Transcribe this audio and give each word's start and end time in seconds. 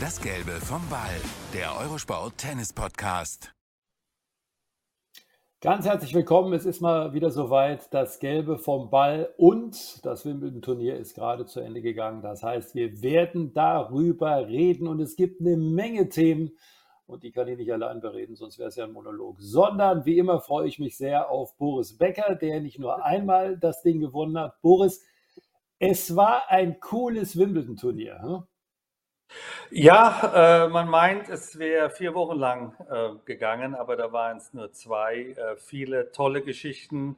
Das 0.00 0.20
Gelbe 0.20 0.52
vom 0.52 0.86
Ball, 0.90 1.16
der 1.54 1.74
Eurosport 1.80 2.36
Tennis 2.36 2.72
Podcast. 2.72 3.52
Ganz 5.60 5.86
herzlich 5.86 6.14
willkommen. 6.14 6.52
Es 6.52 6.66
ist 6.66 6.80
mal 6.80 7.14
wieder 7.14 7.30
soweit. 7.30 7.92
Das 7.92 8.20
Gelbe 8.20 8.58
vom 8.58 8.90
Ball 8.90 9.32
und 9.38 10.04
das 10.04 10.24
Wimbledon-Turnier 10.24 10.96
ist 10.98 11.14
gerade 11.14 11.46
zu 11.46 11.60
Ende 11.60 11.80
gegangen. 11.80 12.22
Das 12.22 12.42
heißt, 12.42 12.74
wir 12.74 13.02
werden 13.02 13.54
darüber 13.54 14.46
reden 14.46 14.86
und 14.86 15.00
es 15.00 15.16
gibt 15.16 15.40
eine 15.40 15.56
Menge 15.56 16.08
Themen 16.10 16.52
und 17.06 17.24
die 17.24 17.32
kann 17.32 17.48
ich 17.48 17.56
nicht 17.56 17.72
allein 17.72 18.00
bereden, 18.00 18.36
sonst 18.36 18.58
wäre 18.58 18.68
es 18.68 18.76
ja 18.76 18.84
ein 18.84 18.92
Monolog. 18.92 19.40
Sondern 19.40 20.04
wie 20.04 20.18
immer 20.18 20.40
freue 20.40 20.68
ich 20.68 20.78
mich 20.78 20.96
sehr 20.96 21.30
auf 21.30 21.56
Boris 21.56 21.96
Becker, 21.96 22.34
der 22.34 22.60
nicht 22.60 22.78
nur 22.78 23.04
einmal 23.04 23.56
das 23.56 23.82
Ding 23.82 23.98
gewonnen 24.00 24.38
hat. 24.38 24.60
Boris, 24.60 25.02
es 25.78 26.14
war 26.14 26.50
ein 26.50 26.78
cooles 26.78 27.38
Wimbledon-Turnier. 27.38 28.22
Hm? 28.22 28.42
Ja, 29.70 30.64
äh, 30.64 30.68
man 30.68 30.88
meint, 30.88 31.28
es 31.28 31.58
wäre 31.58 31.90
vier 31.90 32.14
Wochen 32.14 32.38
lang 32.38 32.74
äh, 32.90 33.10
gegangen, 33.24 33.74
aber 33.74 33.96
da 33.96 34.12
waren 34.12 34.38
es 34.38 34.54
nur 34.54 34.72
zwei. 34.72 35.36
Äh, 35.36 35.56
viele 35.56 36.12
tolle 36.12 36.42
Geschichten, 36.42 37.16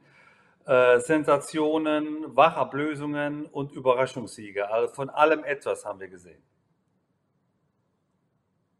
äh, 0.65 0.99
Sensationen, 0.99 2.35
Wachablösungen 2.35 3.45
und 3.45 3.71
Überraschungssiege. 3.71 4.69
Also 4.69 4.93
von 4.93 5.09
allem 5.09 5.43
etwas 5.43 5.85
haben 5.85 5.99
wir 5.99 6.09
gesehen. 6.09 6.41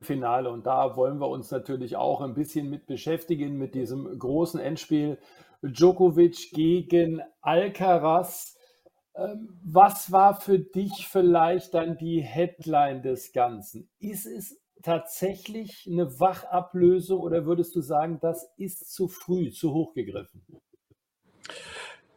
Finale 0.02 0.50
und 0.50 0.66
da 0.66 0.95
wollen 0.95 1.20
wir 1.20 1.27
uns 1.27 1.52
natürlich 1.52 1.95
auch 1.95 2.22
ein 2.22 2.34
bisschen 2.34 2.70
mit 2.70 2.88
beschäftigen 2.88 3.58
mit 3.58 3.75
diesem 3.75 4.17
großen 4.17 4.59
Endspiel 4.59 5.20
Djokovic 5.61 6.52
gegen 6.53 7.22
Alcaraz. 7.41 8.58
Ähm, 9.15 9.59
was 9.63 10.11
war 10.11 10.39
für 10.39 10.59
dich 10.59 11.07
vielleicht 11.07 11.73
dann 11.73 11.97
die 11.97 12.22
Headline 12.22 13.02
des 13.02 13.33
Ganzen? 13.33 13.89
Ist 13.99 14.25
es 14.25 14.61
tatsächlich 14.81 15.88
eine 15.89 16.19
Wachablösung 16.19 17.19
oder 17.19 17.45
würdest 17.45 17.75
du 17.75 17.81
sagen, 17.81 18.19
das 18.21 18.52
ist 18.58 18.94
zu 18.94 19.08
früh, 19.08 19.52
zu 19.52 19.73
hoch 19.73 19.94
gegriffen? 19.94 20.45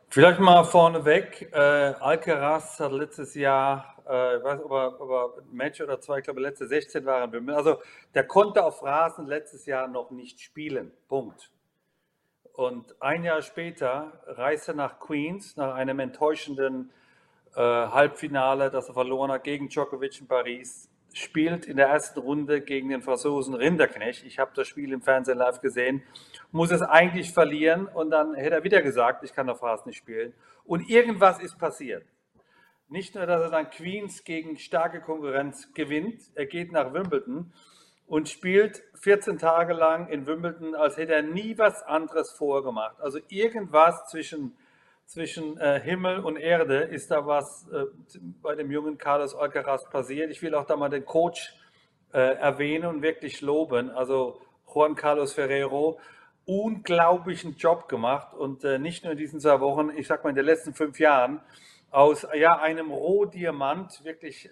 Vielleicht 0.08 0.38
mal 0.38 0.62
vorneweg. 0.62 1.50
Äh, 1.52 1.56
Alcaraz 1.58 2.78
hat 2.78 2.92
letztes 2.92 3.34
Jahr, 3.34 3.96
äh, 4.08 4.36
ich 4.36 4.44
weiß 4.44 4.58
nicht, 4.58 4.70
ob 4.70 5.00
ob 5.00 5.10
er 5.10 5.42
ein 5.42 5.56
Match 5.56 5.80
oder 5.80 6.00
zwei, 6.00 6.18
ich 6.18 6.24
glaube, 6.24 6.40
letzte 6.40 6.68
16 6.68 7.04
waren. 7.04 7.50
Also, 7.50 7.78
der 8.14 8.24
konnte 8.24 8.62
auf 8.62 8.84
Rasen 8.84 9.26
letztes 9.26 9.66
Jahr 9.66 9.88
noch 9.88 10.12
nicht 10.12 10.40
spielen. 10.40 10.92
Punkt. 11.08 11.50
Und 12.54 12.94
ein 13.02 13.24
Jahr 13.24 13.42
später 13.42 14.12
reist 14.26 14.68
er 14.68 14.74
nach 14.74 15.00
Queens 15.00 15.56
nach 15.56 15.74
einem 15.74 15.98
enttäuschenden 15.98 16.92
äh, 17.56 17.60
Halbfinale, 17.60 18.70
das 18.70 18.86
er 18.86 18.94
verloren 18.94 19.32
hat 19.32 19.42
gegen 19.42 19.68
Djokovic 19.68 20.20
in 20.20 20.28
Paris. 20.28 20.88
Spielt 21.12 21.66
in 21.66 21.76
der 21.76 21.88
ersten 21.88 22.20
Runde 22.20 22.60
gegen 22.60 22.90
den 22.90 23.02
Franzosen 23.02 23.54
Rinderknecht. 23.54 24.24
Ich 24.24 24.38
habe 24.38 24.52
das 24.54 24.68
Spiel 24.68 24.92
im 24.92 25.02
Fernsehen 25.02 25.38
live 25.38 25.60
gesehen. 25.60 26.04
Muss 26.52 26.70
es 26.70 26.80
eigentlich 26.80 27.32
verlieren 27.32 27.86
und 27.86 28.10
dann 28.10 28.34
hätte 28.34 28.54
er 28.54 28.64
wieder 28.64 28.82
gesagt, 28.82 29.24
ich 29.24 29.32
kann 29.32 29.50
auf 29.50 29.60
Rasen 29.60 29.88
nicht 29.88 29.98
spielen. 29.98 30.32
Und 30.64 30.88
irgendwas 30.88 31.40
ist 31.40 31.58
passiert. 31.58 32.06
Nicht 32.88 33.16
nur, 33.16 33.26
dass 33.26 33.42
er 33.42 33.50
dann 33.50 33.68
Queens 33.70 34.22
gegen 34.22 34.58
starke 34.58 35.00
Konkurrenz 35.00 35.72
gewinnt, 35.74 36.22
er 36.36 36.46
geht 36.46 36.70
nach 36.70 36.92
Wimbledon 36.92 37.52
und 38.06 38.28
spielt 38.28 38.82
14 39.00 39.38
Tage 39.38 39.72
lang 39.72 40.08
in 40.08 40.26
Wimbledon, 40.26 40.74
als 40.74 40.96
hätte 40.96 41.14
er 41.14 41.22
nie 41.22 41.56
was 41.58 41.82
anderes 41.82 42.32
vorgemacht. 42.32 43.00
Also 43.00 43.18
irgendwas 43.28 44.06
zwischen, 44.08 44.56
zwischen 45.06 45.58
äh, 45.58 45.80
Himmel 45.80 46.20
und 46.20 46.36
Erde 46.36 46.78
ist 46.78 47.10
da 47.10 47.26
was 47.26 47.66
äh, 47.72 47.84
bei 48.42 48.54
dem 48.54 48.70
jungen 48.70 48.98
Carlos 48.98 49.34
Alcaraz 49.34 49.88
passiert. 49.88 50.30
Ich 50.30 50.42
will 50.42 50.54
auch 50.54 50.66
da 50.66 50.76
mal 50.76 50.90
den 50.90 51.04
Coach 51.04 51.54
äh, 52.12 52.18
erwähnen 52.18 52.86
und 52.86 53.02
wirklich 53.02 53.40
loben. 53.40 53.90
Also 53.90 54.40
Juan 54.72 54.94
Carlos 54.94 55.32
Ferrero, 55.32 55.98
unglaublichen 56.46 57.56
Job 57.56 57.88
gemacht 57.88 58.34
und 58.34 58.64
äh, 58.64 58.78
nicht 58.78 59.04
nur 59.04 59.12
in 59.12 59.18
diesen 59.18 59.40
zwei 59.40 59.60
Wochen, 59.60 59.90
ich 59.96 60.06
sag 60.06 60.24
mal 60.24 60.30
in 60.30 60.36
den 60.36 60.44
letzten 60.44 60.74
fünf 60.74 60.98
Jahren, 60.98 61.40
aus 61.90 62.26
ja, 62.34 62.58
einem 62.58 62.90
Rohdiamant 62.90 64.04
wirklich 64.04 64.50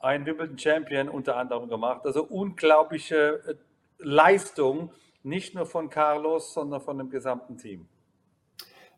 ein 0.00 0.26
Wimbledon 0.26 0.58
Champion 0.58 1.08
unter 1.08 1.36
anderem 1.36 1.68
gemacht. 1.68 2.02
Also 2.04 2.24
unglaubliche 2.24 3.42
äh, 3.46 3.54
Leistung, 3.98 4.90
nicht 5.22 5.54
nur 5.54 5.66
von 5.66 5.90
Carlos, 5.90 6.54
sondern 6.54 6.80
von 6.80 6.98
dem 6.98 7.10
gesamten 7.10 7.56
Team. 7.58 7.88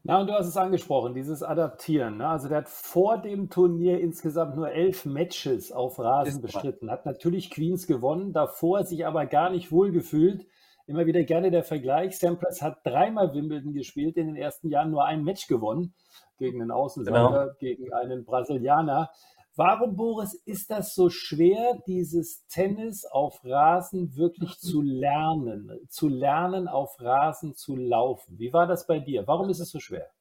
Na, 0.05 0.21
und 0.21 0.29
du 0.29 0.33
hast 0.33 0.47
es 0.47 0.57
angesprochen, 0.57 1.15
dieses 1.15 1.43
Adaptieren. 1.43 2.19
Ne? 2.19 2.29
Also 2.29 2.49
der 2.49 2.59
hat 2.59 2.69
vor 2.69 3.19
dem 3.19 3.51
Turnier 3.51 4.01
insgesamt 4.01 4.57
nur 4.57 4.71
elf 4.71 5.05
Matches 5.05 5.73
auf 5.73 5.99
Rasen 5.99 6.41
bestritten, 6.41 6.91
hat 6.91 7.05
natürlich 7.05 7.51
Queens 7.51 7.87
gewonnen, 7.87 8.33
davor 8.33 8.85
sich 8.85 9.07
aber 9.07 9.27
gar 9.27 9.51
nicht 9.51 9.73
wohl 9.73 9.91
gefühlt. 9.91 10.47
Immer 10.87 11.05
wieder 11.05 11.23
gerne 11.25 11.51
der 11.51 11.65
Vergleich. 11.65 12.19
Sampras 12.19 12.63
hat 12.63 12.79
dreimal 12.85 13.35
Wimbledon 13.35 13.75
gespielt, 13.75 14.17
in 14.17 14.29
den 14.29 14.37
ersten 14.37 14.71
Jahren 14.71 14.91
nur 14.91 15.05
ein 15.05 15.23
Match 15.23 15.47
gewonnen 15.47 15.93
gegen 16.39 16.63
einen 16.63 16.71
Außenseiter, 16.71 17.29
genau. 17.29 17.53
gegen 17.59 17.93
einen 17.93 18.25
Brasilianer. 18.25 19.11
Warum, 19.59 19.97
Boris, 19.97 20.35
ist 20.45 20.71
das 20.71 20.95
so 20.95 21.11
schwer, 21.11 21.83
dieses 21.85 22.47
Tennis 22.47 23.05
auf 23.05 23.41
Rasen 23.43 24.15
wirklich 24.15 24.57
zu 24.61 24.83
lernen, 24.83 25.81
zu 25.89 26.07
lernen, 26.07 26.69
auf 26.69 27.01
Rasen 27.01 27.57
zu 27.57 27.75
laufen? 27.75 28.39
Wie 28.39 28.53
war 28.53 28.69
das 28.69 28.87
bei 28.87 29.01
dir? 29.01 29.27
Warum 29.27 29.51
ist 29.51 29.59
es 29.59 29.71
so 29.71 29.81
schwer? 29.81 30.13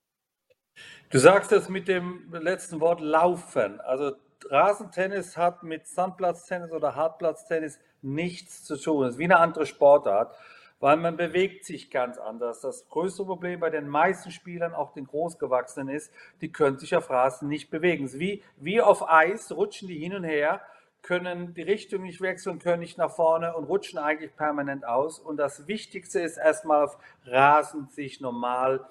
Du 1.12 1.20
sagst 1.20 1.52
es 1.52 1.70
mit 1.70 1.88
dem 1.88 2.34
letzten 2.34 2.80
Wort 2.82 3.00
laufen. 3.00 3.80
Also 3.82 4.16
Rasentennis 4.50 5.38
hat 5.38 5.62
mit 5.62 5.86
Sandplatztennis 5.86 6.72
oder 6.72 6.96
Hartplatztennis 6.96 7.78
nichts 8.02 8.64
zu 8.64 8.76
tun. 8.76 9.06
Es 9.06 9.14
ist 9.14 9.20
wie 9.20 9.26
eine 9.26 9.38
andere 9.38 9.68
Sportart 9.68 10.36
weil 10.80 10.98
man 10.98 11.18
bewegt 11.18 11.66
sich 11.66 11.90
ganz 11.90 12.18
anders. 12.18 12.62
Das 12.62 12.88
größte 12.90 13.24
Problem 13.26 13.60
bei 13.60 13.70
den 13.70 13.88
meisten 13.88 14.32
Spielern, 14.32 14.74
auch 14.74 14.94
den 14.94 15.08
Großgewachsenen, 15.08 15.90
ist, 15.90 16.12
die 16.42 16.52
können 16.52 16.78
sich 16.78 16.96
auf 16.96 17.10
Rasen 17.10 17.48
nicht 17.48 17.70
bewegen. 17.70 18.12
Wie, 18.14 18.44
wie 18.58 18.82
auf 18.82 19.10
Eis 19.10 19.52
rutschen 19.52 19.88
die 19.88 19.98
hin 19.98 20.14
und 20.14 20.24
her, 20.24 20.62
können 21.02 21.54
die 21.54 21.62
Richtung 21.62 22.02
nicht 22.02 22.22
wechseln, 22.22 22.60
können 22.60 22.82
nicht 22.82 22.98
nach 22.98 23.12
vorne 23.12 23.56
und 23.56 23.64
rutschen 23.64 23.98
eigentlich 23.98 24.36
permanent 24.36 24.86
aus. 24.86 25.20
Und 25.20 25.38
das 25.38 25.68
Wichtigste 25.68 26.20
ist 26.20 26.38
erstmal 26.38 26.84
auf 26.84 26.98
Rasen 27.26 27.88
sich 27.88 28.20
normal 28.20 28.86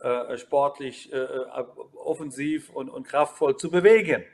äh, 0.00 0.36
sportlich, 0.36 1.12
äh, 1.12 1.16
äh 1.16 1.64
offensiv 1.94 2.70
und, 2.70 2.90
und 2.90 3.08
kraftvoll 3.08 3.56
zu 3.56 3.70
bewegen. 3.70 4.24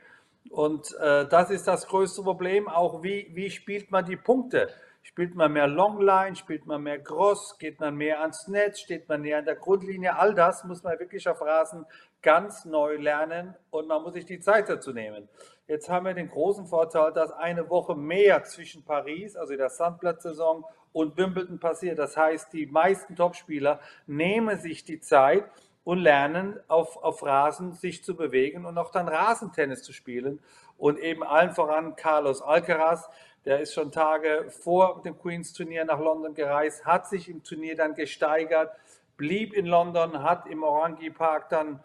Und 0.49 0.93
äh, 0.99 1.25
das 1.27 1.49
ist 1.49 1.67
das 1.67 1.87
größte 1.87 2.21
Problem. 2.23 2.67
Auch 2.67 3.03
wie, 3.03 3.29
wie 3.33 3.49
spielt 3.49 3.91
man 3.91 4.05
die 4.05 4.17
Punkte? 4.17 4.67
Spielt 5.03 5.35
man 5.35 5.53
mehr 5.53 5.67
Longline, 5.67 6.35
spielt 6.35 6.65
man 6.67 6.83
mehr 6.83 7.01
Cross, 7.01 7.57
geht 7.57 7.79
man 7.79 7.95
mehr 7.95 8.21
ans 8.21 8.47
Netz, 8.47 8.79
steht 8.79 9.09
man 9.09 9.21
näher 9.21 9.39
an 9.39 9.45
der 9.45 9.55
Grundlinie. 9.55 10.17
All 10.17 10.35
das 10.35 10.63
muss 10.63 10.83
man 10.83 10.99
wirklich 10.99 11.27
auf 11.27 11.41
Rasen 11.41 11.85
ganz 12.21 12.65
neu 12.65 12.97
lernen 12.97 13.55
und 13.71 13.87
man 13.87 14.03
muss 14.03 14.13
sich 14.13 14.25
die 14.25 14.39
Zeit 14.39 14.69
dazu 14.69 14.93
nehmen. 14.93 15.27
Jetzt 15.67 15.89
haben 15.89 16.05
wir 16.05 16.13
den 16.13 16.29
großen 16.29 16.67
Vorteil, 16.67 17.13
dass 17.13 17.31
eine 17.31 17.69
Woche 17.69 17.95
mehr 17.95 18.43
zwischen 18.43 18.83
Paris, 18.83 19.35
also 19.35 19.55
der 19.55 19.69
Sandplatzsaison, 19.69 20.65
und 20.93 21.17
Wimbledon 21.17 21.59
passiert. 21.59 21.99
Das 21.99 22.17
heißt, 22.17 22.51
die 22.53 22.65
meisten 22.65 23.15
Topspieler 23.15 23.79
nehmen 24.07 24.59
sich 24.59 24.83
die 24.83 24.99
Zeit 24.99 25.45
und 25.83 25.99
lernen 25.99 26.59
auf, 26.67 26.97
auf 26.97 27.23
Rasen 27.23 27.73
sich 27.73 28.03
zu 28.03 28.15
bewegen 28.15 28.65
und 28.65 28.77
auch 28.77 28.91
dann 28.91 29.07
Rasentennis 29.07 29.83
zu 29.83 29.93
spielen. 29.93 30.39
Und 30.77 30.99
eben 30.99 31.23
allen 31.23 31.51
voran 31.51 31.95
Carlos 31.95 32.41
Alcaraz, 32.41 33.09
der 33.45 33.59
ist 33.61 33.73
schon 33.73 33.91
Tage 33.91 34.45
vor 34.49 35.01
dem 35.03 35.17
Queens 35.17 35.53
Turnier 35.53 35.85
nach 35.85 35.99
London 35.99 36.33
gereist, 36.33 36.85
hat 36.85 37.07
sich 37.07 37.29
im 37.29 37.43
Turnier 37.43 37.75
dann 37.75 37.95
gesteigert, 37.95 38.71
blieb 39.17 39.53
in 39.53 39.65
London, 39.65 40.23
hat 40.23 40.47
im 40.47 40.63
Orangi 40.63 41.09
Park 41.09 41.49
dann 41.49 41.79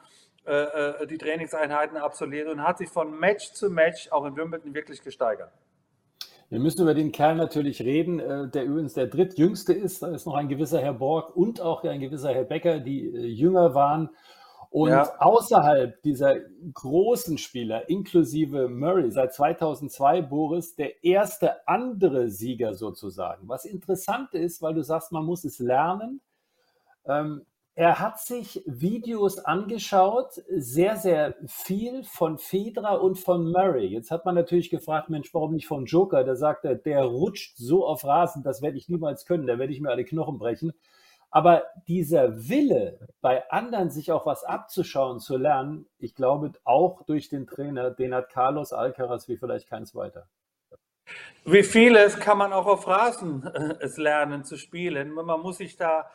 äh, 0.47 0.53
äh, 1.03 1.07
die 1.07 1.19
Trainingseinheiten 1.19 1.97
absolviert 1.97 2.49
und 2.49 2.63
hat 2.63 2.79
sich 2.79 2.89
von 2.89 3.19
Match 3.19 3.53
zu 3.53 3.71
Match 3.71 4.13
auch 4.13 4.25
in 4.25 4.37
Wimbledon 4.37 4.75
wirklich 4.75 5.03
gesteigert. 5.03 5.51
Wir 6.49 6.61
müssen 6.61 6.83
über 6.83 6.95
den 6.95 7.11
Kerl 7.11 7.35
natürlich 7.35 7.83
reden, 7.83 8.21
äh, 8.21 8.49
der 8.49 8.65
übrigens 8.65 8.95
der 8.95 9.09
drittjüngste 9.09 9.73
ist. 9.73 10.03
Da 10.03 10.09
ist 10.09 10.27
noch 10.27 10.35
ein 10.35 10.49
gewisser 10.49 10.81
Herr 10.81 10.93
Borg 10.93 11.35
und 11.35 11.61
auch 11.61 11.83
ein 11.83 11.99
gewisser 11.99 12.33
Herr 12.33 12.45
Becker, 12.45 12.79
die 12.79 13.09
äh, 13.09 13.27
jünger 13.27 13.75
waren 13.75 14.11
und 14.77 14.91
ja. 14.91 15.11
außerhalb 15.21 16.03
dieser 16.03 16.37
großen 16.75 17.39
Spieler, 17.39 17.89
inklusive 17.89 18.69
Murray, 18.69 19.11
seit 19.11 19.33
2002 19.33 20.21
Boris, 20.21 20.77
der 20.77 21.03
erste 21.03 21.67
andere 21.67 22.29
Sieger 22.29 22.75
sozusagen. 22.75 23.49
Was 23.49 23.65
interessant 23.65 24.35
ist, 24.35 24.61
weil 24.61 24.75
du 24.75 24.83
sagst, 24.83 25.13
man 25.13 25.25
muss 25.25 25.45
es 25.45 25.61
lernen. 25.61 26.21
Ähm, 27.07 27.47
er 27.75 28.01
hat 28.01 28.21
sich 28.21 28.63
Videos 28.67 29.39
angeschaut, 29.39 30.43
sehr, 30.51 30.97
sehr 30.97 31.37
viel 31.47 32.05
von 32.05 32.37
Federer 32.37 33.01
und 33.01 33.19
von 33.19 33.51
Murray. 33.51 33.87
Jetzt 33.87 34.11
hat 34.11 34.27
man 34.27 34.35
natürlich 34.35 34.69
gefragt, 34.69 35.09
Mensch, 35.09 35.33
warum 35.33 35.55
nicht 35.55 35.69
von 35.69 35.87
Joker? 35.87 36.23
Da 36.23 36.37
sagt 36.37 36.67
er, 36.67 36.75
der 36.75 37.03
rutscht 37.03 37.57
so 37.57 37.87
auf 37.87 38.05
Rasen, 38.05 38.43
das 38.43 38.61
werde 38.61 38.77
ich 38.77 38.91
niemals 38.91 39.25
können, 39.25 39.47
da 39.47 39.59
werde 39.59 39.73
ich 39.73 39.81
mir 39.81 39.89
alle 39.89 40.05
Knochen 40.05 40.37
brechen. 40.37 40.75
Aber 41.37 41.65
dieser 41.87 42.49
Wille, 42.49 42.99
bei 43.21 43.47
anderen 43.51 43.91
sich 43.91 44.11
auch 44.11 44.25
was 44.25 44.43
abzuschauen, 44.43 45.21
zu 45.21 45.37
lernen, 45.37 45.87
ich 45.99 46.15
glaube 46.15 46.53
auch 46.65 47.03
durch 47.03 47.29
den 47.29 47.47
Trainer, 47.47 47.91
den 47.91 48.15
hat 48.15 48.31
Carlos 48.31 48.73
Alcaraz 48.73 49.29
wie 49.29 49.37
vielleicht 49.37 49.69
kein 49.69 49.85
zweiter. 49.85 50.31
Wie 51.45 51.63
vieles 51.63 52.19
kann 52.19 52.39
man 52.39 52.55
auch 52.55 52.65
auf 52.65 52.89
Rasen 52.89 53.43
äh, 53.55 53.75
es 53.81 53.99
lernen 53.99 54.45
zu 54.45 54.57
spielen. 54.57 55.13
Man 55.13 55.41
muss 55.43 55.59
sich 55.59 55.77
da 55.77 56.11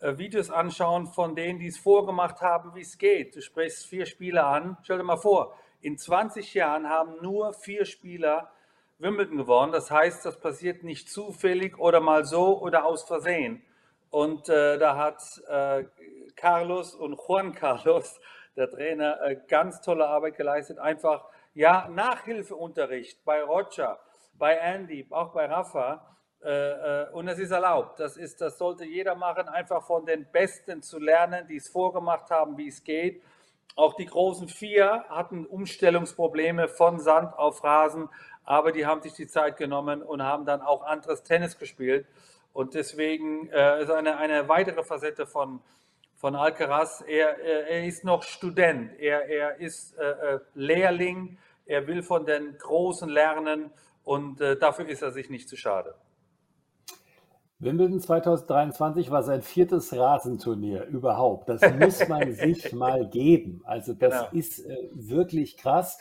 äh, 0.00 0.18
Videos 0.18 0.50
anschauen 0.50 1.06
von 1.06 1.34
denen, 1.34 1.58
die 1.58 1.68
es 1.68 1.78
vorgemacht 1.78 2.42
haben, 2.42 2.74
wie 2.74 2.82
es 2.82 2.98
geht. 2.98 3.36
Du 3.36 3.40
sprichst 3.40 3.86
vier 3.86 4.04
Spieler 4.04 4.48
an. 4.48 4.76
Stell 4.82 4.98
dir 4.98 5.02
mal 5.02 5.16
vor, 5.16 5.56
in 5.80 5.96
20 5.96 6.52
Jahren 6.52 6.90
haben 6.90 7.14
nur 7.22 7.54
vier 7.54 7.86
Spieler 7.86 8.50
Wimbledon 8.98 9.38
gewonnen. 9.38 9.72
Das 9.72 9.90
heißt, 9.90 10.26
das 10.26 10.38
passiert 10.38 10.82
nicht 10.82 11.08
zufällig 11.08 11.78
oder 11.78 12.00
mal 12.00 12.26
so 12.26 12.60
oder 12.60 12.84
aus 12.84 13.04
Versehen. 13.04 13.62
Und 14.10 14.48
äh, 14.48 14.78
da 14.78 14.96
hat 14.96 15.22
äh, 15.48 15.84
Carlos 16.36 16.94
und 16.94 17.18
Juan 17.26 17.52
Carlos, 17.54 18.20
der 18.56 18.70
Trainer, 18.70 19.20
äh, 19.22 19.36
ganz 19.48 19.80
tolle 19.80 20.06
Arbeit 20.06 20.36
geleistet. 20.36 20.78
Einfach, 20.78 21.24
ja, 21.54 21.88
Nachhilfeunterricht 21.88 23.24
bei 23.24 23.42
Roger, 23.42 24.00
bei 24.34 24.54
Andy, 24.54 25.06
auch 25.10 25.32
bei 25.32 25.46
Rafa. 25.46 26.16
Äh, 26.42 27.02
äh, 27.02 27.10
und 27.10 27.26
es 27.28 27.38
ist 27.38 27.50
erlaubt. 27.50 27.98
Das, 27.98 28.16
ist, 28.16 28.40
das 28.40 28.58
sollte 28.58 28.84
jeder 28.84 29.14
machen, 29.14 29.48
einfach 29.48 29.82
von 29.82 30.06
den 30.06 30.30
Besten 30.30 30.82
zu 30.82 30.98
lernen, 30.98 31.46
die 31.48 31.56
es 31.56 31.68
vorgemacht 31.68 32.30
haben, 32.30 32.56
wie 32.56 32.68
es 32.68 32.84
geht. 32.84 33.22
Auch 33.74 33.94
die 33.94 34.06
großen 34.06 34.48
vier 34.48 35.04
hatten 35.08 35.46
Umstellungsprobleme 35.46 36.68
von 36.68 36.98
Sand 36.98 37.36
auf 37.38 37.62
Rasen, 37.62 38.08
aber 38.44 38.72
die 38.72 38.86
haben 38.86 39.02
sich 39.02 39.12
die 39.12 39.26
Zeit 39.26 39.56
genommen 39.56 40.02
und 40.02 40.22
haben 40.22 40.46
dann 40.46 40.62
auch 40.62 40.82
anderes 40.82 41.22
Tennis 41.22 41.58
gespielt. 41.58 42.06
Und 42.52 42.74
deswegen 42.74 43.48
äh, 43.50 43.82
ist 43.82 43.90
eine, 43.90 44.16
eine 44.16 44.48
weitere 44.48 44.82
Facette 44.82 45.26
von, 45.26 45.60
von 46.16 46.34
Alcaraz. 46.34 47.04
Er, 47.06 47.38
er 47.38 47.84
ist 47.84 48.04
noch 48.04 48.22
Student, 48.22 48.98
er, 48.98 49.28
er 49.28 49.60
ist 49.60 49.96
äh, 49.98 50.10
äh, 50.10 50.40
Lehrling, 50.54 51.38
er 51.66 51.86
will 51.86 52.02
von 52.02 52.26
den 52.26 52.56
Großen 52.58 53.08
lernen 53.08 53.70
und 54.04 54.40
äh, 54.40 54.56
dafür 54.56 54.88
ist 54.88 55.02
er 55.02 55.12
sich 55.12 55.30
nicht 55.30 55.48
zu 55.48 55.56
schade. 55.56 55.94
Wimbledon 57.60 58.00
2023 58.00 59.10
war 59.10 59.24
sein 59.24 59.42
viertes 59.42 59.92
Rasenturnier 59.92 60.84
überhaupt. 60.84 61.48
Das 61.48 61.60
muss 61.74 62.08
man 62.08 62.32
sich 62.34 62.72
mal 62.72 63.08
geben. 63.08 63.62
Also 63.64 63.94
das 63.94 64.14
ja. 64.14 64.28
ist 64.32 64.64
äh, 64.64 64.76
wirklich 64.92 65.56
krass. 65.56 65.98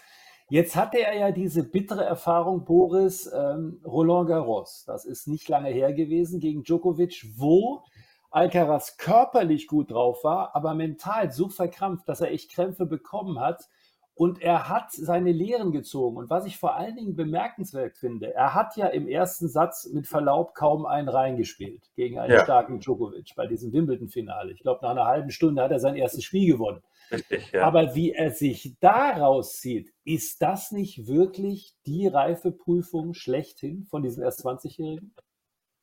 Jetzt 0.50 0.78
hatte 0.78 1.00
er 1.00 1.14
ja 1.18 1.32
diese 1.32 1.64
bittere 1.64 2.06
Erfahrung, 2.06 2.64
Boris, 2.64 3.30
ähm, 3.34 3.82
Roland 3.86 4.30
Garros. 4.30 4.86
Das 4.88 5.04
ist 5.04 5.28
nicht 5.28 5.50
lange 5.50 5.70
her 5.70 5.92
gewesen 5.92 6.40
gegen 6.40 6.64
Djokovic, 6.64 7.26
wo 7.36 7.84
Alcaraz 8.32 8.98
körperlich 8.98 9.68
gut 9.68 9.92
drauf 9.92 10.24
war, 10.24 10.56
aber 10.56 10.74
mental 10.74 11.32
so 11.32 11.50
verkrampft, 11.50 12.08
dass 12.08 12.22
er 12.22 12.32
echt 12.32 12.52
Krämpfe 12.52 12.86
bekommen 12.86 13.40
hat. 13.40 13.68
Und 14.16 14.42
er 14.42 14.68
hat 14.68 14.92
seine 14.92 15.32
Lehren 15.32 15.72
gezogen. 15.72 16.18
Und 16.18 16.32
was 16.32 16.46
ich 16.46 16.58
vor 16.58 16.76
allen 16.76 16.96
Dingen 16.96 17.16
bemerkenswert 17.16 17.98
finde, 17.98 18.34
er 18.34 18.56
hat 18.56 18.76
ja 18.76 18.88
im 18.88 19.08
ersten 19.08 19.48
Satz 19.48 19.88
mit 19.94 20.08
Verlaub 20.08 20.56
kaum 20.56 20.88
einen 20.88 21.08
reingespielt 21.08 21.84
gegen 21.96 22.18
einen 22.18 22.34
ja. 22.34 22.44
starken 22.44 22.80
Djokovic 22.80 23.34
bei 23.36 23.46
diesem 23.46 23.72
Wimbledon-Finale. 23.74 24.54
Ich 24.54 24.62
glaube, 24.62 24.80
nach 24.82 24.90
einer 24.90 25.06
halben 25.06 25.30
Stunde 25.30 25.62
hat 25.62 25.70
er 25.70 25.80
sein 25.80 25.96
erstes 25.96 26.24
Spiel 26.24 26.52
gewonnen. 26.52 26.82
Richtig, 27.12 27.52
ja. 27.52 27.64
Aber 27.64 27.96
wie 27.96 28.14
er 28.14 28.32
sich 28.32 28.78
daraus 28.80 29.60
zieht, 29.60 29.94
ist 30.04 30.42
das 30.42 30.72
nicht 30.72 31.08
wirklich 31.08 31.76
die 31.86 32.08
Reifeprüfung 32.08 33.14
schlechthin 33.14 33.86
von 33.90 34.04
diesem 34.04 34.24
erst 34.24 34.46
20-Jährigen? 34.46 35.14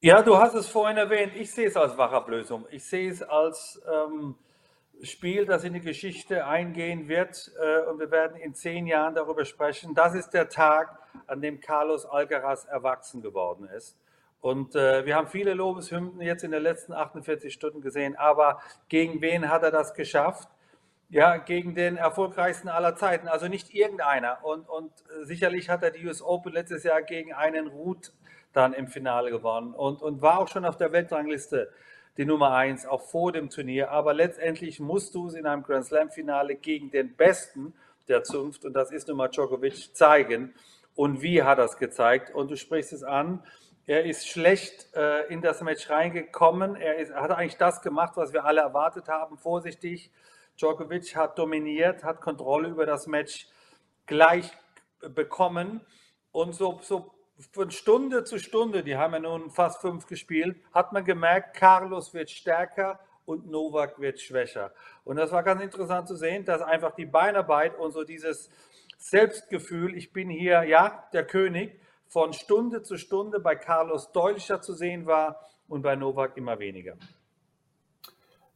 Ja, 0.01 0.21
du 0.23 0.37
hast 0.37 0.55
es 0.55 0.69
vorhin 0.69 0.99
erwähnt. 0.99 1.33
Ich 1.35 1.51
sehe 1.51 1.67
es 1.67 1.77
als 1.77 1.97
Wachablösung. 1.97 2.67
Ich 2.71 2.85
sehe 2.85 3.11
es 3.11 3.23
als 3.23 3.81
ähm, 3.91 4.35
Spiel, 5.03 5.47
das 5.47 5.65
in 5.65 5.73
die 5.73 5.81
Geschichte 5.81 6.47
eingehen 6.47 7.09
wird. 7.09 7.51
Äh, 7.59 7.89
und 7.89 7.99
wir 7.99 8.11
werden 8.11 8.37
in 8.37 8.55
zehn 8.55 8.87
Jahren 8.87 9.15
darüber 9.15 9.47
sprechen. 9.47 9.95
Das 9.95 10.15
ist 10.15 10.31
der 10.31 10.51
Tag, 10.51 10.99
an 11.27 11.41
dem 11.41 11.59
Carlos 11.61 12.05
Alcaraz 12.05 12.67
erwachsen 12.67 13.23
geworden 13.23 13.67
ist. 13.67 13.97
Und 14.43 14.77
äh, 14.77 15.07
wir 15.07 15.17
haben 15.17 15.27
viele 15.27 15.55
Lobeshymnen 15.55 16.21
jetzt 16.21 16.45
in 16.45 16.51
den 16.51 16.63
letzten 16.63 16.93
48 16.93 17.51
Stunden 17.51 17.81
gesehen. 17.81 18.15
Aber 18.15 18.61
gegen 18.91 19.23
wen 19.23 19.49
hat 19.49 19.63
er 19.63 19.71
das 19.71 19.95
geschafft? 19.95 20.51
Ja, 21.15 21.37
gegen 21.37 21.77
den 21.77 21.97
erfolgreichsten 21.97 22.69
aller 22.69 22.97
Zeiten, 22.97 23.29
also 23.29 23.47
nicht 23.47 23.73
irgendeiner. 23.73 24.39
Und, 24.43 24.69
und 24.69 24.91
sicherlich 25.23 25.71
hat 25.71 25.85
er 25.85 25.93
die 25.93 26.05
US 26.05 26.21
Open 26.21 26.53
letztes 26.53 26.83
Jahr 26.83 27.03
gegen 27.03 27.33
einen 27.33 27.69
Ruth 27.69 28.13
dann 28.53 28.73
im 28.73 28.89
Finale 28.89 29.31
gewonnen 29.31 29.75
und, 29.75 30.03
und 30.03 30.23
war 30.23 30.41
auch 30.41 30.49
schon 30.49 30.65
auf 30.65 30.77
der 30.77 30.91
Weltrangliste 30.91 31.71
die 32.17 32.25
Nummer 32.25 32.51
eins, 32.51 32.85
auch 32.85 33.01
vor 33.01 33.31
dem 33.31 33.49
Turnier. 33.49 33.93
Aber 33.93 34.13
letztendlich 34.13 34.81
musst 34.81 35.15
du 35.15 35.29
es 35.29 35.35
in 35.35 35.47
einem 35.47 35.63
Grand 35.63 35.85
Slam-Finale 35.85 36.57
gegen 36.57 36.91
den 36.91 37.15
Besten 37.15 37.75
der 38.09 38.25
Zunft, 38.25 38.65
und 38.65 38.73
das 38.73 38.91
ist 38.91 39.07
nun 39.07 39.19
mal 39.19 39.29
Djokovic, 39.29 39.95
zeigen. 39.95 40.53
Und 40.97 41.23
wie 41.23 41.45
hat 41.45 41.59
er 41.59 41.67
es 41.67 41.77
gezeigt? 41.77 42.35
Und 42.35 42.51
du 42.51 42.57
sprichst 42.57 42.93
es 42.93 43.05
an. 43.05 43.41
Er 43.87 44.05
ist 44.05 44.27
schlecht 44.27 44.89
äh, 44.97 45.33
in 45.33 45.43
das 45.43 45.61
Match 45.61 45.89
reingekommen. 45.89 46.75
Er 46.75 46.97
ist, 46.97 47.15
hat 47.15 47.31
eigentlich 47.31 47.57
das 47.57 47.83
gemacht, 47.83 48.15
was 48.17 48.33
wir 48.33 48.45
alle 48.45 48.63
erwartet 48.63 49.07
haben, 49.07 49.39
vorsichtig. 49.39 50.11
Djokovic 50.59 51.17
hat 51.17 51.39
dominiert, 51.39 52.05
hat 52.05 52.21
Kontrolle 52.21 52.69
über 52.69 52.87
das 52.87 53.07
Match 53.07 53.49
gleich 54.07 54.51
bekommen. 55.01 55.81
Und 56.33 56.55
so, 56.55 56.81
so 56.83 57.13
von 57.53 57.71
Stunde 57.71 58.25
zu 58.25 58.39
Stunde, 58.39 58.83
die 58.83 58.97
haben 58.97 59.15
ja 59.15 59.21
nun 59.21 59.51
fast 59.51 59.81
fünf 59.81 60.07
gespielt, 60.07 60.57
hat 60.73 60.93
man 60.93 61.05
gemerkt, 61.05 61.57
Carlos 61.57 62.15
wird 62.15 62.31
stärker 62.31 63.01
und 63.27 63.51
Novak 63.51 63.99
wird 63.99 64.21
schwächer. 64.21 64.73
Und 65.05 65.17
das 65.17 65.33
war 65.33 65.43
ganz 65.43 65.63
interessant 65.63 66.09
zu 66.09 66.17
sehen, 66.17 66.45
dass 66.45 66.63
einfach 66.63 66.95
die 66.95 67.07
Beinarbeit 67.07 67.79
und 67.79 67.93
so 67.93 68.05
dieses 68.05 68.51
Selbstgefühl, 68.99 69.97
ich 69.97 70.13
bin 70.13 70.31
hier, 70.31 70.63
ja, 70.65 71.09
der 71.13 71.27
König, 71.27 71.81
von 72.07 72.33
Stunde 72.33 72.83
zu 72.83 72.97
Stunde 72.97 73.41
bei 73.41 73.57
Carlos 73.57 74.13
deutlicher 74.13 74.61
zu 74.61 74.73
sehen 74.73 75.07
war 75.07 75.41
und 75.69 75.83
bei 75.83 75.97
Novak 75.97 76.37
immer 76.37 76.59
weniger. 76.59 76.97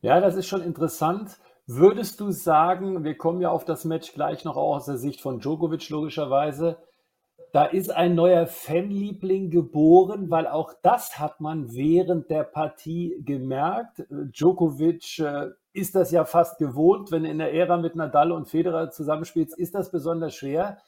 Ja, 0.01 0.21
das 0.21 0.37
ist 0.37 0.47
schon 0.47 0.63
interessant. 0.63 1.39
Würdest 1.71 2.19
du 2.21 2.31
sagen, 2.31 3.05
wir 3.05 3.15
kommen 3.19 3.43
ja 3.43 3.51
auf 3.51 3.67
das 3.67 3.85
Match 3.85 4.15
gleich 4.15 4.43
noch 4.43 4.57
aus 4.57 4.87
der 4.87 4.97
Sicht 4.97 5.21
von 5.21 5.39
Djokovic 5.39 5.91
logischerweise, 5.91 6.79
da 7.53 7.67
ist 7.67 7.91
ein 7.91 8.15
neuer 8.15 8.47
Fanliebling 8.47 9.51
geboren, 9.51 10.31
weil 10.31 10.47
auch 10.47 10.73
das 10.83 11.19
hat 11.19 11.43
man 11.43 11.71
während 11.75 12.31
der 12.31 12.45
Partie 12.45 13.23
gemerkt. 13.23 14.03
Djokovic 14.09 15.19
äh, 15.19 15.49
ist 15.75 15.95
das 15.95 16.11
ja 16.11 16.25
fast 16.25 16.57
gewohnt, 16.57 17.13
wenn 17.13 17.27
in 17.27 17.37
der 17.37 17.53
Ära 17.53 17.77
mit 17.77 17.97
Nadal 17.97 18.33
und 18.33 18.49
Federer 18.49 18.91
zusammenspielt, 18.91 19.51
ist 19.55 19.75
das 19.75 19.91
besonders 19.91 20.35
schwer. 20.35 20.79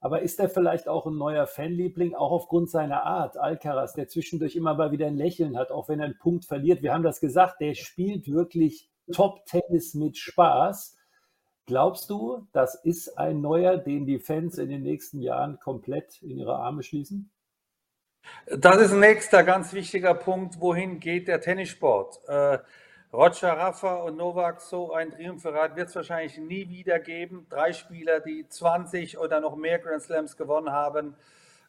Aber 0.00 0.22
ist 0.22 0.40
er 0.40 0.48
vielleicht 0.48 0.88
auch 0.88 1.04
ein 1.04 1.18
neuer 1.18 1.46
Fanliebling, 1.46 2.14
auch 2.14 2.32
aufgrund 2.32 2.70
seiner 2.70 3.04
Art? 3.04 3.36
Alcaraz, 3.36 3.92
der 3.92 4.08
zwischendurch 4.08 4.56
immer 4.56 4.72
mal 4.72 4.90
wieder 4.90 5.06
ein 5.06 5.18
Lächeln 5.18 5.58
hat, 5.58 5.70
auch 5.70 5.90
wenn 5.90 6.00
er 6.00 6.06
einen 6.06 6.18
Punkt 6.18 6.46
verliert. 6.46 6.80
Wir 6.80 6.94
haben 6.94 7.04
das 7.04 7.20
gesagt, 7.20 7.60
der 7.60 7.74
spielt 7.74 8.26
wirklich 8.32 8.88
Top-Tennis 9.12 9.94
mit 9.94 10.16
Spaß. 10.16 10.96
Glaubst 11.66 12.10
du, 12.10 12.46
das 12.52 12.74
ist 12.84 13.16
ein 13.18 13.40
neuer, 13.40 13.78
den 13.78 14.06
die 14.06 14.18
Fans 14.18 14.58
in 14.58 14.68
den 14.68 14.82
nächsten 14.82 15.20
Jahren 15.20 15.58
komplett 15.60 16.20
in 16.22 16.38
ihre 16.38 16.56
Arme 16.56 16.82
schließen? 16.82 17.30
Das 18.46 18.76
ist 18.76 18.92
ein 18.92 19.00
nächster 19.00 19.42
ganz 19.44 19.72
wichtiger 19.72 20.14
Punkt. 20.14 20.60
Wohin 20.60 21.00
geht 21.00 21.28
der 21.28 21.40
Tennissport? 21.40 22.20
Äh, 22.26 22.58
Roger 23.12 23.52
Rafa 23.52 23.94
und 23.96 24.16
Novak, 24.16 24.60
so 24.60 24.92
ein 24.92 25.12
Triumphrat 25.12 25.76
wird 25.76 25.88
es 25.88 25.94
wahrscheinlich 25.94 26.36
nie 26.36 26.68
wieder 26.68 26.98
geben. 26.98 27.46
Drei 27.48 27.72
Spieler, 27.72 28.20
die 28.20 28.46
20 28.48 29.18
oder 29.18 29.40
noch 29.40 29.56
mehr 29.56 29.78
Grand 29.78 30.02
Slams 30.02 30.36
gewonnen 30.36 30.72
haben. 30.72 31.14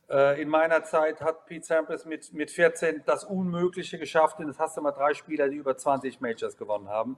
Äh, 0.09 0.41
in 0.41 0.50
meiner 0.50 0.83
Zeit 0.83 1.21
hat 1.21 1.45
Pete 1.45 1.65
Sampras 1.65 2.05
mit, 2.05 2.33
mit 2.33 2.51
14 2.51 3.03
das 3.05 3.24
Unmögliche 3.24 3.97
geschafft. 3.97 4.39
Und 4.39 4.47
jetzt 4.47 4.59
hast 4.59 4.77
du 4.77 4.81
mal 4.81 4.91
drei 4.91 5.13
Spieler, 5.13 5.50
die 5.50 5.57
über 5.57 5.75
20 5.75 6.21
Majors 6.21 6.57
gewonnen 6.57 6.89
haben 6.89 7.17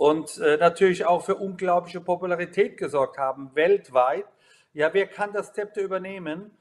und 0.00 0.38
äh, 0.38 0.56
natürlich 0.56 1.04
auch 1.04 1.22
für 1.22 1.34
unglaubliche 1.34 2.00
Popularität 2.00 2.78
gesorgt 2.78 3.18
haben, 3.18 3.54
weltweit. 3.54 4.24
Ja, 4.72 4.94
wer 4.94 5.06
kann 5.06 5.34
das 5.34 5.52
Zepter 5.52 5.82
übernehmen? 5.82 6.56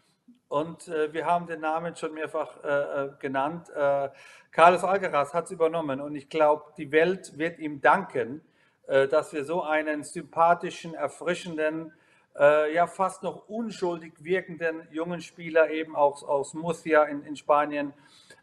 Und 0.49 0.89
äh, 0.89 1.13
wir 1.13 1.25
haben 1.25 1.47
den 1.47 1.61
Namen 1.61 1.95
schon 1.95 2.13
mehrfach 2.15 2.61
äh, 2.63 2.67
äh 2.67 3.09
genannt. 3.19 3.69
Äh, 3.69 4.09
Carlos 4.51 4.83
Alcaraz 4.83 5.33
hat 5.33 5.45
es 5.45 5.51
übernommen 5.51 6.01
und 6.01 6.15
ich 6.15 6.27
glaube, 6.27 6.73
die 6.77 6.91
Welt 6.91 7.37
wird 7.37 7.59
ihm 7.59 7.81
danken, 7.81 8.41
dass 8.87 9.31
wir 9.33 9.45
so 9.45 9.61
einen 9.61 10.03
sympathischen, 10.03 10.95
erfrischenden, 10.95 11.93
ja 12.35 12.87
fast 12.87 13.23
noch 13.23 13.49
unschuldig 13.49 14.13
wirkenden 14.23 14.87
jungen 14.91 15.21
Spieler 15.21 15.69
eben 15.69 15.95
auch 15.95 16.23
aus 16.23 16.53
Murcia 16.53 17.03
in, 17.03 17.23
in 17.23 17.35
Spanien 17.35 17.93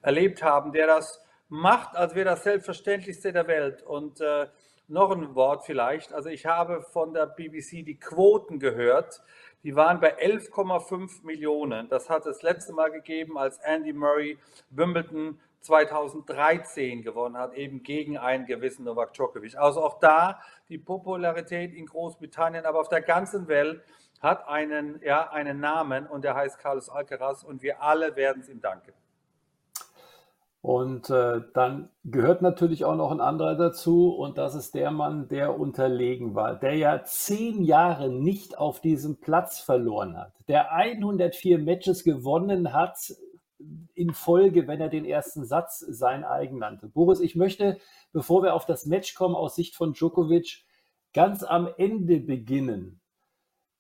erlebt 0.03 0.43
haben, 0.43 0.73
der 0.73 0.87
das 0.87 1.23
macht, 1.49 1.97
als 1.97 2.15
wäre 2.15 2.27
das 2.27 2.45
Selbstverständlichste 2.45 3.33
der 3.33 3.47
Welt. 3.47 3.83
Und 3.83 4.21
äh, 4.21 4.47
noch 4.89 5.11
ein 5.11 5.35
Wort 5.35 5.65
vielleicht. 5.65 6.13
Also 6.13 6.29
ich 6.29 6.47
habe 6.47 6.83
von 6.83 7.13
der 7.13 7.27
BBC 7.27 7.85
die 7.85 7.99
Quoten 7.99 8.59
gehört. 8.59 9.23
Die 9.65 9.75
waren 9.75 9.99
bei 9.99 10.17
11,5 10.17 11.25
Millionen. 11.25 11.89
Das 11.89 12.09
hat 12.09 12.27
es 12.27 12.43
letzte 12.43 12.73
Mal 12.73 12.91
gegeben, 12.91 13.37
als 13.37 13.59
Andy 13.59 13.93
Murray 13.93 14.39
Wimbledon 14.71 15.41
2013 15.67 17.03
gewonnen 17.03 17.37
hat, 17.37 17.55
eben 17.55 17.83
gegen 17.83 18.17
einen 18.17 18.47
gewissen 18.47 18.85
Novak 18.85 19.13
Djokovic. 19.13 19.57
Also 19.57 19.83
auch 19.83 19.99
da 19.99 20.41
die 20.69 20.79
Popularität 20.79 21.75
in 21.75 21.87
Großbritannien, 21.87 22.65
aber 22.65 22.81
auf 22.81 22.89
der 22.89 23.03
ganzen 23.03 23.49
Welt 23.49 23.83
hat 24.21 24.49
einen, 24.49 25.01
ja, 25.03 25.31
einen 25.31 25.61
Namen 25.61 26.07
und 26.07 26.25
der 26.25 26.35
heißt 26.35 26.59
Carlos 26.59 26.89
Alcaraz 26.89 27.43
und 27.43 27.63
wir 27.63 27.83
alle 27.83 28.17
werden 28.17 28.41
es 28.41 28.49
ihm 28.49 28.61
danken. 28.61 28.93
Und 30.63 31.11
äh, 31.11 31.43
dann 31.55 31.91
gehört 32.03 32.43
natürlich 32.43 32.85
auch 32.85 32.97
noch 32.97 33.13
ein 33.13 33.21
anderer 33.21 33.55
dazu 33.55 34.13
und 34.13 34.37
das 34.37 34.57
ist 34.57 34.75
der 34.75 34.91
Mann, 34.91 35.29
der 35.29 35.61
unterlegen 35.61 36.35
war, 36.35 36.57
der 36.57 36.75
ja 36.75 37.05
zehn 37.05 37.63
Jahre 37.63 38.09
nicht 38.09 38.59
auf 38.59 38.81
diesem 38.81 39.21
Platz 39.21 39.61
verloren 39.61 40.17
hat, 40.17 40.33
der 40.49 40.73
104 40.73 41.61
Matches 41.61 42.03
gewonnen 42.03 42.73
hat 42.73 42.99
in 43.95 44.13
Folge, 44.13 44.67
wenn 44.67 44.81
er 44.81 44.89
den 44.89 45.05
ersten 45.05 45.45
Satz 45.45 45.81
sein 45.81 46.25
eigen 46.25 46.59
nannte. 46.59 46.89
Boris, 46.89 47.21
ich 47.21 47.37
möchte, 47.37 47.79
bevor 48.13 48.43
wir 48.43 48.55
auf 48.55 48.67
das 48.67 48.87
Match 48.87 49.15
kommen, 49.15 49.35
aus 49.35 49.55
Sicht 49.55 49.75
von 49.75 49.95
Djokovic, 49.95 50.65
ganz 51.13 51.43
am 51.43 51.69
Ende 51.79 52.21
beginnen 52.21 53.01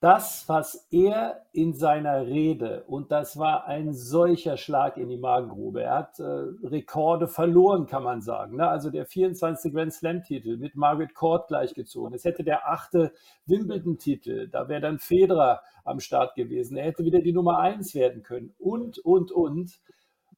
das, 0.01 0.47
was 0.47 0.87
er 0.91 1.47
in 1.53 1.73
seiner 1.73 2.27
Rede, 2.27 2.85
und 2.87 3.11
das 3.11 3.39
war 3.39 3.67
ein 3.67 3.95
solcher 3.95 4.59
Schlag 4.59 4.99
in 4.99 5.09
die 5.09 5.17
Magengrube, 5.17 5.83
er 5.83 5.95
hat 5.95 6.21
äh, 6.21 6.23
Rekorde 6.23 7.29
verloren, 7.29 7.87
kann 7.87 8.03
man 8.03 8.21
sagen. 8.21 8.57
Ne? 8.57 8.69
Also 8.69 8.91
der 8.91 9.07
24. 9.07 9.73
Grand 9.73 9.95
Slam-Titel 9.95 10.59
mit 10.59 10.77
Margaret 10.77 11.15
Court 11.15 11.49
gleichgezogen. 11.49 12.15
Es 12.15 12.25
hätte 12.25 12.45
der 12.45 12.69
achte 12.69 13.13
Wimbledon-Titel, 13.47 14.49
da 14.49 14.69
wäre 14.69 14.83
dann 14.83 14.99
Federer 14.99 15.63
am 15.85 16.01
Start 16.01 16.35
gewesen. 16.35 16.77
Er 16.77 16.85
hätte 16.85 17.05
wieder 17.05 17.21
die 17.21 17.33
Nummer 17.33 17.59
eins 17.59 17.95
werden 17.95 18.23
können. 18.23 18.55
Und, 18.59 18.99
und, 18.99 19.33
und. 19.33 19.81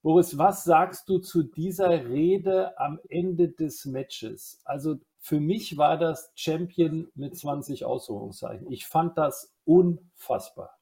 Boris, 0.03 0.39
was 0.39 0.63
sagst 0.63 1.09
du 1.09 1.19
zu 1.19 1.43
dieser 1.43 2.09
Rede 2.09 2.79
am 2.79 3.01
Ende 3.09 3.49
des 3.49 3.85
Matches? 3.85 4.61
Also 4.65 4.99
für 5.21 5.41
mich 5.41 5.77
war 5.77 5.99
das 5.99 6.31
Champion 6.35 7.11
mit 7.15 7.37
20 7.37 7.85
Ausrufungszeichen. 7.85 8.71
Ich 8.71 8.87
fand 8.87 9.19
das 9.19 9.55
unfassbar. 9.65 10.79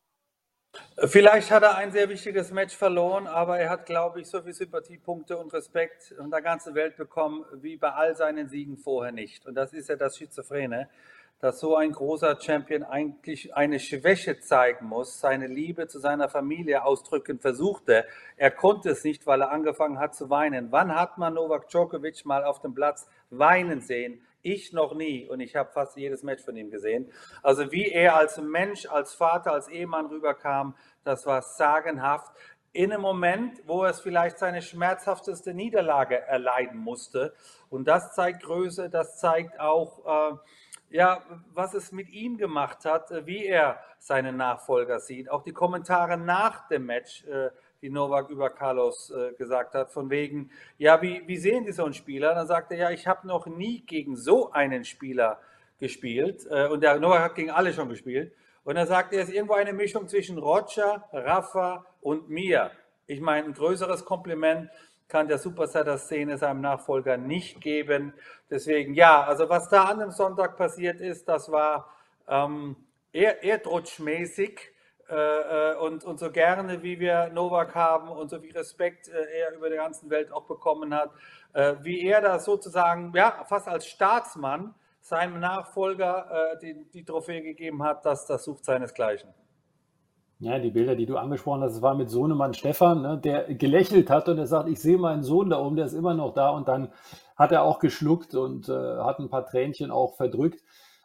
Vielleicht 0.99 1.51
hat 1.51 1.63
er 1.63 1.77
ein 1.77 1.91
sehr 1.91 2.09
wichtiges 2.09 2.51
Match 2.51 2.77
verloren, 2.77 3.27
aber 3.27 3.59
er 3.59 3.71
hat, 3.71 3.87
glaube 3.87 4.21
ich, 4.21 4.29
so 4.29 4.43
viele 4.43 4.53
Sympathiepunkte 4.53 5.39
und 5.39 5.53
Respekt 5.53 6.15
von 6.17 6.31
der 6.31 6.43
ganzen 6.43 6.75
Welt 6.75 6.97
bekommen, 6.97 7.45
wie 7.55 7.77
bei 7.77 7.93
all 7.93 8.15
seinen 8.15 8.49
Siegen 8.49 8.77
vorher 8.77 9.13
nicht. 9.13 9.47
Und 9.47 9.55
das 9.55 9.73
ist 9.73 9.89
ja 9.89 9.97
das 9.97 10.19
Schizophrene 10.19 10.89
dass 11.41 11.61
so 11.61 11.77
ein 11.77 11.93
großer 11.93 12.41
Champion 12.41 12.83
eigentlich 12.83 13.55
eine 13.55 13.79
Schwäche 13.79 14.41
zeigen 14.41 14.87
muss, 14.87 15.21
seine 15.21 15.47
Liebe 15.47 15.87
zu 15.87 15.99
seiner 15.99 16.29
Familie 16.29 16.85
ausdrücken 16.85 17.39
versuchte. 17.39 18.07
Er 18.37 18.51
konnte 18.51 18.91
es 18.91 19.05
nicht, 19.05 19.27
weil 19.27 19.43
er 19.43 19.51
angefangen 19.51 19.99
hat 19.99 20.15
zu 20.15 20.31
weinen. 20.31 20.73
Wann 20.73 20.95
hat 20.95 21.19
man 21.19 21.35
Novak 21.35 21.69
Djokovic 21.69 22.25
mal 22.25 22.45
auf 22.45 22.61
dem 22.61 22.75
Platz 22.75 23.07
weinen 23.31 23.81
sehen? 23.81 24.23
Ich 24.41 24.73
noch 24.73 24.95
nie 24.95 25.29
und 25.29 25.41
ich 25.41 25.57
habe 25.57 25.73
fast 25.73 25.97
jedes 25.97 26.23
Match 26.23 26.43
von 26.43 26.57
ihm 26.57 26.71
gesehen. 26.71 27.11
Also 27.43 27.71
wie 27.73 27.89
er 27.91 28.17
als 28.17 28.39
Mensch, 28.39 28.87
als 28.87 29.13
Vater, 29.13 29.53
als 29.53 29.69
Ehemann 29.69 30.07
rüberkam, 30.07 30.77
das 31.05 31.27
war 31.27 31.43
sagenhaft. 31.43 32.33
In 32.73 32.93
einem 32.93 33.03
Moment, 33.03 33.61
wo 33.67 33.83
er 33.83 33.91
es 33.91 34.01
vielleicht 34.01 34.39
seine 34.39 34.63
schmerzhafteste 34.63 35.53
Niederlage 35.53 36.21
erleiden 36.21 36.79
musste. 36.79 37.35
Und 37.71 37.89
das 37.89 38.15
zeigt 38.15 38.43
Größe, 38.43 38.89
das 38.89 39.19
zeigt 39.19 39.61
auch... 39.61 40.33
Äh, 40.33 40.37
ja, 40.91 41.23
was 41.53 41.75
es 41.75 41.93
mit 41.93 42.11
ihm 42.11 42.37
gemacht 42.37 42.85
hat, 42.85 43.11
äh, 43.11 43.27
wie 43.27 43.47
er 43.47 43.81
seinen 43.99 44.37
Nachfolger 44.37 45.01
sieht. 45.01 45.31
Auch 45.31 45.43
die 45.43 45.53
Kommentare 45.53 46.17
nach 46.17 46.69
dem 46.69 46.87
Match, 46.87 47.25
äh, 47.25 47.51
die 47.83 47.91
Novak 47.91 48.31
über 48.31 48.51
Carlos 48.51 49.11
äh, 49.11 49.33
gesagt 49.33 49.75
hat, 49.75 49.91
von 49.91 50.11
wegen, 50.11 50.51
ja, 50.79 51.01
wie, 51.03 51.23
wie 51.27 51.37
sehen 51.37 51.65
Sie 51.65 51.73
so 51.73 51.85
einen 51.85 51.95
Spieler? 51.95 52.35
Dann 52.35 52.47
sagt 52.47 52.73
er, 52.73 52.79
ja, 52.79 52.91
ich 52.91 53.07
habe 53.07 53.27
noch 53.27 53.47
nie 53.47 53.81
gegen 53.81 54.17
so 54.17 54.51
einen 54.53 54.85
Spieler 54.85 55.41
gespielt. 55.79 56.47
Und 56.47 56.83
der 56.83 56.99
Novak 56.99 57.21
hat 57.21 57.35
gegen 57.35 57.51
alle 57.51 57.71
schon 57.75 57.91
gespielt. 57.91 58.33
Und 58.65 58.77
er 58.77 58.87
sagt, 58.87 59.13
er 59.13 59.23
ist 59.23 59.31
irgendwo 59.31 59.53
eine 59.53 59.75
Mischung 59.75 60.09
zwischen 60.09 60.39
Roger, 60.39 61.07
Rafa 61.13 61.85
und 62.01 62.31
mir. 62.31 62.71
Ich 63.07 63.21
meine, 63.21 63.49
ein 63.49 63.53
größeres 63.53 64.07
Kompliment 64.07 64.71
kann 65.09 65.29
der 65.29 65.39
Superstar 65.39 65.85
der 65.85 65.99
Szene 65.99 66.39
seinem 66.39 66.61
Nachfolger 66.61 67.17
nicht 67.17 67.61
geben. 67.61 68.13
Deswegen, 68.51 68.95
ja, 68.95 69.23
also 69.23 69.49
was 69.49 69.69
da 69.69 69.85
an 69.85 70.01
dem 70.01 70.11
Sonntag 70.11 70.57
passiert 70.57 71.01
ist, 71.01 71.29
das 71.29 71.51
war 71.51 71.91
ähm, 72.29 72.77
eher 73.13 73.45
erdrutschmäßig. 73.45 74.73
Äh, 75.09 75.15
äh, 75.15 75.77
und, 75.77 76.05
und 76.05 76.19
so 76.19 76.33
gerne, 76.33 76.83
wie 76.83 76.99
wir 76.99 77.29
Novak 77.29 77.77
haben 77.77 78.09
und 78.09 78.29
so 78.29 78.41
viel 78.41 78.53
Respekt 78.53 79.07
äh, 79.07 79.39
er 79.39 79.55
über 79.55 79.69
der 79.69 79.79
ganzen 79.79 80.11
Welt 80.11 80.33
auch 80.33 80.47
bekommen 80.47 80.93
hat, 80.93 81.13
äh, 81.53 81.75
wie 81.83 82.05
er 82.05 82.21
da 82.21 82.41
sozusagen, 82.41 83.13
ja, 83.15 83.45
fast 83.49 83.69
als 83.69 83.87
Staatsmann 83.87 84.75
seinem 85.01 85.39
Nachfolger 85.39 86.55
äh, 86.55 86.59
die, 86.59 86.91
die 86.91 87.05
Trophäe 87.05 87.41
gegeben 87.41 87.85
hat, 87.85 88.05
das, 88.05 88.27
das 88.27 88.43
sucht 88.43 88.65
seinesgleichen. 88.65 89.33
Ja, 90.39 90.59
die 90.59 90.71
Bilder, 90.71 90.97
die 90.97 91.07
du 91.07 91.17
angesprochen 91.17 91.63
hast, 91.63 91.77
das 91.77 91.83
war 91.83 91.95
mit 91.95 92.11
Sohnemann 92.11 92.53
Stefan, 92.53 93.01
ne, 93.01 93.19
der 93.19 93.55
gelächelt 93.55 94.11
hat 94.11 94.29
und 94.29 94.37
er 94.37 94.47
sagt, 94.47 94.69
ich 94.69 94.81
sehe 94.81 94.99
meinen 94.99 95.23
Sohn 95.23 95.49
da 95.49 95.59
oben, 95.59 95.77
der 95.77 95.87
ist 95.87 95.95
immer 95.95 96.13
noch 96.13 96.35
da. 96.35 96.51
Und 96.51 96.69
dann 96.69 96.93
hat 97.37 97.53
er 97.53 97.63
auch 97.63 97.79
geschluckt 97.79 98.35
und 98.35 98.69
äh, 98.69 98.73
hat 98.73 99.19
ein 99.19 99.31
paar 99.31 99.47
Tränchen 99.47 99.91
auch 99.91 100.15
verdrückt. 100.15 100.63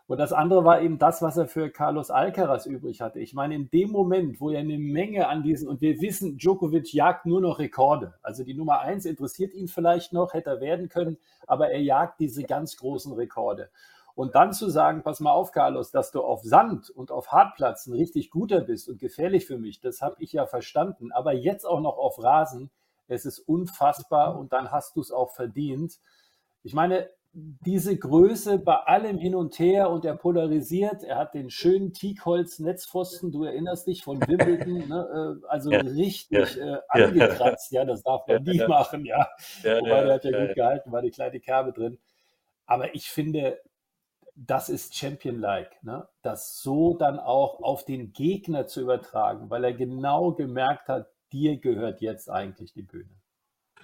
Und 0.07 0.17
das 0.17 0.33
andere 0.33 0.65
war 0.65 0.81
eben 0.81 0.99
das, 0.99 1.21
was 1.21 1.37
er 1.37 1.47
für 1.47 1.69
Carlos 1.69 2.11
Alcaraz 2.11 2.65
übrig 2.65 2.99
hatte. 2.99 3.21
Ich 3.21 3.33
meine, 3.33 3.55
in 3.55 3.69
dem 3.69 3.91
Moment, 3.91 4.41
wo 4.41 4.49
er 4.49 4.59
eine 4.59 4.77
Menge 4.77 5.29
an 5.29 5.43
diesen, 5.43 5.69
und 5.69 5.79
wir 5.79 6.01
wissen, 6.01 6.37
Djokovic 6.37 6.93
jagt 6.93 7.25
nur 7.25 7.39
noch 7.39 7.59
Rekorde. 7.59 8.15
Also 8.21 8.43
die 8.43 8.53
Nummer 8.53 8.81
eins 8.81 9.05
interessiert 9.05 9.53
ihn 9.53 9.69
vielleicht 9.69 10.11
noch, 10.11 10.33
hätte 10.33 10.49
er 10.49 10.59
werden 10.59 10.89
können, 10.89 11.17
aber 11.47 11.69
er 11.71 11.81
jagt 11.81 12.19
diese 12.19 12.43
ganz 12.43 12.75
großen 12.75 13.13
Rekorde. 13.13 13.69
Und 14.15 14.35
dann 14.35 14.53
zu 14.53 14.69
sagen, 14.69 15.03
pass 15.03 15.19
mal 15.19 15.31
auf, 15.31 15.51
Carlos, 15.51 15.91
dass 15.91 16.11
du 16.11 16.21
auf 16.21 16.43
Sand 16.43 16.89
und 16.89 17.11
auf 17.11 17.31
Hartplatz 17.31 17.87
ein 17.87 17.93
richtig 17.93 18.29
guter 18.29 18.61
bist 18.61 18.89
und 18.89 18.99
gefährlich 18.99 19.45
für 19.45 19.57
mich, 19.57 19.79
das 19.79 20.01
habe 20.01 20.15
ich 20.19 20.33
ja 20.33 20.45
verstanden. 20.45 21.11
Aber 21.11 21.33
jetzt 21.33 21.65
auch 21.65 21.79
noch 21.79 21.97
auf 21.97 22.21
Rasen, 22.21 22.69
es 23.07 23.25
ist 23.25 23.39
unfassbar 23.39 24.37
und 24.37 24.53
dann 24.53 24.71
hast 24.71 24.95
du 24.95 25.01
es 25.01 25.11
auch 25.11 25.31
verdient. 25.31 25.99
Ich 26.63 26.73
meine, 26.73 27.09
diese 27.33 27.97
Größe 27.97 28.59
bei 28.59 28.75
allem 28.75 29.17
hin 29.17 29.35
und 29.35 29.57
her 29.57 29.89
und 29.89 30.03
er 30.03 30.15
polarisiert. 30.15 31.03
Er 31.03 31.17
hat 31.17 31.33
den 31.33 31.49
schönen 31.49 31.93
Teakholz-Netzpfosten, 31.93 33.31
du 33.31 33.45
erinnerst 33.45 33.87
dich 33.87 34.03
von 34.03 34.19
Wimbledon, 34.19 34.89
ne? 34.89 35.39
Äh, 35.41 35.47
also 35.47 35.71
ja, 35.71 35.79
richtig 35.79 36.55
ja, 36.55 36.75
äh, 36.75 36.81
angekratzt. 36.89 37.71
Ja, 37.71 37.85
das 37.85 38.03
darf 38.03 38.27
man 38.27 38.43
ja, 38.43 38.53
nie 38.53 38.67
machen, 38.67 39.05
ja. 39.05 39.29
Wobei 39.63 40.03
der 40.03 40.13
hat 40.15 40.25
ja, 40.25 40.45
gut 40.45 40.55
gehalten, 40.55 40.91
war 40.91 41.01
die 41.01 41.11
kleine 41.11 41.39
Kerbe 41.39 41.71
drin. 41.71 41.99
Aber 42.65 42.93
ich 42.95 43.09
finde, 43.09 43.59
das 44.47 44.69
ist 44.69 44.95
Champion-like, 44.95 45.83
ne? 45.83 46.07
das 46.23 46.61
so 46.61 46.95
dann 46.95 47.19
auch 47.19 47.61
auf 47.61 47.85
den 47.85 48.11
Gegner 48.11 48.65
zu 48.65 48.81
übertragen, 48.81 49.49
weil 49.49 49.63
er 49.63 49.73
genau 49.73 50.31
gemerkt 50.31 50.87
hat, 50.87 51.07
dir 51.31 51.57
gehört 51.57 52.01
jetzt 52.01 52.29
eigentlich 52.29 52.73
die 52.73 52.81
Bühne. 52.81 53.09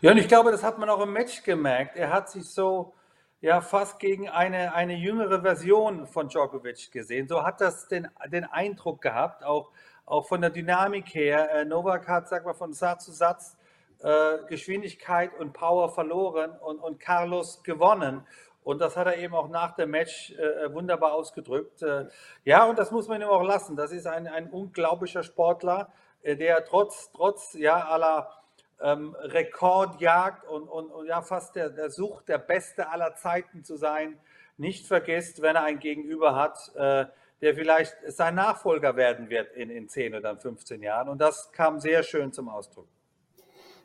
Ja, 0.01 0.11
und 0.11 0.17
ich 0.17 0.27
glaube, 0.27 0.51
das 0.51 0.63
hat 0.63 0.79
man 0.79 0.89
auch 0.89 1.01
im 1.01 1.13
Match 1.13 1.43
gemerkt. 1.43 1.95
Er 1.95 2.11
hat 2.11 2.29
sich 2.29 2.49
so 2.49 2.93
ja 3.39 3.61
fast 3.61 3.99
gegen 3.99 4.29
eine, 4.29 4.73
eine 4.73 4.95
jüngere 4.95 5.41
Version 5.41 6.07
von 6.07 6.27
Djokovic 6.27 6.91
gesehen. 6.91 7.27
So 7.27 7.43
hat 7.43 7.61
das 7.61 7.87
den, 7.87 8.07
den 8.31 8.45
Eindruck 8.45 9.01
gehabt, 9.01 9.43
auch, 9.43 9.71
auch 10.05 10.27
von 10.27 10.41
der 10.41 10.49
Dynamik 10.49 11.13
her. 11.13 11.51
Äh, 11.51 11.65
Novak 11.65 12.07
hat, 12.07 12.27
sag 12.27 12.45
mal, 12.45 12.53
von 12.53 12.73
Satz 12.73 13.05
zu 13.05 13.11
Satz 13.11 13.57
äh, 13.99 14.37
Geschwindigkeit 14.47 15.33
und 15.39 15.53
Power 15.53 15.89
verloren 15.89 16.51
und, 16.51 16.79
und 16.79 16.99
Carlos 16.99 17.63
gewonnen. 17.63 18.25
Und 18.67 18.81
das 18.81 18.97
hat 18.97 19.07
er 19.07 19.15
eben 19.15 19.33
auch 19.33 19.47
nach 19.47 19.75
dem 19.75 19.91
Match 19.91 20.31
äh, 20.31 20.73
wunderbar 20.73 21.13
ausgedrückt. 21.13 21.81
Äh, 21.83 22.07
ja, 22.43 22.65
und 22.65 22.77
das 22.77 22.91
muss 22.91 23.07
man 23.07 23.21
ihm 23.21 23.29
auch 23.29 23.41
lassen. 23.41 23.77
Das 23.77 23.93
ist 23.93 24.05
ein, 24.07 24.27
ein 24.27 24.49
unglaublicher 24.49 25.23
Sportler, 25.23 25.89
äh, 26.21 26.35
der 26.35 26.65
trotz, 26.65 27.09
trotz 27.13 27.53
ja, 27.53 27.87
aller 27.87 28.29
ähm, 28.81 29.15
Rekordjagd 29.21 30.45
und, 30.49 30.67
und, 30.67 30.91
und, 30.91 31.07
ja, 31.07 31.21
fast 31.21 31.55
der, 31.55 31.69
der 31.69 31.89
Sucht, 31.91 32.27
der 32.27 32.39
Beste 32.39 32.89
aller 32.89 33.15
Zeiten 33.15 33.63
zu 33.63 33.77
sein, 33.77 34.19
nicht 34.57 34.85
vergisst, 34.85 35.41
wenn 35.41 35.55
er 35.55 35.63
ein 35.63 35.79
Gegenüber 35.79 36.35
hat, 36.35 36.59
äh, 36.75 37.05
der 37.39 37.55
vielleicht 37.55 37.95
sein 38.07 38.35
Nachfolger 38.35 38.97
werden 38.97 39.29
wird 39.29 39.53
in, 39.53 39.69
in 39.69 39.87
10 39.87 40.13
oder 40.13 40.35
15 40.35 40.83
Jahren. 40.83 41.07
Und 41.07 41.21
das 41.21 41.53
kam 41.53 41.79
sehr 41.79 42.03
schön 42.03 42.33
zum 42.33 42.49
Ausdruck. 42.49 42.89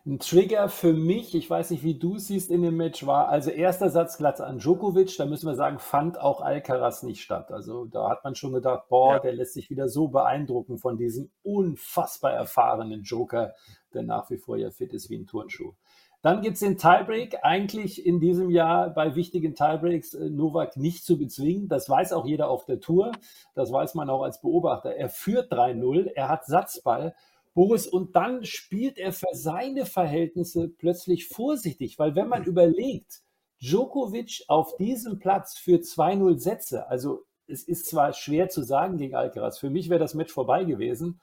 Ein 0.04 0.18
Trigger 0.18 0.68
für 0.68 0.94
mich, 0.94 1.32
ich 1.32 1.48
weiß 1.48 1.70
nicht, 1.70 1.84
wie 1.84 1.96
du 1.96 2.16
es 2.16 2.26
siehst 2.26 2.50
in 2.50 2.62
dem 2.62 2.76
Match, 2.76 3.06
war 3.06 3.28
also 3.28 3.50
erster 3.50 3.88
Satz 3.88 4.18
Glatz 4.18 4.40
an 4.40 4.58
Djokovic, 4.58 5.16
da 5.16 5.26
müssen 5.26 5.46
wir 5.46 5.54
sagen, 5.54 5.78
fand 5.78 6.18
auch 6.20 6.40
Alcaraz 6.40 7.04
nicht 7.04 7.22
statt. 7.22 7.52
Also 7.52 7.84
da 7.84 8.08
hat 8.08 8.24
man 8.24 8.34
schon 8.34 8.52
gedacht, 8.52 8.88
boah, 8.88 9.14
ja. 9.14 9.18
der 9.20 9.34
lässt 9.34 9.54
sich 9.54 9.70
wieder 9.70 9.88
so 9.88 10.08
beeindrucken 10.08 10.78
von 10.78 10.96
diesem 10.96 11.30
unfassbar 11.44 12.32
erfahrenen 12.32 13.04
Joker, 13.04 13.54
der 13.94 14.02
nach 14.02 14.28
wie 14.28 14.38
vor 14.38 14.56
ja 14.56 14.72
fit 14.72 14.92
ist 14.92 15.08
wie 15.08 15.18
ein 15.18 15.28
Turnschuh. 15.28 15.72
Dann 16.20 16.40
gibt 16.40 16.54
es 16.54 16.60
den 16.60 16.78
Tiebreak, 16.78 17.38
eigentlich 17.42 18.04
in 18.04 18.18
diesem 18.18 18.50
Jahr 18.50 18.90
bei 18.90 19.14
wichtigen 19.14 19.54
Tiebreaks 19.54 20.14
äh, 20.14 20.30
Novak 20.30 20.76
nicht 20.76 21.04
zu 21.04 21.16
bezwingen. 21.16 21.68
Das 21.68 21.88
weiß 21.88 22.12
auch 22.12 22.26
jeder 22.26 22.48
auf 22.48 22.64
der 22.64 22.80
Tour, 22.80 23.12
das 23.54 23.70
weiß 23.70 23.94
man 23.94 24.10
auch 24.10 24.22
als 24.22 24.40
Beobachter. 24.40 24.96
Er 24.96 25.08
führt 25.08 25.52
3-0, 25.52 26.10
er 26.12 26.28
hat 26.28 26.44
Satzball 26.44 27.14
Boris, 27.54 27.86
und 27.86 28.16
dann 28.16 28.44
spielt 28.44 28.98
er 28.98 29.12
für 29.12 29.26
seine 29.32 29.84
Verhältnisse 29.84 30.68
plötzlich 30.68 31.28
vorsichtig, 31.28 31.98
weil 31.98 32.14
wenn 32.14 32.28
man 32.28 32.44
überlegt, 32.44 33.22
Djokovic 33.60 34.44
auf 34.48 34.76
diesem 34.76 35.18
Platz 35.18 35.56
für 35.56 35.76
2-0 35.76 36.38
Sätze, 36.38 36.88
also 36.88 37.24
es 37.46 37.62
ist 37.64 37.86
zwar 37.86 38.12
schwer 38.12 38.48
zu 38.48 38.62
sagen 38.62 38.96
gegen 38.96 39.14
Alcaraz, 39.14 39.58
für 39.58 39.70
mich 39.70 39.90
wäre 39.90 40.00
das 40.00 40.14
Match 40.14 40.32
vorbei 40.32 40.64
gewesen. 40.64 41.20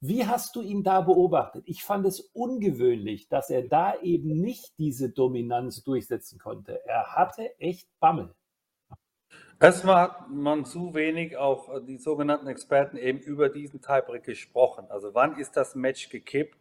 Wie 0.00 0.26
hast 0.26 0.56
du 0.56 0.62
ihn 0.62 0.82
da 0.82 1.00
beobachtet? 1.00 1.64
Ich 1.66 1.84
fand 1.84 2.06
es 2.06 2.20
ungewöhnlich, 2.32 3.28
dass 3.28 3.50
er 3.50 3.62
da 3.62 4.00
eben 4.00 4.40
nicht 4.40 4.72
diese 4.78 5.10
Dominanz 5.10 5.84
durchsetzen 5.84 6.38
konnte. 6.38 6.84
Er 6.86 7.14
hatte 7.14 7.58
echt 7.60 7.88
Bammel. 8.00 8.34
Erstmal 9.62 10.02
hat 10.02 10.28
man 10.28 10.64
zu 10.64 10.92
wenig 10.92 11.36
auch 11.36 11.72
äh, 11.72 11.80
die 11.80 11.96
sogenannten 11.96 12.48
Experten 12.48 12.96
eben 12.96 13.20
über 13.20 13.48
diesen 13.48 13.80
Tiebreak 13.80 14.24
gesprochen. 14.24 14.86
Also 14.88 15.14
wann 15.14 15.38
ist 15.38 15.56
das 15.56 15.76
Match 15.76 16.08
gekippt? 16.08 16.58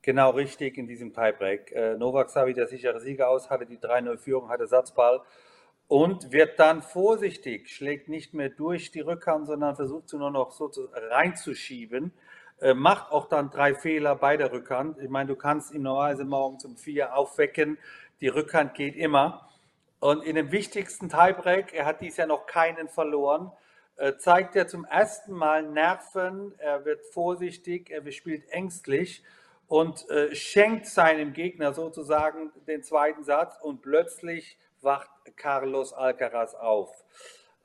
Genau 0.00 0.30
richtig 0.30 0.78
in 0.78 0.86
diesem 0.86 1.12
Tiebreak. 1.12 1.72
Äh, 1.72 1.98
Novak 1.98 2.30
sah 2.30 2.46
wie 2.46 2.54
der 2.54 2.66
sichere 2.66 3.00
Sieger 3.00 3.28
aus, 3.28 3.50
hatte 3.50 3.66
die 3.66 3.76
3-0-Führung, 3.76 4.48
hatte 4.48 4.66
Satzball 4.66 5.20
und 5.88 6.32
wird 6.32 6.58
dann 6.58 6.80
vorsichtig, 6.80 7.68
schlägt 7.68 8.08
nicht 8.08 8.32
mehr 8.32 8.48
durch 8.48 8.92
die 8.92 9.00
Rückhand, 9.00 9.46
sondern 9.46 9.76
versucht 9.76 10.08
sie 10.08 10.16
nur 10.16 10.30
noch 10.30 10.52
so 10.52 10.70
reinzuschieben. 11.10 12.14
Äh, 12.62 12.72
macht 12.72 13.12
auch 13.12 13.28
dann 13.28 13.50
drei 13.50 13.74
Fehler 13.74 14.16
bei 14.16 14.38
der 14.38 14.52
Rückhand. 14.52 14.96
Ich 15.00 15.10
meine, 15.10 15.28
du 15.28 15.36
kannst 15.36 15.74
ihn 15.74 15.82
normalerweise 15.82 16.24
morgens 16.24 16.64
um 16.64 16.78
vier 16.78 17.14
aufwecken. 17.14 17.76
Die 18.22 18.28
Rückhand 18.28 18.72
geht 18.72 18.96
immer. 18.96 19.47
Und 20.00 20.22
in 20.22 20.36
dem 20.36 20.52
wichtigsten 20.52 21.08
Tiebreak, 21.08 21.74
er 21.74 21.84
hat 21.84 22.00
dies 22.00 22.16
Jahr 22.16 22.28
noch 22.28 22.46
keinen 22.46 22.88
verloren, 22.88 23.50
äh, 23.96 24.16
zeigt 24.16 24.54
er 24.54 24.68
zum 24.68 24.84
ersten 24.84 25.32
Mal 25.32 25.64
Nerven, 25.64 26.54
er 26.58 26.84
wird 26.84 27.04
vorsichtig, 27.06 27.90
er 27.90 28.08
spielt 28.12 28.48
ängstlich 28.50 29.24
und 29.66 30.08
äh, 30.08 30.32
schenkt 30.36 30.86
seinem 30.86 31.32
Gegner 31.32 31.72
sozusagen 31.72 32.52
den 32.68 32.84
zweiten 32.84 33.24
Satz 33.24 33.58
und 33.60 33.82
plötzlich 33.82 34.56
wacht 34.82 35.10
Carlos 35.36 35.92
Alcaraz 35.92 36.54
auf. 36.54 37.04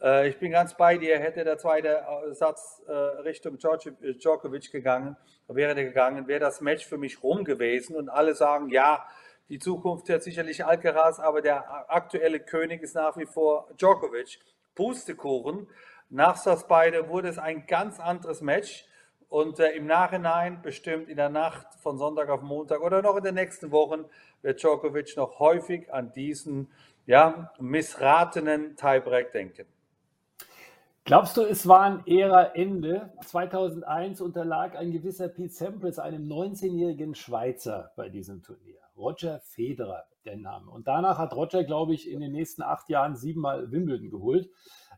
Äh, 0.02 0.28
ich 0.28 0.40
bin 0.40 0.52
ganz 0.52 0.76
bei 0.76 0.98
dir, 0.98 1.20
hätte 1.20 1.44
der 1.44 1.60
zweite 1.60 2.04
Satz 2.32 2.82
Richtung 3.24 3.60
Djokovic 3.60 4.72
gegangen, 4.72 5.16
wäre 5.48 5.76
der 5.76 5.86
gegangen, 5.86 6.28
wäre 6.28 6.40
das 6.40 6.62
Match 6.62 6.88
für 6.88 6.98
mich 6.98 7.22
rum 7.22 7.44
gewesen 7.44 7.96
und 7.96 8.10
alle 8.10 8.34
sagen, 8.34 8.70
ja, 8.70 9.06
die 9.50 9.60
Zukunft 9.60 10.10
hat 10.10 10.24
sicherlich 10.24 10.66
Alcaraz, 10.66 11.20
aber 11.20 11.42
der 11.42 11.92
aktuelle 11.92 12.40
König 12.40 12.82
ist 12.82 12.96
nach 12.96 13.18
wie 13.18 13.26
vor 13.26 13.68
Djokovic. 13.78 14.40
Pustekuchen. 14.76 15.68
Nach 16.10 16.42
das 16.44 16.68
beide 16.68 17.10
wurde 17.10 17.30
es 17.30 17.38
ein 17.38 17.66
ganz 17.68 18.00
anderes 18.00 18.42
Match. 18.42 18.86
Und 19.30 19.60
äh, 19.60 19.72
im 19.72 19.88
Nachhinein, 19.88 20.62
bestimmt 20.62 21.10
in 21.10 21.18
der 21.18 21.30
Nacht 21.30 21.66
von 21.80 21.98
Sonntag 21.98 22.30
auf 22.30 22.42
Montag 22.42 22.82
oder 22.82 23.02
noch 23.02 23.18
in 23.18 23.24
den 23.24 23.36
nächsten 23.36 23.72
Wochen, 23.72 24.06
wird 24.44 24.62
Djokovic 24.62 25.18
noch 25.18 25.40
häufig 25.40 25.92
an 25.92 26.12
diesen 26.12 26.70
ja, 27.06 27.52
missratenen 27.60 28.76
Tiebreak 28.76 29.32
denken. 29.32 29.66
Glaubst 31.06 31.36
du, 31.36 31.42
es 31.42 31.68
war 31.68 31.82
ein 31.82 32.08
Ära-Ende? 32.08 33.12
2001 33.26 34.22
unterlag 34.22 34.78
ein 34.78 34.94
gewisser 34.94 35.28
Pete 35.28 35.54
Sampras 35.54 36.00
einem 36.00 36.32
19-jährigen 36.32 37.14
Schweizer 37.14 37.92
bei 37.98 38.08
diesem 38.08 38.42
Turnier. 38.42 38.80
Roger 38.96 39.42
Federer, 39.42 40.06
der 40.24 40.38
Name. 40.38 40.72
Und 40.72 40.88
danach 40.88 41.18
hat 41.18 41.36
Roger, 41.36 41.66
glaube 41.66 41.94
ich, 41.94 42.10
in 42.10 42.22
den 42.22 42.32
nächsten 42.32 42.62
acht 42.62 42.88
Jahren 42.88 43.18
siebenmal 43.18 43.70
Wimbledon 43.70 44.12
geholt. 44.12 44.50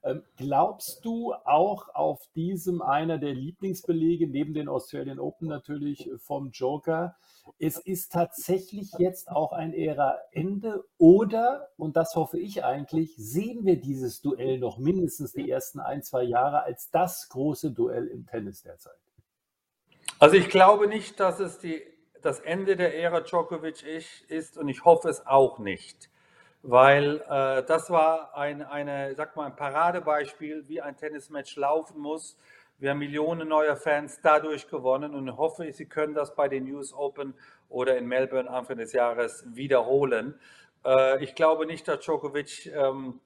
Ähm, 0.06 0.22
glaubst 0.38 1.04
du 1.04 1.34
auch 1.34 1.90
auf 1.96 2.22
diesem 2.36 2.84
einer 2.84 3.18
der 3.18 3.34
Lieblingsbelege, 3.34 4.28
neben 4.28 4.54
den 4.54 4.70
Australian 4.70 5.20
Open 5.20 5.48
natürlich 5.48 6.12
vom 6.18 6.52
Joker, 6.52 7.16
es 7.58 7.78
ist 7.78 8.12
tatsächlich 8.12 8.92
jetzt 9.00 9.30
auch 9.30 9.52
ein 9.52 9.74
Ära-Ende 9.74 10.86
oder, 11.00 11.70
und 11.78 11.98
das 11.98 12.16
hoffe 12.16 12.40
ich 12.40 12.64
eigentlich, 12.64 13.16
sehen 13.18 13.66
wir 13.66 13.82
dieses 13.82 14.22
Duell 14.22 14.60
noch 14.60 14.78
mindestens 14.78 15.34
die 15.34 15.50
ersten 15.50 15.80
ein, 15.80 16.04
zwei 16.04 16.24
Jahre 16.24 16.62
als 16.62 16.92
das 16.92 17.28
große 17.30 17.72
Duell 17.72 18.06
im 18.06 18.28
Tennis 18.28 18.62
derzeit? 18.62 18.94
Also 20.20 20.36
ich 20.36 20.50
glaube 20.50 20.88
nicht, 20.88 21.20
dass 21.20 21.40
es 21.40 21.58
die 21.58 21.82
das 22.22 22.40
Ende 22.40 22.76
der 22.76 22.98
Ära 22.98 23.22
Djokovic 23.22 23.84
ist 24.28 24.58
und 24.58 24.68
ich 24.68 24.84
hoffe 24.84 25.10
es 25.10 25.28
auch 25.28 25.60
nicht, 25.60 26.10
weil 26.68 27.22
äh, 27.30 27.64
das 27.64 27.92
war 27.92 28.36
ein, 28.36 28.64
eine, 28.64 29.14
sag 29.16 29.36
mal, 29.36 29.46
ein 29.46 29.56
Paradebeispiel, 29.56 30.68
wie 30.68 30.82
ein 30.82 30.98
Tennismatch 30.98 31.56
laufen 31.58 32.00
muss. 32.00 32.38
Wir 32.80 32.90
haben 32.90 32.98
Millionen 32.98 33.48
neuer 33.48 33.76
Fans 33.76 34.20
dadurch 34.22 34.68
gewonnen 34.68 35.14
und 35.14 35.38
hoffe, 35.38 35.72
Sie 35.72 35.86
können 35.86 36.16
das 36.16 36.34
bei 36.36 36.48
den 36.48 36.66
News 36.66 36.92
Open 36.92 37.36
oder 37.70 37.98
in 37.98 38.08
Melbourne 38.08 38.50
Anfang 38.50 38.78
des 38.78 38.94
Jahres 38.94 39.46
wiederholen. 39.48 40.40
Äh, 40.84 41.24
ich 41.24 41.36
glaube 41.36 41.68
nicht, 41.68 41.88
dass 41.88 42.00
Djokovic 42.00 42.66
ähm, 42.74 43.20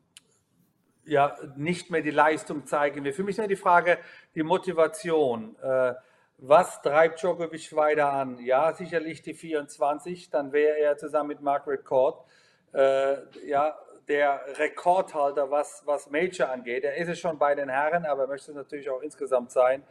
ja, 1.05 1.37
nicht 1.55 1.91
mehr 1.91 2.01
die 2.01 2.11
Leistung 2.11 2.65
zeigen 2.65 3.05
will. 3.05 3.13
Für 3.13 3.23
mich 3.23 3.37
ist 3.37 3.49
die 3.49 3.55
Frage, 3.55 3.99
die 4.35 4.43
Motivation. 4.43 5.55
Äh, 5.61 5.93
was 6.39 6.81
treibt 6.81 7.21
Djokovic 7.21 7.73
weiter 7.73 8.11
an? 8.11 8.37
Ja, 8.39 8.73
sicherlich 8.73 9.21
die 9.21 9.33
24, 9.33 10.29
dann 10.29 10.51
wäre 10.51 10.77
er 10.77 10.97
zusammen 10.97 11.29
mit 11.29 11.41
Margaret 11.41 11.85
Court 11.85 12.25
äh, 12.73 13.17
ja, 13.45 13.77
der 14.07 14.41
Rekordhalter, 14.57 15.51
was, 15.51 15.83
was 15.85 16.09
Major 16.09 16.49
angeht. 16.49 16.83
Er 16.83 16.95
ist 16.95 17.09
es 17.09 17.19
schon 17.19 17.37
bei 17.37 17.53
den 17.53 17.69
Herren, 17.69 18.05
aber 18.05 18.23
er 18.23 18.27
möchte 18.27 18.51
es 18.51 18.57
natürlich 18.57 18.89
auch 18.89 19.01
insgesamt 19.01 19.51
sein. 19.51 19.83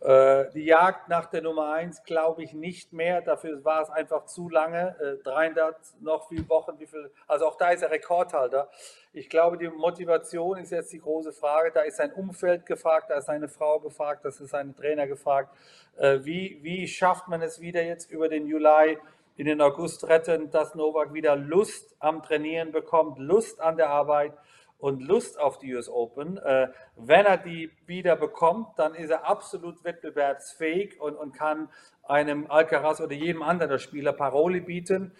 Äh, 0.00 0.50
die 0.52 0.64
Jagd 0.64 1.08
nach 1.08 1.26
der 1.26 1.42
Nummer 1.42 1.72
1 1.72 2.04
glaube 2.04 2.42
ich 2.42 2.52
nicht 2.52 2.92
mehr. 2.92 3.20
Dafür 3.20 3.64
war 3.64 3.82
es 3.82 3.90
einfach 3.90 4.26
zu 4.26 4.48
lange. 4.48 4.96
Äh, 5.00 5.22
300 5.24 5.76
noch 6.00 6.28
viele 6.28 6.48
Wochen, 6.48 6.78
wie 6.78 6.86
viel, 6.86 7.10
also 7.26 7.46
auch 7.46 7.56
da 7.56 7.70
ist 7.70 7.82
er 7.82 7.90
Rekordhalter. 7.90 8.70
Ich 9.12 9.28
glaube, 9.28 9.58
die 9.58 9.68
Motivation 9.68 10.58
ist 10.58 10.70
jetzt 10.70 10.92
die 10.92 11.00
große 11.00 11.32
Frage. 11.32 11.72
Da 11.72 11.80
ist 11.80 11.96
sein 11.96 12.12
Umfeld 12.12 12.64
gefragt, 12.64 13.10
da 13.10 13.16
ist 13.16 13.26
seine 13.26 13.48
Frau 13.48 13.80
gefragt, 13.80 14.24
da 14.24 14.28
ist 14.28 14.38
seine 14.38 14.74
Trainer 14.74 15.06
gefragt. 15.06 15.54
Äh, 15.96 16.20
wie, 16.22 16.60
wie 16.62 16.86
schafft 16.86 17.26
man 17.26 17.42
es 17.42 17.60
wieder 17.60 17.82
jetzt 17.82 18.10
über 18.10 18.28
den 18.28 18.46
Juli 18.46 18.98
in 19.38 19.46
den 19.46 19.62
August 19.62 20.06
retten, 20.06 20.50
dass 20.50 20.74
Novak 20.74 21.14
wieder 21.14 21.34
Lust 21.36 21.96
am 22.00 22.22
Trainieren 22.22 22.72
bekommt, 22.72 23.18
Lust 23.18 23.60
an 23.60 23.78
der 23.78 23.88
Arbeit? 23.88 24.34
und 24.78 25.02
Lust 25.02 25.38
auf 25.38 25.58
die 25.58 25.74
US 25.74 25.88
Open. 25.88 26.38
Äh, 26.38 26.68
wenn 26.96 27.26
er 27.26 27.36
die 27.36 27.70
wieder 27.86 28.16
bekommt, 28.16 28.78
dann 28.78 28.94
ist 28.94 29.10
er 29.10 29.28
absolut 29.28 29.82
wettbewerbsfähig 29.84 31.00
und, 31.00 31.16
und 31.16 31.32
kann 31.32 31.68
einem 32.04 32.50
Alcaraz 32.50 33.00
oder 33.00 33.14
jedem 33.14 33.42
anderen 33.42 33.78
Spieler 33.78 34.12
Paroli 34.12 34.60
bieten, 34.60 35.12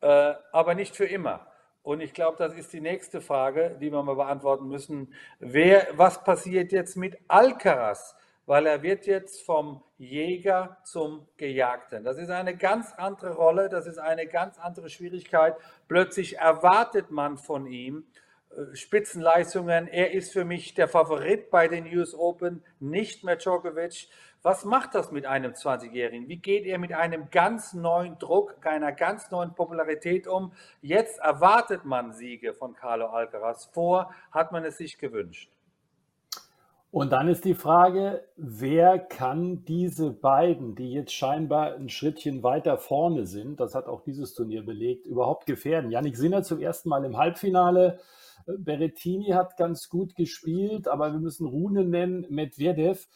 äh, 0.00 0.34
aber 0.50 0.74
nicht 0.74 0.96
für 0.96 1.04
immer. 1.04 1.46
Und 1.82 2.00
ich 2.00 2.14
glaube, 2.14 2.38
das 2.38 2.54
ist 2.54 2.72
die 2.72 2.80
nächste 2.80 3.20
Frage, 3.20 3.76
die 3.80 3.90
wir 3.90 4.02
mal 4.02 4.14
beantworten 4.14 4.68
müssen. 4.68 5.12
Wer, 5.40 5.88
was 5.92 6.22
passiert 6.24 6.72
jetzt 6.72 6.96
mit 6.96 7.18
Alcaraz? 7.28 8.16
Weil 8.46 8.66
er 8.66 8.82
wird 8.82 9.06
jetzt 9.06 9.42
vom 9.42 9.82
Jäger 9.98 10.78
zum 10.84 11.26
Gejagten. 11.36 12.02
Das 12.04 12.18
ist 12.18 12.30
eine 12.30 12.56
ganz 12.56 12.92
andere 12.96 13.34
Rolle, 13.34 13.68
das 13.68 13.86
ist 13.86 13.98
eine 13.98 14.26
ganz 14.26 14.58
andere 14.58 14.88
Schwierigkeit. 14.88 15.54
Plötzlich 15.86 16.38
erwartet 16.38 17.10
man 17.10 17.38
von 17.38 17.66
ihm, 17.66 18.04
äh, 18.50 18.74
Spitzenleistungen. 18.74 19.86
Er 19.88 20.12
ist 20.12 20.32
für 20.32 20.44
mich 20.44 20.74
der 20.74 20.88
Favorit 20.88 21.50
bei 21.50 21.68
den 21.68 21.86
US 21.96 22.14
Open, 22.14 22.64
nicht 22.80 23.24
mehr 23.24 23.36
Djokovic. 23.36 24.08
Was 24.42 24.64
macht 24.64 24.96
das 24.96 25.12
mit 25.12 25.24
einem 25.24 25.52
20-Jährigen? 25.52 26.26
Wie 26.26 26.38
geht 26.38 26.66
er 26.66 26.78
mit 26.78 26.92
einem 26.92 27.30
ganz 27.30 27.74
neuen 27.74 28.18
Druck, 28.18 28.56
einer 28.66 28.90
ganz 28.90 29.30
neuen 29.30 29.54
Popularität 29.54 30.26
um? 30.26 30.52
Jetzt 30.80 31.20
erwartet 31.20 31.84
man 31.84 32.12
Siege 32.12 32.52
von 32.52 32.74
Carlo 32.74 33.06
Alcaraz. 33.06 33.66
Vor 33.66 34.12
hat 34.32 34.50
man 34.50 34.64
es 34.64 34.78
sich 34.78 34.98
gewünscht. 34.98 35.48
Und 36.92 37.10
dann 37.10 37.26
ist 37.26 37.46
die 37.46 37.54
Frage, 37.54 38.22
wer 38.36 38.98
kann 38.98 39.64
diese 39.64 40.10
beiden, 40.10 40.74
die 40.74 40.92
jetzt 40.92 41.14
scheinbar 41.14 41.74
ein 41.74 41.88
Schrittchen 41.88 42.42
weiter 42.42 42.76
vorne 42.76 43.24
sind, 43.24 43.60
das 43.60 43.74
hat 43.74 43.86
auch 43.86 44.02
dieses 44.02 44.34
Turnier 44.34 44.62
belegt, 44.62 45.06
überhaupt 45.06 45.46
gefährden? 45.46 45.90
Yannick 45.90 46.18
Sinner 46.18 46.42
zum 46.42 46.60
ersten 46.60 46.90
Mal 46.90 47.06
im 47.06 47.16
Halbfinale, 47.16 47.98
Berettini 48.46 49.30
hat 49.30 49.56
ganz 49.56 49.88
gut 49.88 50.14
gespielt, 50.16 50.86
aber 50.86 51.12
wir 51.12 51.20
müssen 51.20 51.46
Rune 51.46 51.84
nennen, 51.84 52.26
Medvedev. 52.28 53.08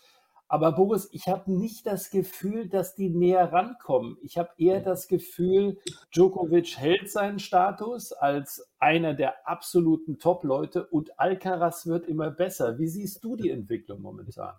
Aber 0.49 0.73
Boris, 0.73 1.09
ich 1.13 1.27
habe 1.27 1.53
nicht 1.53 1.87
das 1.87 2.11
Gefühl, 2.11 2.69
dass 2.69 2.95
die 2.95 3.11
näher 3.11 3.53
rankommen. 3.53 4.17
Ich 4.23 4.39
habe 4.39 4.51
eher 4.59 4.81
das 4.81 5.09
Gefühl, 5.09 5.79
Djokovic 6.15 6.79
hält 6.79 7.11
seinen 7.11 7.41
Status 7.41 8.13
als 8.13 8.71
einer 8.79 9.15
der 9.15 9.49
absoluten 9.49 10.19
Top-Leute 10.19 10.87
und 10.87 11.19
Alcaraz 11.19 11.87
wird 11.87 12.07
immer 12.07 12.31
besser. 12.31 12.79
Wie 12.79 12.89
siehst 12.89 13.25
du 13.25 13.35
die 13.35 13.51
Entwicklung 13.51 14.01
momentan? 14.01 14.55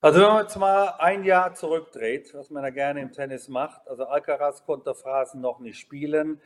Also 0.00 0.20
wenn 0.20 0.28
man 0.28 0.42
jetzt 0.42 0.56
mal 0.56 0.94
ein 1.00 1.24
Jahr 1.24 1.54
zurückdreht, 1.54 2.32
was 2.34 2.50
man 2.50 2.62
da 2.62 2.70
gerne 2.70 3.00
im 3.00 3.10
Tennis 3.10 3.48
macht, 3.48 3.88
also 3.88 4.04
Alcaraz 4.04 4.64
konnte 4.64 4.94
Phrasen 4.94 5.40
noch 5.40 5.58
nicht 5.58 5.80
spielen, 5.80 6.40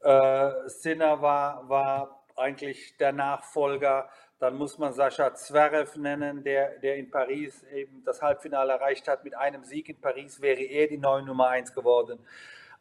äh, 0.00 0.50
Sinner 0.68 1.20
war, 1.20 1.68
war 1.68 2.24
eigentlich 2.36 2.96
der 2.96 3.12
Nachfolger. 3.12 4.08
Dann 4.38 4.56
muss 4.56 4.78
man 4.78 4.92
Sascha 4.92 5.34
Zverev 5.34 5.96
nennen, 5.96 6.44
der, 6.44 6.78
der 6.78 6.96
in 6.96 7.10
Paris 7.10 7.64
eben 7.72 8.02
das 8.04 8.20
Halbfinale 8.20 8.74
erreicht 8.74 9.08
hat. 9.08 9.24
Mit 9.24 9.34
einem 9.34 9.64
Sieg 9.64 9.88
in 9.88 10.00
Paris 10.00 10.40
wäre 10.42 10.62
er 10.62 10.88
die 10.88 10.98
neue 10.98 11.22
Nummer 11.22 11.48
1 11.48 11.74
geworden. 11.74 12.18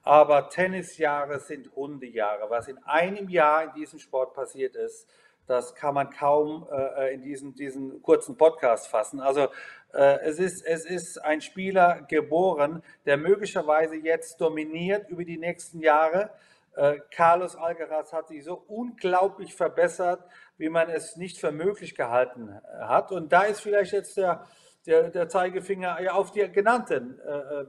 Aber 0.04 0.50
Tennisjahre 0.50 1.40
sind 1.40 1.74
Hundejahre. 1.76 2.50
Was 2.50 2.68
in 2.68 2.78
einem 2.80 3.30
Jahr 3.30 3.64
in 3.64 3.74
diesem 3.74 4.00
Sport 4.00 4.34
passiert 4.34 4.76
ist, 4.76 5.10
das 5.48 5.76
kann 5.76 5.94
man 5.94 6.10
kaum 6.10 6.68
äh, 6.72 7.14
in 7.14 7.22
diesen, 7.22 7.56
diesen 7.56 8.02
kurzen 8.02 8.38
Podcast 8.38 8.88
fassen. 8.88 9.20
Also 9.20 9.48
äh, 9.94 10.20
es, 10.22 10.40
ist, 10.40 10.66
es 10.66 10.86
ist 10.86 11.24
ein 11.24 11.40
Spieler 11.42 12.02
geboren, 12.10 12.84
der 13.06 13.18
möglicherweise 13.18 13.96
jetzt 13.96 14.42
dominiert 14.42 15.10
über 15.10 15.24
die 15.24 15.38
nächsten 15.38 15.80
Jahre. 15.80 16.32
Äh, 16.76 17.00
Carlos 17.12 17.56
Alcaraz 17.56 18.12
hat 18.12 18.28
sich 18.28 18.44
so 18.44 18.64
unglaublich 18.68 19.56
verbessert, 19.56 20.24
wie 20.58 20.70
man 20.70 20.90
es 20.90 21.18
nicht 21.18 21.38
für 21.38 21.52
möglich 21.52 21.96
gehalten 21.96 22.50
äh, 22.50 22.84
hat. 22.84 23.12
Und 23.12 23.32
da 23.32 23.44
ist 23.44 23.62
vielleicht 23.62 23.94
jetzt 23.94 24.18
der, 24.18 24.46
der, 24.86 25.10
der 25.10 25.28
Zeigefinger 25.28 25.98
auf 26.14 26.32
die 26.32 26.50
genannten. 26.52 27.20
Äh, 27.20 27.32
äh, 27.32 27.66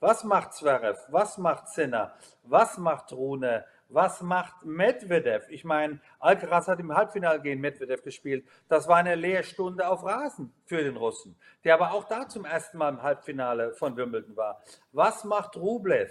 was 0.00 0.24
macht 0.24 0.54
Zverev? 0.54 0.98
Was 1.08 1.38
macht 1.38 1.68
Sinner? 1.68 2.14
Was 2.42 2.78
macht 2.78 3.12
Rune? 3.12 3.64
Was 3.88 4.20
macht 4.20 4.64
Medvedev? 4.64 5.48
Ich 5.48 5.64
meine, 5.64 6.00
Alcaraz 6.18 6.68
hat 6.68 6.78
im 6.78 6.94
Halbfinale 6.94 7.40
gegen 7.40 7.60
Medvedev 7.60 8.02
gespielt. 8.02 8.46
Das 8.68 8.86
war 8.86 8.96
eine 8.96 9.14
Lehrstunde 9.14 9.88
auf 9.88 10.04
Rasen 10.04 10.52
für 10.66 10.82
den 10.82 10.96
Russen, 10.96 11.38
der 11.64 11.74
aber 11.74 11.92
auch 11.92 12.04
da 12.04 12.28
zum 12.28 12.44
ersten 12.44 12.76
Mal 12.76 12.90
im 12.90 13.02
Halbfinale 13.02 13.72
von 13.72 13.96
Wimbledon 13.96 14.36
war. 14.36 14.62
Was 14.92 15.24
macht 15.24 15.56
Rublev? 15.56 16.10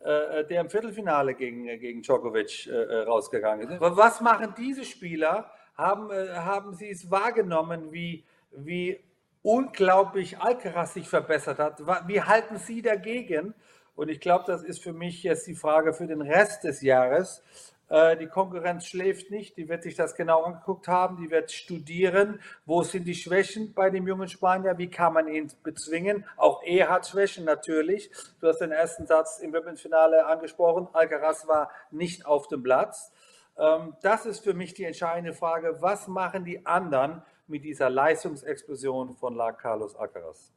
Äh, 0.00 0.44
der 0.44 0.60
im 0.60 0.68
Viertelfinale 0.68 1.34
gegen, 1.34 1.64
gegen 1.78 2.02
Djokovic 2.02 2.68
rausgegangen 2.70 3.70
ist. 3.70 3.80
Was 3.80 4.20
machen 4.20 4.52
diese 4.58 4.84
Spieler? 4.84 5.50
Haben, 5.76 6.10
äh, 6.10 6.28
haben 6.34 6.74
sie 6.74 6.90
es 6.90 7.10
wahrgenommen, 7.10 7.92
wie, 7.92 8.24
wie 8.52 9.00
unglaublich 9.42 10.38
Alcaraz 10.38 10.94
sich 10.94 11.08
verbessert 11.08 11.58
hat? 11.58 11.80
Wie 12.06 12.22
halten 12.22 12.58
sie 12.58 12.82
dagegen? 12.82 13.54
Und 13.96 14.08
ich 14.08 14.20
glaube, 14.20 14.44
das 14.46 14.62
ist 14.62 14.82
für 14.82 14.92
mich 14.92 15.22
jetzt 15.22 15.46
die 15.46 15.54
Frage 15.54 15.92
für 15.92 16.06
den 16.06 16.22
Rest 16.22 16.64
des 16.64 16.82
Jahres. 16.82 17.42
Äh, 17.88 18.16
die 18.16 18.26
Konkurrenz 18.26 18.86
schläft 18.86 19.30
nicht, 19.30 19.56
die 19.56 19.68
wird 19.68 19.82
sich 19.82 19.94
das 19.94 20.14
genau 20.14 20.42
angeguckt 20.42 20.88
haben, 20.88 21.16
die 21.16 21.30
wird 21.30 21.52
studieren, 21.52 22.40
wo 22.64 22.82
sind 22.82 23.04
die 23.04 23.14
Schwächen 23.14 23.74
bei 23.74 23.90
dem 23.90 24.08
jungen 24.08 24.28
Spanier, 24.28 24.78
wie 24.78 24.90
kann 24.90 25.12
man 25.12 25.28
ihn 25.28 25.52
bezwingen. 25.62 26.24
Auch 26.36 26.62
er 26.64 26.88
hat 26.88 27.06
Schwächen 27.06 27.44
natürlich. 27.44 28.10
Du 28.40 28.48
hast 28.48 28.58
den 28.58 28.72
ersten 28.72 29.06
Satz 29.06 29.38
im 29.38 29.52
Wimbledon-Finale 29.52 30.26
angesprochen, 30.26 30.88
Alcaraz 30.92 31.46
war 31.46 31.70
nicht 31.90 32.26
auf 32.26 32.48
dem 32.48 32.62
Platz. 32.62 33.12
Ähm, 33.58 33.94
das 34.02 34.26
ist 34.26 34.40
für 34.40 34.54
mich 34.54 34.74
die 34.74 34.84
entscheidende 34.84 35.32
Frage, 35.32 35.76
was 35.80 36.08
machen 36.08 36.44
die 36.44 36.64
anderen 36.66 37.22
mit 37.46 37.64
dieser 37.64 37.90
Leistungsexplosion 37.90 39.14
von 39.14 39.34
La 39.34 39.52
Carlos 39.52 39.94
Alcaraz? 39.94 40.52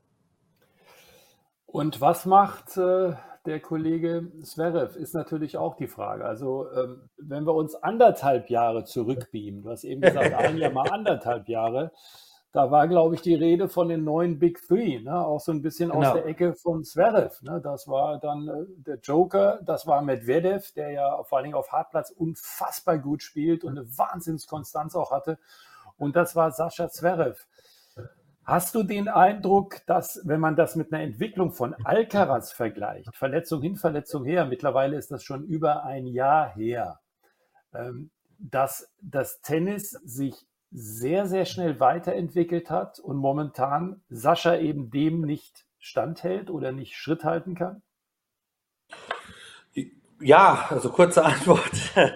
Und 1.66 2.00
was 2.00 2.26
macht 2.26 2.78
äh, 2.78 3.14
der 3.46 3.60
Kollege 3.62 4.32
Zverev, 4.42 4.98
ist 4.98 5.14
natürlich 5.14 5.58
auch 5.58 5.76
die 5.76 5.88
Frage. 5.88 6.26
Also, 6.26 6.70
ähm, 6.72 7.10
wenn 7.18 7.46
wir 7.46 7.54
uns 7.54 7.76
anderthalb 7.76 8.50
Jahre 8.50 8.84
zurückbeamen, 8.84 9.64
du 9.64 9.70
hast 9.70 9.84
eben 9.84 10.02
gesagt, 10.02 10.34
ein 10.38 10.58
Jahr 10.58 10.72
mal 10.72 10.90
anderthalb 10.90 11.48
Jahre, 11.48 11.92
da 12.54 12.72
war, 12.72 12.88
glaube 12.88 13.16
ich, 13.16 13.22
die 13.22 13.36
Rede 13.36 13.68
von 13.68 13.90
den 13.90 14.04
neuen 14.04 14.40
Big 14.40 14.66
Three, 14.66 15.00
ne? 15.00 15.26
auch 15.26 15.40
so 15.40 15.52
ein 15.52 15.62
bisschen 15.62 15.90
genau. 15.90 16.08
aus 16.08 16.14
der 16.14 16.26
Ecke 16.26 16.56
von 16.56 16.84
Zverev. 16.84 17.42
Ne? 17.42 17.62
Das 17.62 17.88
war 17.88 18.20
dann 18.20 18.48
äh, 18.48 18.66
der 18.78 19.00
Joker, 19.00 19.60
das 19.64 19.86
war 19.86 20.02
Medvedev, 20.02 20.72
der 20.74 20.92
ja 20.92 21.24
vor 21.24 21.38
allen 21.38 21.46
Dingen 21.46 21.56
auf 21.56 21.72
Hartplatz 21.72 22.10
unfassbar 22.10 22.98
gut 22.98 23.22
spielt 23.22 23.64
und 23.64 23.78
eine 23.78 23.86
Wahnsinnskonstanz 23.98 24.96
auch 24.96 25.12
hatte. 25.12 25.38
Und 25.98 26.16
das 26.16 26.36
war 26.36 26.52
Sascha 26.52 26.90
Zverev. 26.90 27.46
Hast 28.48 28.76
du 28.76 28.84
den 28.84 29.10
Eindruck, 29.10 29.86
dass, 29.88 30.22
wenn 30.24 30.40
man 30.40 30.56
das 30.56 30.78
mit 30.78 30.94
einer 30.94 31.04
Entwicklung 31.04 31.52
von 31.52 31.76
Alcaraz 31.84 32.54
vergleicht, 32.54 33.14
Verletzung 33.14 33.62
hin, 33.62 33.76
Verletzung 33.76 34.24
her, 34.24 34.46
mittlerweile 34.46 34.96
ist 34.96 35.12
das 35.12 35.22
schon 35.22 35.44
über 35.44 35.84
ein 35.84 36.08
Jahr 36.08 36.56
her, 36.56 37.02
ähm, 37.74 38.10
dass 38.40 38.90
das 39.02 39.42
Tennis 39.42 39.92
sich 39.92 40.48
sehr, 40.72 41.26
sehr 41.28 41.46
schnell 41.46 41.80
weiterentwickelt 41.80 42.70
hat 42.70 43.00
und 43.00 43.18
momentan 43.18 44.02
Sascha 44.10 44.58
eben 44.58 44.90
dem 44.92 45.22
nicht 45.22 45.66
standhält 45.80 46.50
oder 46.50 46.72
nicht 46.72 46.96
Schritt 46.96 47.24
halten 47.24 47.56
kann? 47.56 47.82
Ja, 50.20 50.66
also 50.70 50.90
kurze 50.90 51.24
Antwort. 51.24 51.72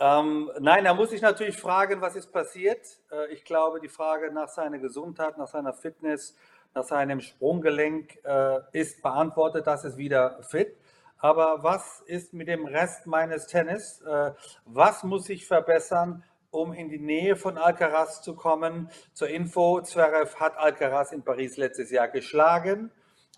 Ähm, 0.00 0.50
nein, 0.58 0.84
da 0.84 0.92
muss 0.92 1.12
ich 1.12 1.22
natürlich 1.22 1.56
fragen, 1.56 2.00
was 2.00 2.16
ist 2.16 2.32
passiert. 2.32 2.84
Äh, 3.12 3.32
ich 3.32 3.44
glaube, 3.44 3.80
die 3.80 3.88
Frage 3.88 4.32
nach 4.32 4.48
seiner 4.48 4.78
Gesundheit, 4.78 5.38
nach 5.38 5.46
seiner 5.46 5.72
Fitness, 5.72 6.36
nach 6.74 6.82
seinem 6.82 7.20
Sprunggelenk 7.20 8.18
äh, 8.24 8.58
ist 8.72 9.02
beantwortet, 9.02 9.68
das 9.68 9.84
ist 9.84 9.96
wieder 9.96 10.42
fit. 10.42 10.76
Aber 11.18 11.62
was 11.62 12.02
ist 12.06 12.34
mit 12.34 12.48
dem 12.48 12.66
Rest 12.66 13.06
meines 13.06 13.46
Tennis? 13.46 14.02
Äh, 14.02 14.32
was 14.64 15.04
muss 15.04 15.28
ich 15.28 15.46
verbessern, 15.46 16.24
um 16.54 16.72
in 16.72 16.88
die 16.88 16.98
Nähe 16.98 17.36
von 17.36 17.58
Alcaraz 17.58 18.22
zu 18.22 18.34
kommen? 18.34 18.90
Zur 19.12 19.28
Info, 19.28 19.80
Zverev 19.80 20.36
hat 20.36 20.56
Alcaraz 20.56 21.12
in 21.12 21.22
Paris 21.22 21.56
letztes 21.56 21.90
Jahr 21.90 22.08
geschlagen. 22.08 22.90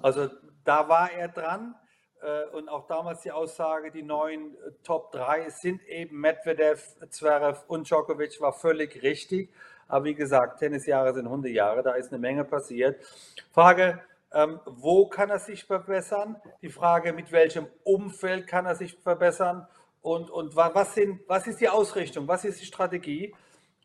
Also 0.02 0.28
da 0.64 0.88
war 0.88 1.10
er 1.10 1.28
dran. 1.28 1.74
Äh, 2.22 2.44
und 2.54 2.68
auch 2.68 2.86
damals 2.86 3.22
die 3.22 3.32
Aussage, 3.32 3.90
die 3.90 4.02
neuen 4.02 4.54
äh, 4.54 4.72
Top 4.82 5.12
3 5.12 5.48
sind 5.50 5.82
eben 5.86 6.20
Medvedev, 6.20 6.82
Zverev 7.10 7.64
und 7.68 7.88
Djokovic, 7.88 8.40
war 8.40 8.52
völlig 8.52 9.02
richtig. 9.02 9.52
Aber 9.88 10.04
wie 10.04 10.14
gesagt, 10.14 10.58
Tennisjahre 10.58 11.14
sind 11.14 11.28
Hundejahre, 11.28 11.82
da 11.82 11.92
ist 11.92 12.12
eine 12.12 12.18
Menge 12.18 12.44
passiert. 12.44 13.04
Frage, 13.52 14.00
ähm, 14.32 14.60
wo 14.66 15.08
kann 15.08 15.30
er 15.30 15.38
sich 15.38 15.64
verbessern? 15.64 16.36
Die 16.62 16.68
Frage, 16.68 17.12
mit 17.12 17.30
welchem 17.32 17.68
Umfeld 17.84 18.46
kann 18.46 18.66
er 18.66 18.74
sich 18.74 18.96
verbessern? 18.96 19.66
Und, 20.06 20.30
und 20.30 20.54
was, 20.54 20.94
sind, 20.94 21.18
was 21.26 21.48
ist 21.48 21.60
die 21.60 21.68
Ausrichtung? 21.68 22.28
Was 22.28 22.44
ist 22.44 22.60
die 22.60 22.64
Strategie? 22.64 23.34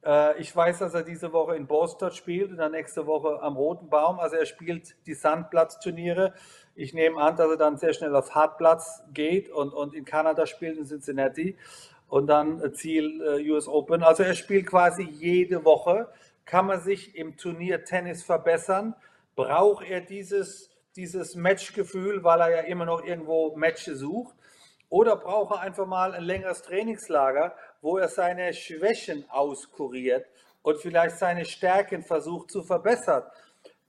Äh, 0.05 0.39
ich 0.39 0.55
weiß, 0.55 0.77
dass 0.77 0.93
er 0.93 1.01
diese 1.01 1.33
Woche 1.33 1.55
in 1.55 1.65
Boston 1.65 2.11
spielt 2.11 2.51
und 2.51 2.57
dann 2.57 2.73
nächste 2.73 3.07
Woche 3.07 3.41
am 3.41 3.55
Roten 3.55 3.89
Baum. 3.89 4.19
Also 4.19 4.35
er 4.35 4.45
spielt 4.45 4.95
die 5.07 5.15
Sandplatzturniere. 5.15 6.35
Ich 6.75 6.93
nehme 6.93 7.19
an, 7.19 7.37
dass 7.37 7.49
er 7.49 7.57
dann 7.57 7.79
sehr 7.79 7.95
schnell 7.95 8.15
auf 8.15 8.35
Hartplatz 8.35 9.01
geht 9.11 9.49
und, 9.49 9.73
und 9.73 9.95
in 9.95 10.05
Kanada 10.05 10.45
spielt, 10.45 10.77
in 10.77 10.85
Cincinnati. 10.85 11.57
Und 12.07 12.27
dann 12.27 12.71
Ziel 12.75 13.19
äh, 13.23 13.49
US 13.49 13.67
Open. 13.67 14.03
Also 14.03 14.21
er 14.21 14.35
spielt 14.35 14.67
quasi 14.67 15.01
jede 15.01 15.65
Woche. 15.65 16.07
Kann 16.45 16.67
man 16.67 16.81
sich 16.81 17.15
im 17.15 17.35
Turnier 17.35 17.83
Tennis 17.83 18.21
verbessern? 18.21 18.93
Braucht 19.35 19.89
er 19.89 20.01
dieses, 20.01 20.69
dieses 20.95 21.33
Matchgefühl, 21.33 22.23
weil 22.23 22.41
er 22.41 22.49
ja 22.57 22.61
immer 22.61 22.85
noch 22.85 23.03
irgendwo 23.03 23.55
Matches 23.55 23.97
sucht? 23.97 24.35
Oder 24.91 25.15
braucht 25.15 25.55
er 25.55 25.61
einfach 25.61 25.85
mal 25.85 26.13
ein 26.13 26.23
längeres 26.23 26.63
Trainingslager, 26.63 27.55
wo 27.81 27.97
er 27.97 28.09
seine 28.09 28.53
Schwächen 28.53 29.23
auskuriert 29.29 30.27
und 30.63 30.81
vielleicht 30.81 31.17
seine 31.17 31.45
Stärken 31.45 32.03
versucht 32.03 32.51
zu 32.51 32.61
verbessern? 32.61 33.23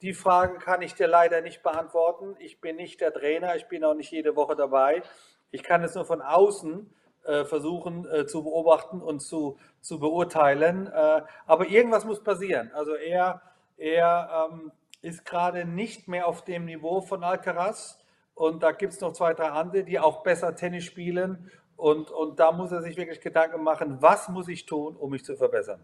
Die 0.00 0.14
Frage 0.14 0.58
kann 0.58 0.80
ich 0.80 0.94
dir 0.94 1.08
leider 1.08 1.40
nicht 1.40 1.64
beantworten. 1.64 2.36
Ich 2.38 2.60
bin 2.60 2.76
nicht 2.76 3.00
der 3.00 3.12
Trainer, 3.12 3.56
ich 3.56 3.66
bin 3.66 3.82
auch 3.82 3.94
nicht 3.94 4.12
jede 4.12 4.36
Woche 4.36 4.54
dabei. 4.54 5.02
Ich 5.50 5.64
kann 5.64 5.82
es 5.82 5.96
nur 5.96 6.04
von 6.04 6.22
außen 6.22 6.88
äh, 7.24 7.44
versuchen 7.46 8.08
äh, 8.08 8.24
zu 8.26 8.44
beobachten 8.44 9.02
und 9.02 9.22
zu, 9.22 9.58
zu 9.80 9.98
beurteilen. 9.98 10.86
Äh, 10.86 11.22
aber 11.46 11.66
irgendwas 11.66 12.04
muss 12.04 12.22
passieren. 12.22 12.70
Also 12.74 12.94
er, 12.94 13.42
er 13.76 14.48
ähm, 14.52 14.70
ist 15.00 15.24
gerade 15.24 15.64
nicht 15.64 16.06
mehr 16.06 16.28
auf 16.28 16.44
dem 16.44 16.66
Niveau 16.66 17.00
von 17.00 17.24
Alcaraz. 17.24 17.98
Und 18.34 18.62
da 18.62 18.72
gibt 18.72 18.92
es 18.92 19.00
noch 19.00 19.12
zwei, 19.12 19.34
drei 19.34 19.50
andere, 19.50 19.84
die 19.84 19.98
auch 19.98 20.22
besser 20.22 20.54
Tennis 20.54 20.84
spielen. 20.84 21.50
Und, 21.76 22.10
und 22.10 22.38
da 22.38 22.52
muss 22.52 22.72
er 22.72 22.82
sich 22.82 22.96
wirklich 22.96 23.20
Gedanken 23.20 23.62
machen, 23.62 23.98
was 24.00 24.28
muss 24.28 24.48
ich 24.48 24.66
tun, 24.66 24.96
um 24.96 25.10
mich 25.10 25.24
zu 25.24 25.36
verbessern. 25.36 25.80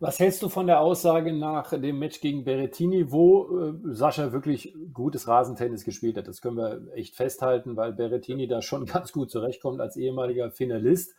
Was 0.00 0.18
hältst 0.18 0.42
du 0.42 0.48
von 0.48 0.66
der 0.66 0.80
Aussage 0.80 1.32
nach 1.32 1.70
dem 1.70 2.00
Match 2.00 2.20
gegen 2.20 2.42
Berrettini, 2.42 3.12
wo 3.12 3.60
äh, 3.60 3.74
Sascha 3.94 4.32
wirklich 4.32 4.74
gutes 4.92 5.28
Rasentennis 5.28 5.84
gespielt 5.84 6.16
hat? 6.16 6.26
Das 6.26 6.42
können 6.42 6.56
wir 6.56 6.92
echt 6.94 7.14
festhalten, 7.14 7.76
weil 7.76 7.92
Berrettini 7.92 8.48
da 8.48 8.62
schon 8.62 8.84
ganz 8.86 9.12
gut 9.12 9.30
zurechtkommt 9.30 9.80
als 9.80 9.96
ehemaliger 9.96 10.50
Finalist. 10.50 11.14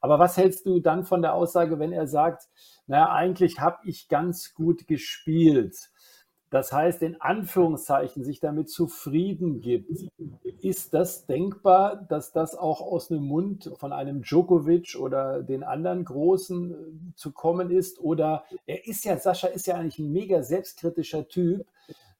Aber 0.00 0.18
was 0.18 0.38
hältst 0.38 0.64
du 0.64 0.80
dann 0.80 1.04
von 1.04 1.20
der 1.20 1.34
Aussage, 1.34 1.78
wenn 1.78 1.92
er 1.92 2.06
sagt, 2.06 2.48
naja, 2.86 3.12
eigentlich 3.12 3.60
habe 3.60 3.78
ich 3.84 4.08
ganz 4.08 4.54
gut 4.54 4.86
gespielt? 4.86 5.91
Das 6.52 6.70
heißt 6.70 7.00
in 7.02 7.18
Anführungszeichen 7.18 8.24
sich 8.24 8.38
damit 8.38 8.68
zufrieden 8.68 9.62
gibt, 9.62 9.90
ist 10.60 10.92
das 10.92 11.24
denkbar, 11.24 11.96
dass 11.96 12.32
das 12.32 12.54
auch 12.54 12.82
aus 12.82 13.08
dem 13.08 13.22
Mund 13.22 13.72
von 13.78 13.90
einem 13.90 14.20
Djokovic 14.20 14.96
oder 15.00 15.42
den 15.42 15.62
anderen 15.62 16.04
Großen 16.04 16.72
äh, 16.72 17.14
zu 17.16 17.32
kommen 17.32 17.70
ist? 17.70 17.98
Oder 18.00 18.44
er 18.66 18.86
ist 18.86 19.06
ja, 19.06 19.16
Sascha 19.16 19.48
ist 19.48 19.66
ja 19.66 19.76
eigentlich 19.76 19.98
ein 19.98 20.12
mega 20.12 20.42
selbstkritischer 20.42 21.26
Typ. 21.26 21.66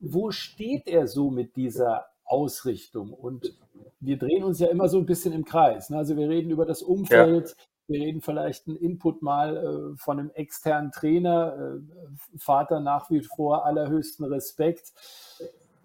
Wo 0.00 0.30
steht 0.30 0.88
er 0.88 1.08
so 1.08 1.30
mit 1.30 1.54
dieser 1.54 2.06
Ausrichtung? 2.24 3.12
Und 3.12 3.54
wir 4.00 4.16
drehen 4.16 4.44
uns 4.44 4.58
ja 4.60 4.68
immer 4.68 4.88
so 4.88 4.96
ein 4.96 5.06
bisschen 5.06 5.34
im 5.34 5.44
Kreis. 5.44 5.90
Ne? 5.90 5.98
Also 5.98 6.16
wir 6.16 6.30
reden 6.30 6.50
über 6.50 6.64
das 6.64 6.82
Umfeld, 6.82 7.48
ja. 7.50 7.54
Wir 7.92 8.00
reden 8.00 8.20
vielleicht 8.20 8.66
einen 8.66 8.76
Input 8.76 9.22
mal 9.22 9.56
äh, 9.56 9.96
von 9.98 10.18
einem 10.18 10.30
externen 10.30 10.90
Trainer, 10.90 11.54
äh, 11.56 12.38
Vater 12.38 12.80
nach 12.80 13.10
wie 13.10 13.22
vor 13.22 13.64
allerhöchsten 13.64 14.24
Respekt. 14.24 14.92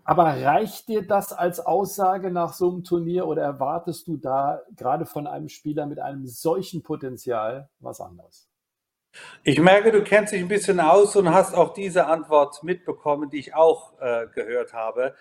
Aber 0.04 0.24
reicht 0.24 0.88
dir 0.88 1.06
das 1.06 1.34
als 1.34 1.60
Aussage 1.60 2.32
nach 2.32 2.54
so 2.54 2.70
einem 2.70 2.86
Turnier 2.86 3.28
oder 3.28 3.44
erwartest 3.44 4.08
du 4.08 4.16
da 4.16 4.62
gerade 4.76 5.06
von 5.06 5.28
einem 5.28 5.50
Spieler 5.50 5.86
mit 5.86 6.00
einem 6.00 6.26
solchen 6.28 6.82
Potenzial 6.82 7.70
was 7.80 8.00
anderes? 8.00 8.48
Ich 9.44 9.60
merke, 9.60 9.92
du 9.92 10.04
kennst 10.04 10.32
dich 10.32 10.42
ein 10.42 10.48
bisschen 10.48 10.80
aus 10.80 11.16
und 11.16 11.34
hast 11.34 11.54
auch 11.54 11.74
diese 11.74 12.06
Antwort 12.06 12.64
mitbekommen, 12.64 13.30
die 13.30 13.40
ich 13.40 13.56
auch 13.56 14.00
äh, 14.00 14.28
gehört 14.34 14.74
habe. 14.74 15.14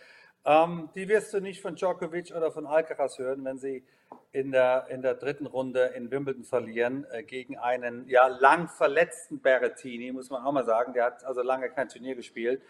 Ähm, 0.45 0.91
die 0.95 1.09
wirst 1.09 1.35
du 1.35 1.41
nicht 1.41 1.61
von 1.61 1.75
Djokovic 1.75 2.33
oder 2.37 2.53
von 2.53 2.67
Alcaraz 2.67 3.19
hören, 3.19 3.45
wenn 3.45 3.59
sie 3.59 3.85
in 4.33 4.53
der, 4.53 4.87
in 4.89 5.03
der 5.03 5.15
dritten 5.15 5.47
Runde 5.47 5.93
in 5.95 6.11
Wimbledon 6.11 6.45
verlieren 6.45 7.07
äh, 7.11 7.23
gegen 7.23 7.59
einen 7.59 8.09
ja, 8.09 8.27
lang 8.27 8.69
verletzten 8.69 9.41
Berrettini, 9.41 10.13
muss 10.13 10.31
man 10.31 10.45
auch 10.45 10.53
mal 10.53 10.65
sagen. 10.65 10.93
Der 10.93 11.05
hat 11.05 11.25
also 11.25 11.43
lange 11.43 11.69
kein 11.71 11.89
Turnier 11.89 12.15
gespielt, 12.15 12.63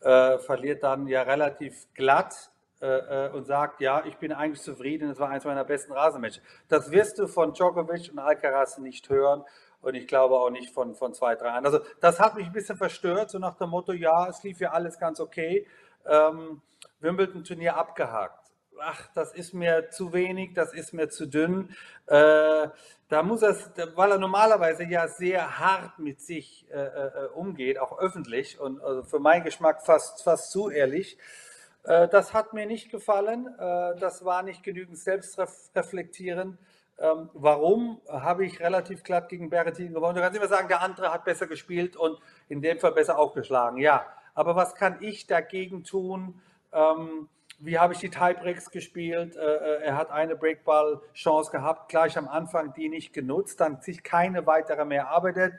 äh, 0.00 0.38
verliert 0.38 0.82
dann 0.82 1.06
ja 1.06 1.22
relativ 1.22 1.86
glatt 1.94 2.50
äh, 2.80 2.86
äh 3.26 3.30
und 3.30 3.44
sagt, 3.44 3.80
ja, 3.80 4.04
ich 4.04 4.16
bin 4.16 4.32
eigentlich 4.32 4.62
zufrieden, 4.62 5.10
es 5.10 5.18
war 5.18 5.30
eines 5.30 5.44
meiner 5.44 5.64
besten 5.64 5.92
Rasenmatches. 5.92 6.42
Das 6.68 6.90
wirst 6.90 7.18
du 7.18 7.26
von 7.26 7.52
Djokovic 7.52 8.10
und 8.12 8.18
Alcaraz 8.18 8.78
nicht 8.78 9.08
hören 9.08 9.44
und 9.80 9.94
ich 9.94 10.06
glaube 10.06 10.34
auch 10.34 10.50
nicht 10.50 10.74
von, 10.74 10.94
von 10.94 11.14
zwei, 11.14 11.34
drei 11.34 11.50
anderen. 11.50 11.76
Also 11.76 11.94
das 12.00 12.20
hat 12.20 12.34
mich 12.34 12.46
ein 12.46 12.52
bisschen 12.52 12.76
verstört, 12.76 13.30
so 13.30 13.38
nach 13.38 13.56
dem 13.56 13.70
Motto, 13.70 13.92
ja, 13.92 14.28
es 14.28 14.42
lief 14.42 14.60
ja 14.60 14.72
alles 14.72 14.98
ganz 14.98 15.20
okay. 15.20 15.66
Ähm, 16.04 16.60
Wimbledon-Turnier 17.00 17.76
abgehakt. 17.76 18.45
Ach, 18.80 19.08
das 19.14 19.32
ist 19.32 19.54
mir 19.54 19.90
zu 19.90 20.12
wenig, 20.12 20.54
das 20.54 20.72
ist 20.72 20.92
mir 20.92 21.08
zu 21.08 21.26
dünn. 21.26 21.74
Äh, 22.06 22.68
da 23.08 23.22
muss 23.22 23.42
er, 23.42 23.56
weil 23.94 24.10
er 24.10 24.18
normalerweise 24.18 24.84
ja 24.84 25.08
sehr 25.08 25.58
hart 25.58 25.98
mit 25.98 26.20
sich 26.20 26.66
äh, 26.70 26.76
äh, 26.76 27.28
umgeht, 27.34 27.78
auch 27.78 27.98
öffentlich 27.98 28.58
und 28.58 28.80
also 28.82 29.02
für 29.02 29.20
meinen 29.20 29.44
Geschmack 29.44 29.84
fast, 29.84 30.22
fast 30.22 30.50
zu 30.50 30.70
ehrlich. 30.70 31.18
Äh, 31.84 32.08
das 32.08 32.34
hat 32.34 32.52
mir 32.52 32.66
nicht 32.66 32.90
gefallen. 32.90 33.46
Äh, 33.58 33.96
das 33.98 34.24
war 34.24 34.42
nicht 34.42 34.62
genügend 34.62 34.98
selbstreflektierend. 34.98 36.58
Ähm, 36.98 37.30
warum 37.34 38.00
habe 38.08 38.46
ich 38.46 38.60
relativ 38.60 39.02
glatt 39.02 39.28
gegen 39.28 39.50
Berrettini 39.50 39.90
gewonnen? 39.90 40.16
Du 40.16 40.22
kannst 40.22 40.36
immer 40.36 40.48
sagen, 40.48 40.68
der 40.68 40.80
andere 40.80 41.12
hat 41.12 41.24
besser 41.24 41.46
gespielt 41.46 41.96
und 41.96 42.18
in 42.48 42.62
dem 42.62 42.78
Fall 42.78 42.92
besser 42.92 43.18
aufgeschlagen. 43.18 43.78
Ja, 43.78 44.06
aber 44.34 44.56
was 44.56 44.74
kann 44.74 44.96
ich 45.00 45.26
dagegen 45.26 45.84
tun? 45.84 46.40
Ähm, 46.72 47.28
wie 47.58 47.78
habe 47.78 47.94
ich 47.94 48.00
die 48.00 48.10
Tiebreaks 48.10 48.70
gespielt? 48.70 49.36
Äh, 49.36 49.40
äh, 49.40 49.82
er 49.82 49.96
hat 49.96 50.10
eine 50.10 50.36
Breakball-Chance 50.36 51.50
gehabt, 51.50 51.88
gleich 51.88 52.18
am 52.18 52.28
Anfang 52.28 52.74
die 52.74 52.88
nicht 52.88 53.12
genutzt, 53.12 53.60
dann 53.60 53.80
sich 53.80 54.02
keine 54.02 54.46
weitere 54.46 54.84
mehr 54.84 55.08
arbeitet. 55.08 55.54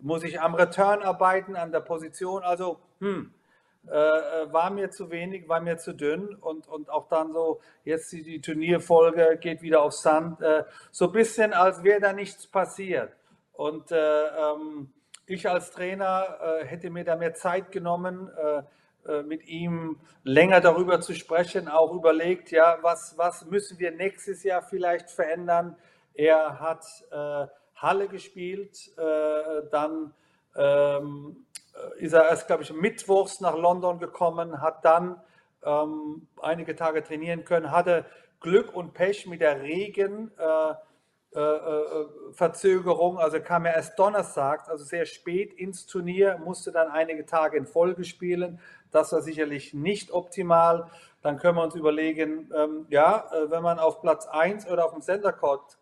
Muss 0.00 0.24
ich 0.24 0.40
am 0.40 0.54
Return 0.54 1.02
arbeiten, 1.02 1.54
an 1.56 1.70
der 1.70 1.80
Position? 1.80 2.42
Also, 2.42 2.78
hm, 3.00 3.32
äh, 3.88 3.96
äh, 3.96 4.52
war 4.52 4.70
mir 4.70 4.90
zu 4.90 5.10
wenig, 5.10 5.48
war 5.48 5.60
mir 5.60 5.76
zu 5.76 5.92
dünn 5.92 6.34
und, 6.36 6.68
und 6.68 6.88
auch 6.88 7.08
dann 7.08 7.32
so, 7.32 7.60
jetzt 7.84 8.12
die, 8.12 8.22
die 8.22 8.40
Turnierfolge 8.40 9.38
geht 9.40 9.60
wieder 9.60 9.82
auf 9.82 9.92
Sand, 9.92 10.40
äh, 10.40 10.64
so 10.90 11.06
ein 11.06 11.12
bisschen, 11.12 11.52
als 11.52 11.82
wäre 11.82 12.00
da 12.00 12.12
nichts 12.12 12.46
passiert. 12.46 13.12
Und 13.52 13.90
äh, 13.92 13.96
ähm, 13.96 14.92
ich 15.26 15.48
als 15.48 15.70
Trainer 15.70 16.60
hätte 16.64 16.90
mir 16.90 17.04
da 17.04 17.14
mehr 17.14 17.32
Zeit 17.32 17.70
genommen, 17.70 18.28
mit 19.26 19.46
ihm 19.46 19.98
länger 20.22 20.60
darüber 20.60 21.00
zu 21.00 21.14
sprechen, 21.14 21.68
auch 21.68 21.92
überlegt, 21.92 22.50
ja, 22.50 22.78
was, 22.82 23.18
was 23.18 23.46
müssen 23.46 23.78
wir 23.78 23.90
nächstes 23.90 24.44
Jahr 24.44 24.62
vielleicht 24.62 25.10
verändern. 25.10 25.76
Er 26.14 26.60
hat 26.60 26.84
äh, 27.10 27.46
Halle 27.74 28.08
gespielt, 28.08 28.92
äh, 28.96 29.68
dann 29.70 30.14
ähm, 30.56 31.46
ist 31.96 32.12
er 32.12 32.28
erst, 32.28 32.46
glaube 32.46 32.62
ich, 32.62 32.72
mittwochs 32.72 33.40
nach 33.40 33.56
London 33.56 33.98
gekommen, 33.98 34.60
hat 34.60 34.84
dann 34.84 35.20
ähm, 35.64 36.28
einige 36.40 36.76
Tage 36.76 37.02
trainieren 37.02 37.44
können, 37.44 37.70
hatte 37.70 38.04
Glück 38.40 38.74
und 38.74 38.94
Pech 38.94 39.26
mit 39.26 39.40
der 39.40 39.62
Regen. 39.62 40.30
Äh, 40.38 40.74
äh, 41.34 41.40
äh, 41.40 42.06
also 42.38 43.40
kam 43.40 43.64
er 43.64 43.74
erst 43.74 43.98
Donnerstag, 43.98 44.68
also 44.68 44.84
sehr 44.84 45.06
spät 45.06 45.54
ins 45.54 45.86
Turnier, 45.86 46.38
musste 46.44 46.72
dann 46.72 46.88
einige 46.88 47.24
Tage 47.24 47.56
in 47.56 47.66
Folge 47.66 48.04
spielen. 48.04 48.60
Das 48.92 49.12
war 49.12 49.22
sicherlich 49.22 49.74
nicht 49.74 50.12
optimal. 50.12 50.88
Dann 51.22 51.38
können 51.38 51.56
wir 51.56 51.64
uns 51.64 51.74
überlegen, 51.74 52.50
ähm, 52.54 52.86
ja, 52.88 53.28
äh, 53.32 53.50
wenn 53.50 53.62
man 53.62 53.78
auf 53.78 54.00
Platz 54.00 54.26
1 54.26 54.68
oder 54.68 54.84
auf 54.84 54.92
dem 54.92 55.02
Center 55.02 55.32
Court 55.32 55.78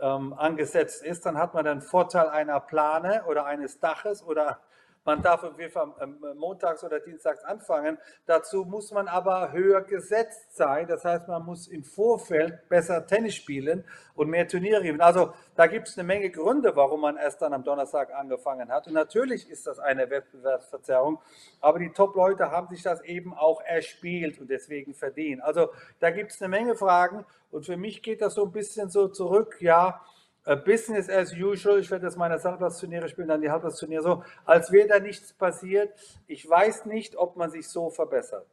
ähm, 0.00 0.32
angesetzt 0.32 1.04
ist, 1.04 1.26
dann 1.26 1.38
hat 1.38 1.54
man 1.54 1.64
den 1.64 1.80
Vorteil 1.80 2.28
einer 2.28 2.58
Plane 2.60 3.24
oder 3.28 3.44
eines 3.46 3.78
Daches 3.78 4.24
oder 4.24 4.58
man 5.04 5.20
darf 5.20 5.42
auf 5.42 5.58
jeden 5.58 5.72
Fall 5.72 5.88
montags 6.36 6.84
oder 6.84 7.00
dienstags 7.00 7.42
anfangen. 7.44 7.98
Dazu 8.26 8.64
muss 8.64 8.92
man 8.92 9.08
aber 9.08 9.52
höher 9.52 9.82
gesetzt 9.82 10.56
sein. 10.56 10.86
Das 10.86 11.04
heißt, 11.04 11.28
man 11.28 11.44
muss 11.44 11.66
im 11.66 11.82
Vorfeld 11.84 12.68
besser 12.68 13.06
Tennis 13.06 13.34
spielen 13.34 13.84
und 14.14 14.28
mehr 14.28 14.46
Turniere 14.46 14.82
gewinnen. 14.82 15.00
Also 15.00 15.32
da 15.56 15.66
gibt 15.66 15.88
es 15.88 15.98
eine 15.98 16.06
Menge 16.06 16.30
Gründe, 16.30 16.76
warum 16.76 17.00
man 17.00 17.16
erst 17.16 17.42
dann 17.42 17.52
am 17.52 17.64
Donnerstag 17.64 18.14
angefangen 18.14 18.70
hat. 18.70 18.86
Und 18.86 18.94
natürlich 18.94 19.48
ist 19.50 19.66
das 19.66 19.78
eine 19.78 20.08
Wettbewerbsverzerrung. 20.08 21.18
Aber 21.60 21.78
die 21.78 21.90
Top-Leute 21.90 22.50
haben 22.50 22.68
sich 22.68 22.82
das 22.82 23.02
eben 23.02 23.34
auch 23.34 23.60
erspielt 23.62 24.40
und 24.40 24.50
deswegen 24.50 24.94
verdient. 24.94 25.42
Also 25.42 25.70
da 25.98 26.10
gibt 26.10 26.30
es 26.30 26.40
eine 26.40 26.48
Menge 26.48 26.76
Fragen. 26.76 27.24
Und 27.50 27.66
für 27.66 27.76
mich 27.76 28.02
geht 28.02 28.22
das 28.22 28.34
so 28.34 28.44
ein 28.44 28.52
bisschen 28.52 28.88
so 28.88 29.08
zurück, 29.08 29.56
ja, 29.60 30.00
Business 30.64 31.08
as 31.08 31.32
usual. 31.32 31.78
Ich 31.78 31.90
werde 31.90 32.06
jetzt 32.06 32.16
meine 32.16 32.38
Sandplatzturniere 32.38 33.08
spielen, 33.08 33.28
dann 33.28 33.40
die 33.40 33.50
Halbplatzturniere 33.50 34.02
so, 34.02 34.22
als 34.44 34.72
wäre 34.72 34.88
da 34.88 34.98
nichts 34.98 35.32
passiert. 35.32 35.92
Ich 36.26 36.48
weiß 36.48 36.86
nicht, 36.86 37.16
ob 37.16 37.36
man 37.36 37.50
sich 37.50 37.68
so 37.68 37.90
verbessert. 37.90 38.46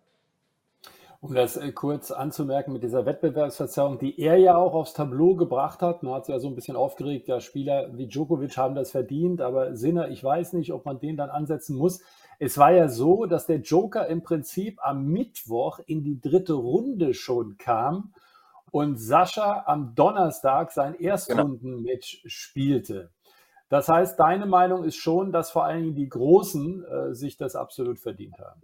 Um 1.21 1.33
das 1.33 1.57
äh, 1.57 1.73
kurz 1.73 2.11
anzumerken 2.11 2.71
mit 2.71 2.81
dieser 2.81 3.05
Wettbewerbsverzerrung, 3.05 3.99
die 3.99 4.21
er 4.21 4.37
ja 4.37 4.55
auch 4.55 4.73
aufs 4.73 4.93
Tableau 4.93 5.35
gebracht 5.35 5.81
hat. 5.81 6.01
Man 6.01 6.13
hat 6.13 6.25
sich 6.25 6.33
ja 6.33 6.39
so 6.39 6.47
ein 6.47 6.55
bisschen 6.55 6.77
aufgeregt, 6.77 7.27
ja, 7.27 7.41
Spieler 7.41 7.89
wie 7.97 8.07
Djokovic 8.07 8.55
haben 8.55 8.75
das 8.75 8.91
verdient, 8.91 9.41
aber 9.41 9.75
Sinner, 9.75 10.09
ich 10.09 10.23
weiß 10.23 10.53
nicht, 10.53 10.71
ob 10.71 10.85
man 10.85 10.99
den 10.99 11.17
dann 11.17 11.29
ansetzen 11.29 11.75
muss. 11.75 12.01
Es 12.37 12.57
war 12.57 12.71
ja 12.71 12.87
so, 12.87 13.25
dass 13.25 13.47
der 13.47 13.57
Joker 13.57 14.07
im 14.07 14.23
Prinzip 14.23 14.79
am 14.81 15.07
Mittwoch 15.07 15.79
in 15.85 16.03
die 16.03 16.21
dritte 16.21 16.53
Runde 16.53 17.13
schon 17.13 17.57
kam 17.57 18.13
und 18.71 18.97
Sascha 18.97 19.63
am 19.65 19.95
Donnerstag 19.95 20.71
sein 20.71 20.95
Erstrundenmatch 20.95 22.21
genau. 22.21 22.29
spielte. 22.29 23.11
Das 23.69 23.87
heißt, 23.87 24.19
deine 24.19 24.47
Meinung 24.47 24.83
ist 24.83 24.97
schon, 24.97 25.31
dass 25.31 25.51
vor 25.51 25.65
allen 25.65 25.83
Dingen 25.83 25.95
die 25.95 26.09
Großen 26.09 26.83
äh, 26.83 27.13
sich 27.13 27.37
das 27.37 27.55
absolut 27.55 27.99
verdient 27.99 28.39
haben. 28.39 28.61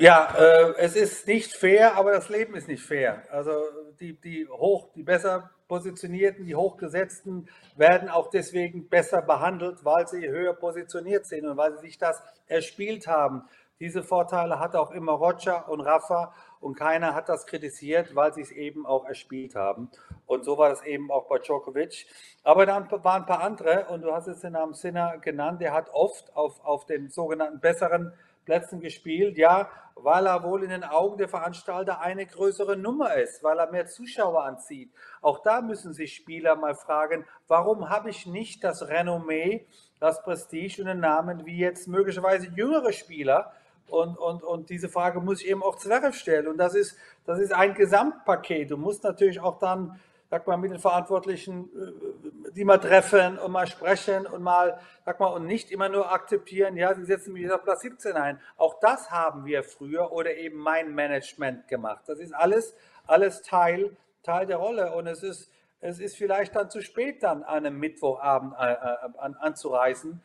Ja, 0.00 0.32
äh, 0.38 0.74
es 0.78 0.94
ist 0.94 1.26
nicht 1.26 1.52
fair, 1.52 1.96
aber 1.96 2.12
das 2.12 2.28
Leben 2.28 2.54
ist 2.54 2.68
nicht 2.68 2.82
fair. 2.82 3.22
Also 3.30 3.50
die, 3.98 4.20
die 4.20 4.46
hoch, 4.48 4.92
die 4.94 5.02
besser 5.02 5.50
positionierten, 5.66 6.46
die 6.46 6.54
hochgesetzten 6.54 7.48
werden 7.76 8.08
auch 8.08 8.30
deswegen 8.30 8.88
besser 8.88 9.22
behandelt, 9.22 9.84
weil 9.84 10.06
sie 10.06 10.28
höher 10.28 10.54
positioniert 10.54 11.26
sind 11.26 11.46
und 11.46 11.56
weil 11.56 11.74
sie 11.74 11.86
sich 11.86 11.98
das 11.98 12.22
erspielt 12.46 13.08
haben. 13.08 13.42
Diese 13.80 14.02
Vorteile 14.04 14.60
hat 14.60 14.76
auch 14.76 14.92
immer 14.92 15.12
Roger 15.12 15.68
und 15.68 15.80
Rafa 15.80 16.32
und 16.60 16.74
keiner 16.74 17.14
hat 17.14 17.28
das 17.28 17.46
kritisiert, 17.46 18.14
weil 18.14 18.32
sie 18.32 18.42
es 18.42 18.50
eben 18.50 18.86
auch 18.86 19.04
erspielt 19.04 19.54
haben. 19.54 19.90
Und 20.26 20.44
so 20.44 20.58
war 20.58 20.68
das 20.68 20.82
eben 20.84 21.10
auch 21.10 21.26
bei 21.28 21.38
Djokovic. 21.38 22.06
Aber 22.42 22.66
dann 22.66 22.90
waren 22.90 23.22
ein 23.22 23.26
paar 23.26 23.40
andere, 23.40 23.86
und 23.86 24.02
du 24.02 24.12
hast 24.12 24.26
jetzt 24.26 24.44
den 24.44 24.52
Namen 24.52 24.74
Sinner 24.74 25.18
genannt, 25.18 25.60
der 25.60 25.72
hat 25.72 25.90
oft 25.92 26.34
auf, 26.36 26.64
auf 26.64 26.86
den 26.86 27.08
sogenannten 27.08 27.60
besseren 27.60 28.12
Plätzen 28.44 28.80
gespielt, 28.80 29.36
ja, 29.36 29.68
weil 29.94 30.26
er 30.26 30.42
wohl 30.42 30.62
in 30.62 30.70
den 30.70 30.84
Augen 30.84 31.18
der 31.18 31.28
Veranstalter 31.28 32.00
eine 32.00 32.24
größere 32.24 32.76
Nummer 32.76 33.14
ist, 33.16 33.42
weil 33.42 33.58
er 33.58 33.70
mehr 33.70 33.86
Zuschauer 33.86 34.44
anzieht. 34.44 34.90
Auch 35.20 35.40
da 35.42 35.60
müssen 35.60 35.92
sich 35.92 36.14
Spieler 36.14 36.56
mal 36.56 36.74
fragen, 36.74 37.26
warum 37.46 37.90
habe 37.90 38.08
ich 38.08 38.26
nicht 38.26 38.64
das 38.64 38.88
Renommee, 38.88 39.66
das 40.00 40.22
Prestige 40.22 40.80
und 40.80 40.88
den 40.88 41.00
Namen 41.00 41.44
wie 41.44 41.58
jetzt 41.58 41.88
möglicherweise 41.88 42.46
jüngere 42.46 42.92
Spieler, 42.92 43.52
und, 43.90 44.16
und, 44.18 44.42
und 44.42 44.70
diese 44.70 44.88
Frage 44.88 45.20
muss 45.20 45.42
ich 45.42 45.48
eben 45.48 45.62
auch 45.62 45.76
Zverev 45.76 46.14
stellen. 46.16 46.48
Und 46.48 46.58
das 46.58 46.74
ist, 46.74 46.96
das 47.26 47.38
ist 47.38 47.52
ein 47.52 47.74
Gesamtpaket. 47.74 48.70
Du 48.70 48.76
musst 48.76 49.04
natürlich 49.04 49.40
auch 49.40 49.58
dann, 49.58 49.98
sag 50.30 50.46
mal, 50.46 50.56
mit 50.56 50.70
den 50.70 50.78
Verantwortlichen, 50.78 51.70
äh, 51.74 52.50
die 52.52 52.64
mal 52.64 52.78
treffen 52.78 53.38
und 53.38 53.52
mal 53.52 53.66
sprechen 53.66 54.26
und 54.26 54.42
mal, 54.42 54.78
sag 55.04 55.20
mal, 55.20 55.28
und 55.28 55.46
nicht 55.46 55.70
immer 55.70 55.88
nur 55.88 56.12
akzeptieren, 56.12 56.76
ja, 56.76 56.94
sie 56.94 57.04
setzen 57.04 57.32
mich 57.32 57.50
auf 57.50 57.62
Platz 57.64 57.82
17 57.82 58.12
ein. 58.12 58.40
Auch 58.56 58.78
das 58.80 59.10
haben 59.10 59.44
wir 59.44 59.62
früher 59.62 60.12
oder 60.12 60.34
eben 60.36 60.58
mein 60.58 60.94
Management 60.94 61.68
gemacht. 61.68 62.04
Das 62.06 62.18
ist 62.18 62.34
alles, 62.34 62.74
alles 63.06 63.42
Teil, 63.42 63.96
Teil 64.22 64.46
der 64.46 64.58
Rolle. 64.58 64.94
Und 64.94 65.06
es 65.06 65.22
ist, 65.22 65.50
es 65.80 66.00
ist 66.00 66.16
vielleicht 66.16 66.56
dann 66.56 66.70
zu 66.70 66.82
spät, 66.82 67.22
dann 67.22 67.42
an 67.42 67.66
einem 67.66 67.78
Mittwochabend 67.78 68.54
äh, 68.58 68.72
äh 68.72 68.96
an, 69.18 69.34
anzureisen 69.34 70.22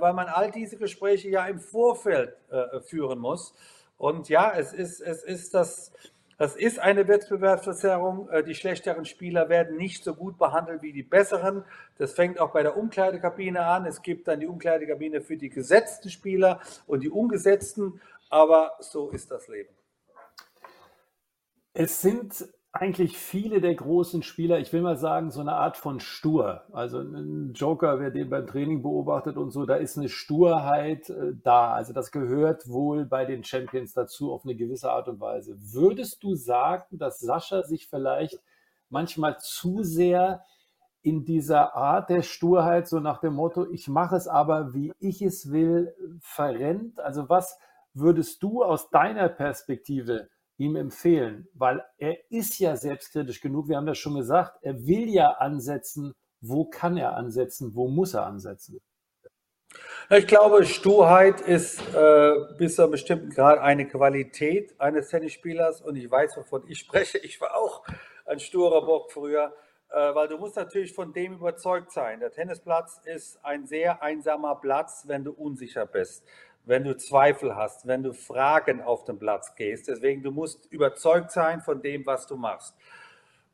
weil 0.00 0.12
man 0.12 0.28
all 0.28 0.50
diese 0.50 0.76
Gespräche 0.76 1.28
ja 1.28 1.46
im 1.46 1.58
Vorfeld 1.60 2.36
äh, 2.50 2.80
führen 2.80 3.18
muss. 3.18 3.54
Und 3.98 4.28
ja, 4.28 4.52
es 4.56 4.72
ist, 4.72 5.00
es 5.00 5.22
ist 5.22 5.54
das, 5.54 5.92
Das 6.36 6.56
ist 6.56 6.80
eine 6.80 7.06
Wettbewerbsverzerrung. 7.06 8.28
Äh, 8.28 8.42
die 8.42 8.54
schlechteren 8.54 9.04
Spieler 9.04 9.48
werden 9.48 9.76
nicht 9.76 10.02
so 10.02 10.14
gut 10.14 10.36
behandelt 10.36 10.82
wie 10.82 10.92
die 10.92 11.02
besseren. 11.04 11.64
Das 11.98 12.12
fängt 12.12 12.40
auch 12.40 12.52
bei 12.52 12.62
der 12.62 12.76
Umkleidekabine 12.76 13.64
an. 13.64 13.86
Es 13.86 14.02
gibt 14.02 14.26
dann 14.26 14.40
die 14.40 14.46
Umkleidekabine 14.46 15.20
für 15.20 15.36
die 15.36 15.48
gesetzten 15.48 16.10
Spieler 16.10 16.60
und 16.86 17.00
die 17.00 17.10
ungesetzten. 17.10 18.00
Aber 18.30 18.72
so 18.80 19.10
ist 19.10 19.30
das 19.30 19.46
Leben. 19.46 19.72
Es 21.72 22.00
sind 22.00 22.48
eigentlich 22.76 23.16
viele 23.16 23.60
der 23.60 23.76
großen 23.76 24.24
Spieler, 24.24 24.58
ich 24.58 24.72
will 24.72 24.82
mal 24.82 24.96
sagen, 24.96 25.30
so 25.30 25.40
eine 25.40 25.52
Art 25.52 25.76
von 25.76 26.00
Stur. 26.00 26.62
Also 26.72 26.98
ein 26.98 27.52
Joker, 27.54 28.00
wer 28.00 28.10
den 28.10 28.28
beim 28.28 28.48
Training 28.48 28.82
beobachtet 28.82 29.36
und 29.36 29.52
so, 29.52 29.64
da 29.64 29.76
ist 29.76 29.96
eine 29.96 30.08
Sturheit 30.08 31.08
äh, 31.08 31.34
da. 31.40 31.72
Also 31.72 31.92
das 31.92 32.10
gehört 32.10 32.68
wohl 32.68 33.04
bei 33.04 33.26
den 33.26 33.44
Champions 33.44 33.94
dazu 33.94 34.32
auf 34.32 34.44
eine 34.44 34.56
gewisse 34.56 34.90
Art 34.90 35.08
und 35.08 35.20
Weise. 35.20 35.56
Würdest 35.56 36.24
du 36.24 36.34
sagen, 36.34 36.98
dass 36.98 37.20
Sascha 37.20 37.62
sich 37.62 37.86
vielleicht 37.86 38.40
manchmal 38.88 39.38
zu 39.38 39.84
sehr 39.84 40.42
in 41.00 41.24
dieser 41.24 41.76
Art 41.76 42.10
der 42.10 42.22
Sturheit, 42.22 42.88
so 42.88 42.98
nach 42.98 43.20
dem 43.20 43.34
Motto, 43.34 43.70
ich 43.70 43.86
mache 43.86 44.16
es 44.16 44.26
aber, 44.26 44.74
wie 44.74 44.92
ich 44.98 45.22
es 45.22 45.52
will, 45.52 45.94
verrennt? 46.18 46.98
Also 46.98 47.28
was 47.28 47.56
würdest 47.92 48.42
du 48.42 48.64
aus 48.64 48.90
deiner 48.90 49.28
Perspektive 49.28 50.28
ihm 50.56 50.76
empfehlen, 50.76 51.48
weil 51.54 51.84
er 51.98 52.30
ist 52.30 52.58
ja 52.58 52.76
selbstkritisch 52.76 53.40
genug. 53.40 53.68
Wir 53.68 53.76
haben 53.76 53.86
das 53.86 53.98
schon 53.98 54.14
gesagt. 54.14 54.58
Er 54.62 54.86
will 54.86 55.08
ja 55.08 55.30
ansetzen. 55.32 56.14
Wo 56.40 56.64
kann 56.66 56.96
er 56.96 57.16
ansetzen? 57.16 57.74
Wo 57.74 57.88
muss 57.88 58.14
er 58.14 58.26
ansetzen? 58.26 58.80
Ich 60.10 60.26
glaube, 60.26 60.64
Sturheit 60.66 61.40
ist 61.40 61.80
äh, 61.94 62.32
bis 62.58 62.76
zu 62.76 62.82
einem 62.82 62.92
bestimmten 62.92 63.30
Grad 63.30 63.58
eine 63.58 63.88
Qualität 63.88 64.78
eines 64.78 65.08
Tennisspielers 65.08 65.80
und 65.80 65.96
ich 65.96 66.08
weiß, 66.08 66.36
wovon 66.36 66.62
ich 66.68 66.78
spreche. 66.78 67.18
Ich 67.18 67.40
war 67.40 67.56
auch 67.56 67.84
ein 68.26 68.38
sturer 68.38 68.84
Bock 68.84 69.10
früher, 69.10 69.54
äh, 69.90 70.14
weil 70.14 70.28
du 70.28 70.36
musst 70.36 70.56
natürlich 70.56 70.92
von 70.92 71.12
dem 71.12 71.32
überzeugt 71.32 71.90
sein. 71.90 72.20
Der 72.20 72.30
Tennisplatz 72.30 73.00
ist 73.04 73.44
ein 73.44 73.66
sehr 73.66 74.02
einsamer 74.02 74.56
Platz, 74.56 75.04
wenn 75.08 75.24
du 75.24 75.32
unsicher 75.32 75.86
bist 75.86 76.24
wenn 76.64 76.84
du 76.84 76.96
Zweifel 76.96 77.56
hast, 77.56 77.86
wenn 77.86 78.02
du 78.02 78.12
Fragen 78.12 78.80
auf 78.80 79.04
den 79.04 79.18
Platz 79.18 79.54
gehst. 79.54 79.88
Deswegen, 79.88 80.22
du 80.22 80.30
musst 80.30 80.66
überzeugt 80.72 81.30
sein 81.30 81.60
von 81.60 81.82
dem, 81.82 82.06
was 82.06 82.26
du 82.26 82.36
machst. 82.36 82.74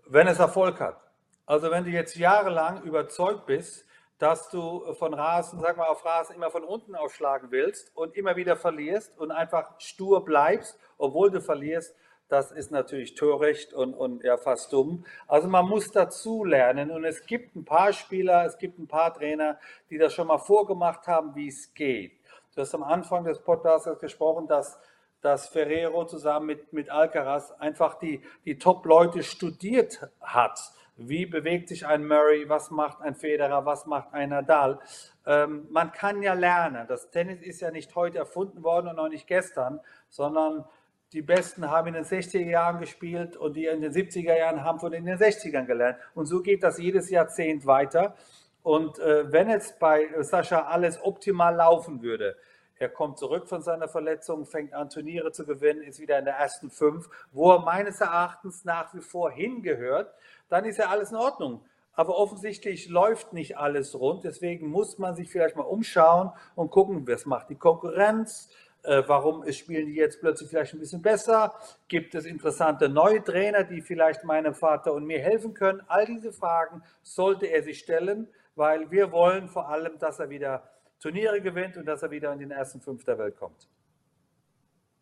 Wenn 0.06 0.26
es 0.26 0.38
Erfolg 0.38 0.80
hat. 0.80 1.00
Also 1.46 1.70
wenn 1.70 1.84
du 1.84 1.90
jetzt 1.90 2.16
jahrelang 2.16 2.82
überzeugt 2.82 3.46
bist, 3.46 3.84
dass 4.18 4.50
du 4.50 4.92
von 4.94 5.14
Rasen, 5.14 5.60
sag 5.60 5.76
mal 5.76 5.86
auf 5.86 6.04
Rasen 6.04 6.36
immer 6.36 6.50
von 6.50 6.62
unten 6.62 6.94
aufschlagen 6.94 7.50
willst 7.50 7.96
und 7.96 8.14
immer 8.16 8.36
wieder 8.36 8.54
verlierst 8.54 9.18
und 9.18 9.30
einfach 9.30 9.80
stur 9.80 10.24
bleibst, 10.24 10.78
obwohl 10.98 11.30
du 11.30 11.40
verlierst, 11.40 11.96
das 12.28 12.52
ist 12.52 12.70
natürlich 12.70 13.16
töricht 13.16 13.72
und, 13.72 13.94
und 13.94 14.22
ja 14.22 14.36
fast 14.36 14.72
dumm. 14.72 15.04
Also 15.26 15.48
man 15.48 15.66
muss 15.66 15.90
dazu 15.90 16.44
lernen 16.44 16.92
und 16.92 17.04
es 17.04 17.26
gibt 17.26 17.56
ein 17.56 17.64
paar 17.64 17.92
Spieler, 17.92 18.44
es 18.44 18.56
gibt 18.58 18.78
ein 18.78 18.86
paar 18.86 19.12
Trainer, 19.12 19.58
die 19.88 19.98
das 19.98 20.14
schon 20.14 20.28
mal 20.28 20.38
vorgemacht 20.38 21.08
haben, 21.08 21.34
wie 21.34 21.48
es 21.48 21.74
geht. 21.74 22.19
Du 22.56 22.62
hast 22.62 22.74
am 22.74 22.82
Anfang 22.82 23.24
des 23.24 23.38
Podcasts 23.38 23.88
gesprochen, 24.00 24.48
dass, 24.48 24.76
dass 25.20 25.46
Ferrero 25.48 26.04
zusammen 26.04 26.46
mit, 26.46 26.72
mit 26.72 26.90
Alcaraz 26.90 27.52
einfach 27.52 27.94
die, 27.94 28.22
die 28.44 28.58
Top-Leute 28.58 29.22
studiert 29.22 30.08
hat. 30.20 30.58
Wie 30.96 31.26
bewegt 31.26 31.68
sich 31.68 31.86
ein 31.86 32.04
Murray? 32.06 32.48
Was 32.48 32.72
macht 32.72 33.02
ein 33.02 33.14
Federer? 33.14 33.64
Was 33.66 33.86
macht 33.86 34.12
ein 34.12 34.30
Nadal? 34.30 34.80
Ähm, 35.26 35.68
man 35.70 35.92
kann 35.92 36.22
ja 36.22 36.34
lernen. 36.34 36.86
Das 36.88 37.10
Tennis 37.10 37.40
ist 37.40 37.60
ja 37.60 37.70
nicht 37.70 37.94
heute 37.94 38.18
erfunden 38.18 38.64
worden 38.64 38.88
und 38.88 38.98
auch 38.98 39.08
nicht 39.08 39.28
gestern, 39.28 39.80
sondern 40.08 40.64
die 41.12 41.22
Besten 41.22 41.70
haben 41.70 41.88
in 41.88 41.94
den 41.94 42.04
60er 42.04 42.44
Jahren 42.44 42.80
gespielt 42.80 43.36
und 43.36 43.54
die 43.54 43.66
in 43.66 43.80
den 43.80 43.92
70er 43.92 44.36
Jahren 44.36 44.64
haben 44.64 44.80
von 44.80 44.90
den 44.90 45.06
60ern 45.06 45.66
gelernt. 45.66 45.98
Und 46.14 46.26
so 46.26 46.42
geht 46.42 46.64
das 46.64 46.78
jedes 46.78 47.10
Jahrzehnt 47.10 47.64
weiter. 47.64 48.16
Und 48.62 48.98
äh, 48.98 49.32
wenn 49.32 49.48
jetzt 49.48 49.78
bei 49.78 50.08
Sascha 50.22 50.62
alles 50.62 51.02
optimal 51.02 51.54
laufen 51.54 52.02
würde, 52.02 52.36
er 52.80 52.88
kommt 52.88 53.18
zurück 53.18 53.46
von 53.46 53.62
seiner 53.62 53.88
Verletzung, 53.88 54.46
fängt 54.46 54.72
an 54.72 54.88
Turniere 54.88 55.32
zu 55.32 55.44
gewinnen, 55.44 55.82
ist 55.82 56.00
wieder 56.00 56.18
in 56.18 56.24
der 56.24 56.36
ersten 56.36 56.70
fünf, 56.70 57.10
wo 57.30 57.52
er 57.52 57.58
meines 57.58 58.00
Erachtens 58.00 58.64
nach 58.64 58.94
wie 58.94 59.00
vor 59.00 59.30
hingehört, 59.30 60.14
dann 60.48 60.64
ist 60.64 60.78
ja 60.78 60.86
alles 60.86 61.10
in 61.10 61.16
Ordnung. 61.16 61.62
Aber 61.92 62.16
offensichtlich 62.16 62.88
läuft 62.88 63.34
nicht 63.34 63.58
alles 63.58 63.98
rund. 63.98 64.24
Deswegen 64.24 64.68
muss 64.68 64.96
man 64.98 65.14
sich 65.14 65.28
vielleicht 65.28 65.56
mal 65.56 65.64
umschauen 65.64 66.32
und 66.54 66.70
gucken, 66.70 67.06
was 67.06 67.26
macht 67.26 67.50
die 67.50 67.56
Konkurrenz, 67.56 68.48
äh, 68.82 69.02
warum 69.06 69.50
spielen 69.52 69.86
die 69.86 69.96
jetzt 69.96 70.20
plötzlich 70.20 70.48
vielleicht 70.48 70.72
ein 70.72 70.80
bisschen 70.80 71.02
besser? 71.02 71.54
Gibt 71.88 72.14
es 72.14 72.24
interessante 72.24 72.88
neue 72.88 73.22
Trainer, 73.22 73.64
die 73.64 73.82
vielleicht 73.82 74.24
meinem 74.24 74.54
Vater 74.54 74.94
und 74.94 75.04
mir 75.04 75.20
helfen 75.20 75.52
können? 75.52 75.82
All 75.86 76.06
diese 76.06 76.32
Fragen 76.32 76.82
sollte 77.02 77.46
er 77.46 77.62
sich 77.62 77.80
stellen 77.80 78.28
weil 78.54 78.90
wir 78.90 79.12
wollen 79.12 79.48
vor 79.48 79.68
allem, 79.68 79.98
dass 79.98 80.18
er 80.18 80.30
wieder 80.30 80.68
Turniere 80.98 81.40
gewinnt 81.40 81.76
und 81.76 81.86
dass 81.86 82.02
er 82.02 82.10
wieder 82.10 82.32
in 82.32 82.38
den 82.38 82.50
ersten 82.50 82.80
fünf 82.80 83.04
der 83.04 83.18
Welt 83.18 83.36
kommt. 83.36 83.68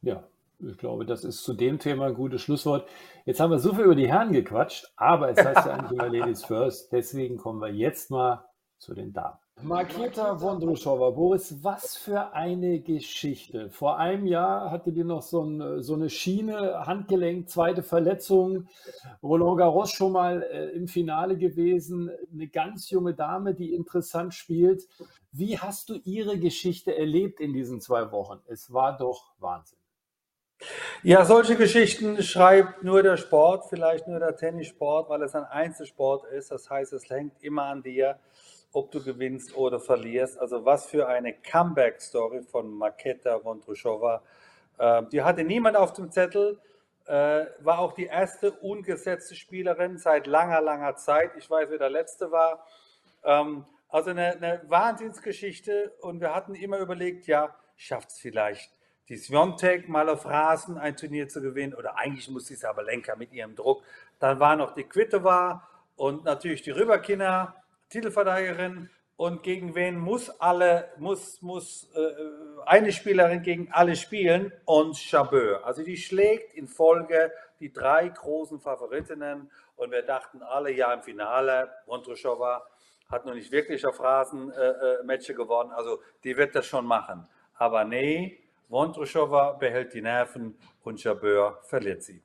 Ja, 0.03 0.29
ich 0.61 0.79
glaube, 0.79 1.05
das 1.05 1.25
ist 1.25 1.43
zu 1.43 1.55
dem 1.55 1.79
Thema 1.79 2.07
ein 2.07 2.15
gutes 2.15 2.43
Schlusswort. 2.43 2.89
Jetzt 3.25 3.41
haben 3.41 3.51
wir 3.51 3.59
so 3.59 3.75
viel 3.75 3.85
über 3.85 3.95
die 3.95 4.09
Herren 4.09 4.33
gequatscht, 4.33 4.93
aber 4.97 5.31
es 5.31 5.45
heißt 5.45 5.67
ja 5.67 5.75
eigentlich 5.75 5.93
immer 5.93 6.09
Ladies 6.19 6.45
First. 6.45 6.93
Deswegen 6.93 7.37
kommen 7.37 7.61
wir 7.61 7.69
jetzt 7.69 8.11
mal 8.11 8.45
zu 8.79 8.95
den 8.95 9.13
Damen. 9.13 9.39
Marketa 9.63 10.41
Wondruschowa, 10.41 11.11
Boris, 11.11 11.57
was 11.63 11.97
für 11.97 12.33
eine 12.33 12.79
Geschichte. 12.79 13.71
Vor 13.71 13.99
einem 13.99 14.27
Jahr 14.27 14.71
hatte 14.71 14.93
die 14.93 15.03
noch 15.03 15.23
so, 15.23 15.43
ein, 15.43 15.83
so 15.83 15.95
eine 15.95 16.11
Schiene, 16.11 16.87
Handgelenk, 16.87 17.51
zweite 17.51 17.83
Verletzung. 17.83 18.69
Roland 19.21 19.59
Garros 19.59 19.91
schon 19.91 20.13
mal 20.13 20.43
äh, 20.45 20.69
im 20.71 20.87
Finale 20.87 21.37
gewesen. 21.37 22.09
Eine 22.33 22.47
ganz 22.47 22.89
junge 22.91 23.15
Dame, 23.15 23.53
die 23.53 23.75
interessant 23.75 24.33
spielt. 24.33 24.87
Wie 25.33 25.59
hast 25.59 25.89
du 25.89 25.95
ihre 26.05 26.39
Geschichte 26.39 26.97
erlebt 26.97 27.41
in 27.41 27.53
diesen 27.53 27.81
zwei 27.81 28.13
Wochen? 28.13 28.39
Es 28.47 28.73
war 28.73 28.97
doch 28.97 29.33
Wahnsinn. 29.39 29.79
Ja, 31.03 31.25
solche 31.25 31.57
Geschichten 31.57 32.23
schreibt 32.23 32.85
nur 32.85 33.03
der 33.03 33.17
Sport, 33.17 33.67
vielleicht 33.69 34.07
nur 34.07 34.21
der 34.21 34.37
Tennissport, 34.37 35.09
weil 35.09 35.23
es 35.23 35.35
ein 35.35 35.45
Einzelsport 35.45 36.25
ist. 36.33 36.53
Das 36.53 36.71
heißt, 36.71 36.93
es 36.93 37.11
hängt 37.11 37.43
immer 37.43 37.65
an 37.65 37.83
dir 37.83 38.19
ob 38.73 38.91
du 38.91 39.03
gewinnst 39.03 39.57
oder 39.57 39.81
verlierst. 39.81 40.39
Also 40.39 40.65
was 40.65 40.87
für 40.87 41.09
eine 41.09 41.33
Comeback-Story 41.33 42.43
von 42.43 42.71
Maketa 42.71 43.41
Vondrushova. 43.41 44.23
Ähm, 44.79 45.09
die 45.11 45.23
hatte 45.23 45.45
niemand 45.45 45.77
auf 45.77 45.93
dem 45.93 46.11
Zettel, 46.11 46.61
äh, 47.07 47.47
war 47.61 47.79
auch 47.79 47.93
die 47.93 48.07
erste 48.07 48.53
ungesetzte 48.53 49.35
Spielerin 49.35 49.99
seit 49.99 50.27
langer, 50.27 50.61
langer 50.61 50.97
Zeit. 50.97 51.33
Ich 51.39 51.49
weiß, 51.51 51.71
wer 51.71 51.79
der 51.79 51.91
letzte 51.91 52.31
war. 52.31 52.67
Ähm, 53.25 53.65
also 53.89 54.11
eine, 54.11 54.35
eine 54.35 54.63
Wahnsinnsgeschichte 54.67 55.95
und 56.01 56.21
wir 56.21 56.35
hatten 56.35 56.55
immer 56.55 56.79
überlegt, 56.79 57.27
ja, 57.27 57.55
schafft 57.77 58.11
es 58.11 58.19
vielleicht 58.19 58.71
die 59.09 59.17
Sviontek 59.17 59.89
mal 59.89 60.09
auf 60.11 60.27
Rasen 60.27 60.77
ein 60.77 60.97
Turnier 60.97 61.29
zu 61.29 61.41
gewinnen 61.41 61.75
oder 61.75 61.97
eigentlich 61.97 62.29
muss 62.29 62.45
die 62.45 62.57
Sabalenka 62.57 63.17
mit 63.17 63.33
ihrem 63.33 63.55
Druck. 63.55 63.83
Dann 64.19 64.39
war 64.39 64.57
noch 64.57 64.75
die 64.75 64.85
Kvitova 64.85 65.67
und 65.97 66.25
natürlich 66.25 66.63
die 66.63 66.73
Rüberkinder 66.73 67.55
Titelverteidigerin 67.89 68.91
und 69.17 69.43
gegen 69.43 69.75
wen 69.75 69.99
muss 69.99 70.31
alle, 70.41 70.93
muss, 70.99 71.43
muss 71.43 71.91
äh, 71.95 72.13
eine 72.67 72.93
Spielerin 72.93 73.43
gegen 73.43 73.69
alle 73.73 73.97
spielen 73.97 74.53
und 74.65 74.97
Chabot. 74.97 75.65
Also 75.65 75.83
die 75.83 75.97
schlägt 75.97 76.55
in 76.55 76.69
Folge 76.69 77.33
die 77.59 77.73
drei 77.73 78.09
großen 78.09 78.61
Favoritinnen 78.61 79.51
und 79.77 79.91
wir 79.91 80.03
dachten 80.03 80.43
alle, 80.43 80.71
ja 80.73 80.93
im 80.93 81.03
Finale, 81.03 81.69
Vondrushova 81.87 82.65
hat 83.09 83.27
noch 83.27 83.35
nicht 83.35 83.51
wirklich 83.51 83.85
auf 83.87 84.01
Rasen 84.01 84.53
äh, 84.53 85.01
äh, 85.03 85.35
gewonnen, 85.35 85.73
also 85.73 86.01
die 86.23 86.37
wird 86.37 86.55
das 86.55 86.67
schon 86.67 86.87
machen. 86.87 87.27
Aber 87.55 87.85
nee, 87.85 88.39
Vondrushova 88.69 89.53
behält 89.53 89.95
die 89.95 90.03
Nerven 90.03 90.57
und 90.85 91.01
Chabot 91.01 91.65
verliert 91.65 92.03
sie. 92.03 92.23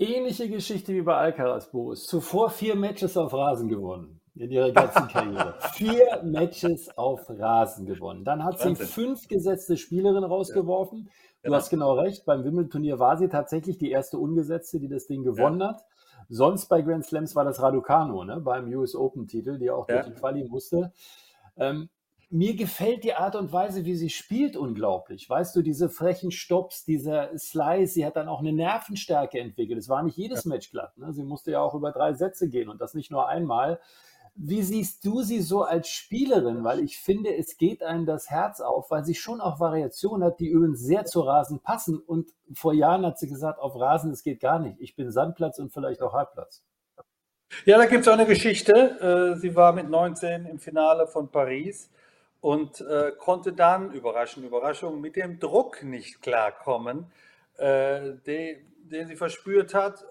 Ähnliche 0.00 0.48
Geschichte 0.48 0.94
wie 0.94 1.02
bei 1.02 1.16
Alcaraz, 1.16 1.72
Boris. 1.72 2.04
Zuvor 2.04 2.50
vier 2.50 2.76
Matches 2.76 3.16
auf 3.16 3.34
Rasen 3.34 3.68
gewonnen 3.68 4.20
in 4.36 4.52
ihrer 4.52 4.70
ganzen 4.70 5.08
Karriere. 5.12 5.56
vier 5.72 6.22
Matches 6.22 6.96
auf 6.96 7.28
Rasen 7.28 7.84
gewonnen. 7.84 8.24
Dann 8.24 8.44
hat 8.44 8.60
sie 8.60 8.76
fünf 8.76 9.26
gesetzte 9.26 9.76
Spielerinnen 9.76 10.22
rausgeworfen. 10.22 11.06
Ja. 11.06 11.10
Du 11.10 11.42
genau. 11.42 11.56
hast 11.56 11.70
genau 11.70 11.94
recht. 11.94 12.24
Beim 12.26 12.44
Wimbledon-Turnier 12.44 13.00
war 13.00 13.16
sie 13.16 13.28
tatsächlich 13.28 13.78
die 13.78 13.90
erste 13.90 14.18
Ungesetzte, 14.18 14.78
die 14.78 14.88
das 14.88 15.08
Ding 15.08 15.24
gewonnen 15.24 15.60
ja. 15.60 15.70
hat. 15.70 15.84
Sonst 16.28 16.66
bei 16.66 16.80
Grand 16.82 17.04
Slams 17.04 17.34
war 17.34 17.44
das 17.44 17.60
Raducano, 17.60 18.22
ne, 18.22 18.40
beim 18.40 18.68
US 18.74 18.94
Open-Titel, 18.94 19.58
die 19.58 19.70
auch 19.70 19.88
ja. 19.88 19.96
durch 19.96 20.14
die 20.14 20.20
Quali 20.20 20.44
musste. 20.44 20.92
Ähm, 21.56 21.88
mir 22.30 22.54
gefällt 22.56 23.04
die 23.04 23.14
Art 23.14 23.36
und 23.36 23.52
Weise, 23.52 23.84
wie 23.84 23.94
sie 23.94 24.10
spielt, 24.10 24.56
unglaublich. 24.56 25.28
Weißt 25.28 25.56
du, 25.56 25.62
diese 25.62 25.88
frechen 25.88 26.30
Stops, 26.30 26.84
dieser 26.84 27.36
Slice, 27.38 27.94
sie 27.94 28.04
hat 28.04 28.16
dann 28.16 28.28
auch 28.28 28.40
eine 28.40 28.52
Nervenstärke 28.52 29.40
entwickelt. 29.40 29.78
Es 29.78 29.88
war 29.88 30.02
nicht 30.02 30.16
jedes 30.16 30.44
Match 30.44 30.70
glatt. 30.70 30.96
Ne? 30.98 31.12
Sie 31.12 31.22
musste 31.22 31.52
ja 31.52 31.60
auch 31.60 31.74
über 31.74 31.90
drei 31.90 32.12
Sätze 32.12 32.50
gehen 32.50 32.68
und 32.68 32.80
das 32.80 32.92
nicht 32.92 33.10
nur 33.10 33.28
einmal. 33.28 33.80
Wie 34.34 34.62
siehst 34.62 35.04
du 35.06 35.22
sie 35.22 35.40
so 35.40 35.62
als 35.62 35.88
Spielerin? 35.88 36.64
Weil 36.64 36.80
ich 36.80 36.98
finde, 36.98 37.34
es 37.34 37.56
geht 37.56 37.82
einem 37.82 38.04
das 38.04 38.28
Herz 38.30 38.60
auf, 38.60 38.90
weil 38.90 39.04
sie 39.04 39.14
schon 39.14 39.40
auch 39.40 39.58
Variationen 39.58 40.22
hat, 40.22 40.38
die 40.38 40.48
übrigens 40.48 40.80
sehr 40.80 41.06
zu 41.06 41.22
Rasen 41.22 41.60
passen. 41.60 41.98
Und 41.98 42.30
vor 42.52 42.74
Jahren 42.74 43.06
hat 43.06 43.18
sie 43.18 43.28
gesagt, 43.28 43.58
auf 43.58 43.74
Rasen, 43.74 44.12
es 44.12 44.22
geht 44.22 44.40
gar 44.40 44.58
nicht. 44.58 44.76
Ich 44.80 44.94
bin 44.94 45.10
Sandplatz 45.10 45.58
und 45.58 45.72
vielleicht 45.72 46.02
auch 46.02 46.12
Halbplatz. 46.12 46.62
Ja, 47.64 47.78
da 47.78 47.86
gibt 47.86 48.02
es 48.02 48.08
auch 48.08 48.12
eine 48.12 48.26
Geschichte. 48.26 49.34
Äh, 49.34 49.40
sie 49.40 49.56
war 49.56 49.72
mit 49.72 49.88
19 49.88 50.44
im 50.44 50.58
Finale 50.58 51.06
von 51.06 51.30
Paris 51.30 51.90
und 52.40 52.80
äh, 52.80 53.12
konnte 53.18 53.52
dann, 53.52 53.92
Überraschung, 53.92 54.44
Überraschung, 54.44 55.00
mit 55.00 55.16
dem 55.16 55.38
Druck 55.38 55.82
nicht 55.82 56.22
klarkommen, 56.22 57.10
äh, 57.56 58.12
den, 58.26 58.58
den 58.90 59.06
sie 59.08 59.16
verspürt 59.16 59.74
hat 59.74 60.04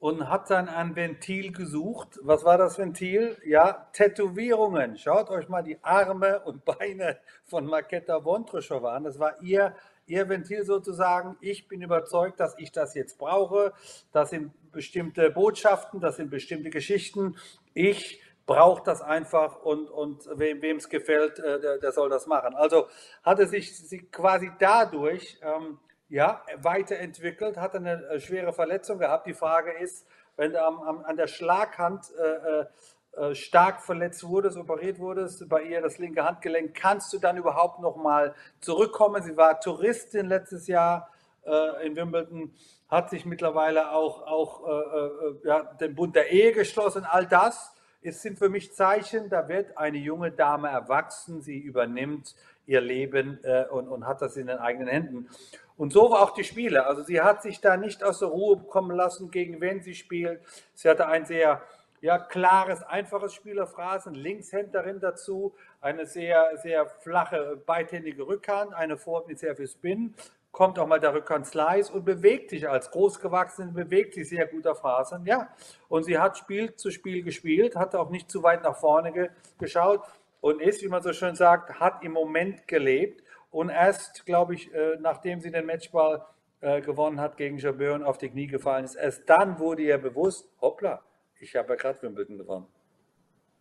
und 0.00 0.30
hat 0.30 0.48
dann 0.50 0.68
ein 0.68 0.96
Ventil 0.96 1.52
gesucht. 1.52 2.18
Was 2.22 2.44
war 2.44 2.56
das 2.56 2.78
Ventil? 2.78 3.36
Ja, 3.44 3.88
Tätowierungen. 3.92 4.96
Schaut 4.96 5.28
euch 5.28 5.48
mal 5.48 5.62
die 5.62 5.78
Arme 5.82 6.40
und 6.40 6.64
Beine 6.78 7.18
von 7.44 7.66
Maketa 7.66 8.24
Wondruschowa 8.24 8.94
an. 8.94 9.04
Das 9.04 9.18
war 9.18 9.40
ihr 9.42 9.74
ihr 10.10 10.28
Ventil 10.28 10.64
sozusagen. 10.64 11.36
Ich 11.40 11.68
bin 11.68 11.82
überzeugt, 11.82 12.40
dass 12.40 12.58
ich 12.58 12.72
das 12.72 12.94
jetzt 12.94 13.18
brauche. 13.18 13.72
Das 14.12 14.30
sind 14.30 14.52
bestimmte 14.72 15.30
Botschaften, 15.30 16.00
das 16.00 16.16
sind 16.16 16.30
bestimmte 16.30 16.70
Geschichten. 16.70 17.36
Ich 17.74 18.20
brauche 18.50 18.82
das 18.82 19.00
einfach 19.00 19.62
und, 19.62 19.88
und 19.90 20.28
wem 20.34 20.78
es 20.78 20.88
gefällt, 20.88 21.38
äh, 21.38 21.60
der, 21.60 21.78
der, 21.78 21.92
soll 21.92 22.10
das 22.10 22.26
machen. 22.26 22.56
Also 22.56 22.88
hat 23.22 23.38
er 23.38 23.46
sich 23.46 24.10
quasi 24.10 24.50
dadurch 24.58 25.38
ähm, 25.40 25.78
ja, 26.08 26.42
weiterentwickelt, 26.56 27.56
hat 27.58 27.76
eine 27.76 28.04
äh, 28.08 28.18
schwere 28.18 28.52
Verletzung 28.52 28.98
gehabt. 28.98 29.28
Die 29.28 29.34
Frage 29.34 29.70
ist, 29.78 30.04
wenn 30.36 30.50
du 30.50 30.60
am, 30.60 30.80
am, 30.80 31.04
an 31.04 31.16
der 31.16 31.28
Schlaghand 31.28 32.10
äh, 32.18 32.60
äh 32.62 32.66
äh, 33.12 33.34
stark 33.34 33.82
verletzt 33.82 34.22
wurdest, 34.22 34.56
operiert 34.56 35.00
wurdest, 35.00 35.48
bei 35.48 35.62
ihr 35.62 35.82
das 35.82 35.98
linke 35.98 36.24
Handgelenk, 36.24 36.76
kannst 36.76 37.12
du 37.12 37.18
dann 37.18 37.36
überhaupt 37.36 37.80
noch 37.80 37.96
mal 37.96 38.36
zurückkommen? 38.60 39.20
Sie 39.20 39.36
war 39.36 39.58
Touristin 39.58 40.26
letztes 40.26 40.68
Jahr 40.68 41.10
äh, 41.44 41.84
in 41.84 41.96
Wimbledon, 41.96 42.54
hat 42.88 43.10
sich 43.10 43.26
mittlerweile 43.26 43.90
auch, 43.90 44.22
auch 44.28 44.64
äh, 44.64 45.48
ja, 45.48 45.64
den 45.80 45.96
Bund 45.96 46.14
der 46.14 46.30
Ehe 46.30 46.52
geschlossen. 46.52 47.04
All 47.04 47.26
das 47.26 47.74
ist, 48.02 48.22
sind 48.22 48.38
für 48.38 48.48
mich 48.48 48.72
Zeichen, 48.74 49.28
da 49.28 49.48
wird 49.48 49.76
eine 49.76 49.98
junge 49.98 50.30
Dame 50.30 50.68
erwachsen, 50.68 51.42
sie 51.42 51.58
übernimmt 51.58 52.34
ihr 52.66 52.80
Leben 52.80 53.42
äh, 53.42 53.64
und, 53.70 53.88
und 53.88 54.06
hat 54.06 54.22
das 54.22 54.36
in 54.36 54.46
den 54.46 54.58
eigenen 54.58 54.88
Händen. 54.88 55.28
Und 55.76 55.92
so 55.92 56.10
war 56.10 56.22
auch 56.22 56.34
die 56.34 56.44
Spiele. 56.44 56.86
Also 56.86 57.02
sie 57.02 57.20
hat 57.20 57.42
sich 57.42 57.60
da 57.60 57.76
nicht 57.76 58.04
aus 58.04 58.18
der 58.18 58.28
Ruhe 58.28 58.58
kommen 58.58 58.94
lassen, 58.94 59.30
gegen 59.30 59.60
wen 59.60 59.80
sie 59.82 59.94
spielt. 59.94 60.40
Sie 60.74 60.88
hatte 60.88 61.06
ein 61.06 61.24
sehr 61.24 61.62
ja, 62.00 62.18
klares, 62.18 62.82
einfaches 62.82 63.34
Spielerphrasen, 63.34 64.14
Linkshänderin 64.14 65.00
dazu, 65.00 65.54
eine 65.80 66.06
sehr, 66.06 66.56
sehr 66.62 66.86
flache, 66.86 67.60
beidhändige 67.66 68.26
Rückhand, 68.26 68.72
eine 68.74 68.96
Vorhand 68.96 69.28
mit 69.28 69.38
sehr 69.38 69.56
viel 69.56 69.68
Spin, 69.68 70.14
kommt 70.52 70.78
auch 70.78 70.86
mal 70.86 71.00
der 71.00 71.22
Slice 71.44 71.92
und 71.92 72.04
bewegt 72.04 72.50
sich 72.50 72.68
als 72.68 72.90
Großgewachsene, 72.90 73.72
bewegt 73.72 74.14
sich 74.14 74.28
sehr 74.28 74.46
gut 74.46 74.66
auf 74.66 74.84
Rasen, 74.84 75.24
ja. 75.24 75.48
Und 75.88 76.04
sie 76.04 76.18
hat 76.18 76.38
Spiel 76.38 76.74
zu 76.74 76.90
Spiel 76.90 77.22
gespielt, 77.22 77.76
hat 77.76 77.94
auch 77.94 78.10
nicht 78.10 78.30
zu 78.30 78.42
weit 78.42 78.62
nach 78.62 78.76
vorne 78.76 79.12
ge 79.12 79.30
geschaut 79.58 80.02
und 80.40 80.60
ist, 80.60 80.82
wie 80.82 80.88
man 80.88 81.02
so 81.02 81.12
schön 81.12 81.34
sagt, 81.34 81.80
hat 81.80 82.02
im 82.02 82.12
Moment 82.12 82.66
gelebt. 82.66 83.22
Und 83.50 83.68
erst, 83.68 84.26
glaube 84.26 84.54
ich, 84.54 84.72
äh, 84.74 84.96
nachdem 85.00 85.40
sie 85.40 85.50
den 85.50 85.66
Matchball 85.66 86.24
äh, 86.60 86.80
gewonnen 86.80 87.20
hat 87.20 87.36
gegen 87.36 87.58
Jabeur 87.58 87.94
und 87.94 88.04
auf 88.04 88.18
die 88.18 88.28
Knie 88.28 88.46
gefallen 88.46 88.84
ist, 88.84 88.94
erst 88.94 89.28
dann 89.28 89.58
wurde 89.58 89.82
ihr 89.82 89.98
bewusst, 89.98 90.48
hoppla, 90.60 91.02
ich 91.40 91.56
habe 91.56 91.70
ja 91.70 91.74
gerade 91.76 92.02
Wimbledon 92.02 92.38
gewonnen. 92.38 92.66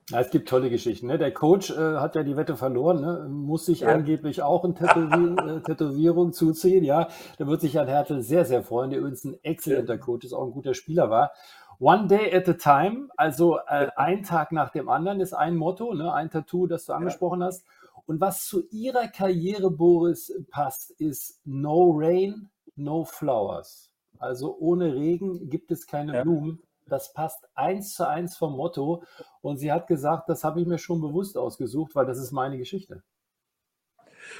Ja, 0.09 0.19
es 0.21 0.31
gibt 0.31 0.49
tolle 0.49 0.69
Geschichten. 0.69 1.07
Ne? 1.07 1.17
Der 1.17 1.31
Coach 1.31 1.69
äh, 1.69 1.97
hat 1.97 2.15
ja 2.15 2.23
die 2.23 2.35
Wette 2.35 2.55
verloren, 2.55 3.01
ne? 3.01 3.27
muss 3.29 3.65
sich 3.65 3.81
ja. 3.81 3.89
angeblich 3.89 4.41
auch 4.41 4.63
eine 4.63 4.73
Tätowier 4.73 5.57
äh, 5.57 5.61
Tätowierung 5.61 6.33
zuziehen. 6.33 6.83
Ja, 6.83 7.09
da 7.37 7.45
wird 7.45 7.61
sich 7.61 7.73
Jan 7.73 7.87
Hertel 7.87 8.21
sehr, 8.21 8.45
sehr 8.45 8.63
freuen, 8.63 8.89
der 8.89 8.99
übrigens 8.99 9.23
ein 9.23 9.37
exzellenter 9.43 9.95
ja. 9.95 9.99
Coach 9.99 10.25
ist, 10.25 10.33
auch 10.33 10.45
ein 10.45 10.51
guter 10.51 10.73
Spieler 10.73 11.09
war. 11.09 11.31
One 11.79 12.07
day 12.07 12.33
at 12.35 12.49
a 12.49 12.53
time, 12.53 13.09
also 13.17 13.59
äh, 13.67 13.89
ein 13.95 14.23
Tag 14.23 14.51
nach 14.51 14.71
dem 14.71 14.89
anderen 14.89 15.21
ist 15.21 15.33
ein 15.33 15.55
Motto, 15.55 15.93
ne? 15.93 16.11
ein 16.11 16.29
Tattoo, 16.29 16.65
das 16.65 16.85
du 16.85 16.93
angesprochen 16.93 17.43
hast. 17.43 17.63
Und 18.05 18.19
was 18.19 18.47
zu 18.47 18.67
ihrer 18.71 19.07
Karriere, 19.07 19.69
Boris, 19.69 20.33
passt, 20.49 20.91
ist 20.99 21.39
No 21.45 21.93
Rain, 21.95 22.49
No 22.75 23.03
Flowers. 23.03 23.91
Also 24.17 24.57
ohne 24.57 24.95
Regen 24.95 25.49
gibt 25.49 25.71
es 25.71 25.85
keine. 25.85 26.23
Blumen 26.23 26.63
das 26.89 27.13
passt 27.13 27.47
eins 27.55 27.95
zu 27.95 28.07
eins 28.07 28.37
vom 28.37 28.55
Motto. 28.55 29.03
Und 29.41 29.57
sie 29.57 29.71
hat 29.71 29.87
gesagt, 29.87 30.29
das 30.29 30.43
habe 30.43 30.61
ich 30.61 30.67
mir 30.67 30.77
schon 30.77 31.01
bewusst 31.01 31.37
ausgesucht, 31.37 31.95
weil 31.95 32.05
das 32.05 32.17
ist 32.17 32.31
meine 32.31 32.57
Geschichte. 32.57 33.03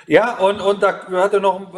Ja, 0.07 0.37
und, 0.37 0.61
und 0.61 0.83
da 0.83 1.07
hatte 1.07 1.39
noch 1.39 1.73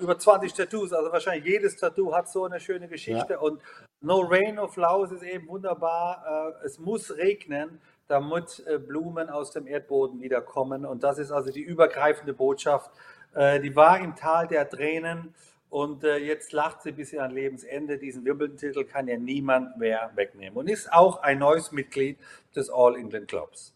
über 0.00 0.18
20 0.18 0.52
Tattoos, 0.54 0.92
also 0.92 1.12
wahrscheinlich 1.12 1.44
jedes 1.44 1.76
Tattoo 1.76 2.14
hat 2.14 2.28
so 2.28 2.44
eine 2.44 2.60
schöne 2.60 2.88
Geschichte. 2.88 3.34
Ja. 3.34 3.38
Und 3.38 3.60
No 4.00 4.20
Rain 4.20 4.58
of 4.58 4.74
Flowers 4.74 5.12
ist 5.12 5.22
eben 5.22 5.48
wunderbar. 5.48 6.54
Äh, 6.62 6.66
es 6.66 6.78
muss 6.78 7.16
regnen, 7.16 7.80
damit 8.08 8.64
äh, 8.66 8.78
Blumen 8.78 9.30
aus 9.30 9.50
dem 9.50 9.66
Erdboden 9.66 10.20
wiederkommen. 10.20 10.84
Und 10.84 11.02
das 11.02 11.18
ist 11.18 11.32
also 11.32 11.50
die 11.50 11.62
übergreifende 11.62 12.34
Botschaft. 12.34 12.90
Äh, 13.34 13.60
die 13.60 13.74
war 13.74 13.98
im 14.00 14.14
Tal 14.14 14.46
der 14.46 14.68
Tränen 14.68 15.34
und 15.68 16.04
äh, 16.04 16.18
jetzt 16.18 16.52
lacht 16.52 16.82
sie 16.82 16.92
bis 16.92 17.14
an 17.16 17.32
Lebensende. 17.32 17.98
Diesen 17.98 18.24
Wimbledon-Titel 18.24 18.84
kann 18.84 19.08
ja 19.08 19.18
niemand 19.18 19.78
mehr 19.78 20.10
wegnehmen. 20.14 20.56
Und 20.56 20.68
ist 20.68 20.92
auch 20.92 21.22
ein 21.22 21.38
neues 21.38 21.72
Mitglied 21.72 22.18
des 22.54 22.70
All 22.70 22.96
England 22.96 23.28
Clubs. 23.28 23.74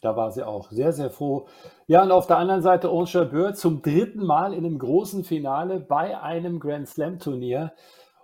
Da 0.00 0.16
war 0.16 0.30
sie 0.30 0.46
auch 0.46 0.70
sehr, 0.70 0.92
sehr 0.92 1.10
froh. 1.10 1.46
Ja, 1.86 2.02
und 2.02 2.12
auf 2.12 2.26
der 2.26 2.36
anderen 2.36 2.62
Seite 2.62 2.92
Ons 2.92 3.12
Jabeur 3.12 3.54
zum 3.54 3.82
dritten 3.82 4.24
Mal 4.24 4.52
in 4.52 4.64
einem 4.64 4.78
großen 4.78 5.24
Finale 5.24 5.80
bei 5.80 6.20
einem 6.20 6.60
Grand 6.60 6.88
Slam 6.88 7.18
Turnier. 7.18 7.72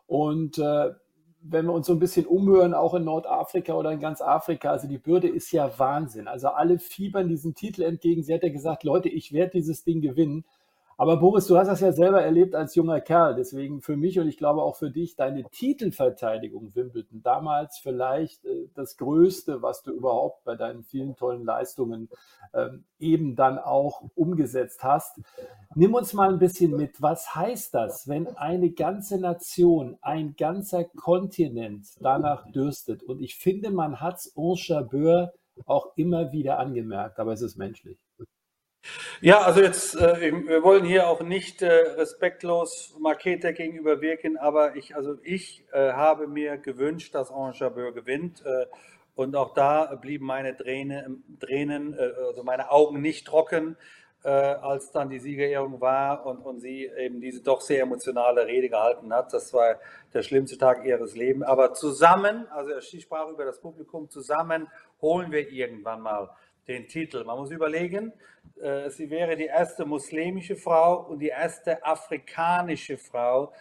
Und 0.06 0.58
äh, 0.58 0.90
wenn 1.42 1.66
wir 1.66 1.72
uns 1.72 1.86
so 1.86 1.94
ein 1.94 1.98
bisschen 1.98 2.26
umhören, 2.26 2.74
auch 2.74 2.94
in 2.94 3.04
Nordafrika 3.04 3.72
oder 3.72 3.92
in 3.92 4.00
ganz 4.00 4.20
Afrika, 4.20 4.70
also 4.70 4.88
die 4.88 4.98
Bürde 4.98 5.28
ist 5.28 5.50
ja 5.52 5.78
Wahnsinn. 5.78 6.28
Also 6.28 6.48
alle 6.48 6.78
fiebern 6.78 7.28
diesen 7.28 7.54
Titel 7.54 7.82
entgegen. 7.82 8.22
Sie 8.22 8.34
hat 8.34 8.42
ja 8.42 8.50
gesagt, 8.50 8.84
Leute, 8.84 9.08
ich 9.08 9.32
werde 9.32 9.52
dieses 9.52 9.82
Ding 9.82 10.02
gewinnen. 10.02 10.44
Aber 11.00 11.16
Boris, 11.16 11.46
du 11.46 11.56
hast 11.56 11.68
das 11.68 11.80
ja 11.80 11.92
selber 11.92 12.22
erlebt 12.22 12.54
als 12.54 12.74
junger 12.74 13.00
Kerl. 13.00 13.34
Deswegen 13.34 13.80
für 13.80 13.96
mich 13.96 14.20
und 14.20 14.28
ich 14.28 14.36
glaube 14.36 14.60
auch 14.60 14.76
für 14.76 14.90
dich 14.90 15.16
deine 15.16 15.44
Titelverteidigung 15.44 16.74
Wimbledon 16.74 17.22
damals 17.22 17.78
vielleicht 17.78 18.44
äh, 18.44 18.68
das 18.74 18.98
Größte, 18.98 19.62
was 19.62 19.82
du 19.82 19.92
überhaupt 19.92 20.44
bei 20.44 20.56
deinen 20.56 20.84
vielen 20.84 21.16
tollen 21.16 21.42
Leistungen 21.42 22.10
ähm, 22.52 22.84
eben 22.98 23.34
dann 23.34 23.58
auch 23.58 24.02
umgesetzt 24.14 24.84
hast. 24.84 25.22
Nimm 25.74 25.94
uns 25.94 26.12
mal 26.12 26.28
ein 26.28 26.38
bisschen 26.38 26.76
mit. 26.76 27.00
Was 27.00 27.34
heißt 27.34 27.72
das, 27.72 28.06
wenn 28.06 28.36
eine 28.36 28.70
ganze 28.70 29.18
Nation, 29.18 29.96
ein 30.02 30.34
ganzer 30.36 30.84
Kontinent 30.84 31.86
danach 32.00 32.44
dürstet? 32.52 33.02
Und 33.02 33.22
ich 33.22 33.36
finde, 33.36 33.70
man 33.70 34.02
hat 34.02 34.16
es 34.16 34.34
en 34.36 34.54
Chabeur 34.54 35.32
auch 35.64 35.96
immer 35.96 36.30
wieder 36.30 36.58
angemerkt, 36.58 37.18
aber 37.18 37.32
es 37.32 37.40
ist 37.40 37.56
menschlich. 37.56 38.09
Ja, 39.20 39.42
also 39.42 39.60
jetzt, 39.60 39.94
äh, 39.96 40.32
wir 40.46 40.62
wollen 40.62 40.84
hier 40.84 41.06
auch 41.06 41.20
nicht 41.20 41.60
äh, 41.60 41.68
respektlos 41.68 42.96
Markete 42.98 43.52
gegenüber 43.52 44.00
wirken, 44.00 44.38
aber 44.38 44.76
ich, 44.76 44.96
also 44.96 45.18
ich 45.22 45.64
äh, 45.72 45.92
habe 45.92 46.26
mir 46.26 46.56
gewünscht, 46.56 47.14
dass 47.14 47.30
Ange 47.30 47.70
gewinnt. 47.92 48.42
Äh, 48.46 48.66
und 49.14 49.36
auch 49.36 49.52
da 49.52 49.94
blieben 49.96 50.24
meine 50.24 50.56
Tränen, 50.56 51.22
Tränen 51.38 51.92
äh, 51.92 52.12
also 52.28 52.42
meine 52.44 52.70
Augen 52.70 53.02
nicht 53.02 53.26
trocken, 53.26 53.76
äh, 54.24 54.30
als 54.30 54.90
dann 54.92 55.10
die 55.10 55.18
Siegerehrung 55.18 55.82
war 55.82 56.24
und, 56.24 56.38
und 56.38 56.60
sie 56.60 56.90
eben 56.98 57.20
diese 57.20 57.42
doch 57.42 57.60
sehr 57.60 57.82
emotionale 57.82 58.46
Rede 58.46 58.70
gehalten 58.70 59.12
hat. 59.12 59.34
Das 59.34 59.52
war 59.52 59.76
der 60.14 60.22
schlimmste 60.22 60.56
Tag 60.56 60.86
ihres 60.86 61.14
Lebens. 61.14 61.44
Aber 61.44 61.74
zusammen, 61.74 62.46
also 62.48 62.80
sie 62.80 63.02
sprach 63.02 63.28
über 63.28 63.44
das 63.44 63.60
Publikum, 63.60 64.08
zusammen 64.08 64.68
holen 65.02 65.30
wir 65.30 65.50
irgendwann 65.50 66.00
mal 66.00 66.30
den 66.70 66.86
Titel. 66.86 67.24
Man 67.24 67.36
muss 67.36 67.50
überlegen, 67.50 68.12
äh, 68.60 68.88
sie 68.90 69.10
wäre 69.10 69.36
die 69.36 69.46
erste 69.46 69.84
muslimische 69.84 70.56
Frau 70.56 71.06
und 71.08 71.18
die 71.18 71.28
erste 71.28 71.84
afrikanische 71.84 72.96
Frau, 72.96 73.52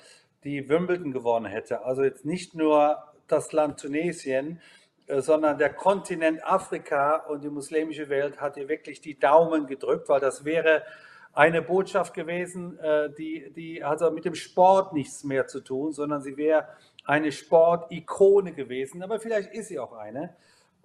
die 0.44 0.70
Wimbledon 0.70 1.12
gewonnen 1.12 1.48
hätte. 1.48 1.84
Also 1.84 2.04
jetzt 2.04 2.26
nicht 2.26 2.56
nur 2.56 2.98
das 3.28 3.52
Land 3.52 3.80
Tunesien, 3.80 4.62
äh, 5.08 5.22
sondern 5.22 5.58
der 5.58 5.74
Kontinent 5.74 6.44
Afrika 6.46 7.18
und 7.28 7.44
die 7.44 7.50
muslimische 7.50 8.10
Welt 8.10 8.40
hat 8.40 8.58
ihr 8.58 8.70
wirklich 8.70 9.02
die 9.02 9.20
Daumen 9.20 9.66
gedrückt, 9.68 10.08
weil 10.08 10.20
das 10.20 10.46
wäre 10.46 10.84
eine 11.34 11.62
Botschaft 11.62 12.14
gewesen, 12.14 12.80
äh, 12.80 13.10
die, 13.18 13.52
die 13.56 13.84
also 13.84 14.12
mit 14.12 14.26
dem 14.26 14.36
Sport 14.36 14.94
nichts 14.94 15.24
mehr 15.24 15.48
zu 15.48 15.62
tun, 15.62 15.94
sondern 15.94 16.22
sie 16.22 16.38
wäre 16.38 16.68
eine 17.06 17.32
Sportikone 17.32 18.54
gewesen. 18.54 19.02
Aber 19.02 19.20
vielleicht 19.20 19.52
ist 19.54 19.70
sie 19.70 19.80
auch 19.80 19.94
eine. 19.94 20.36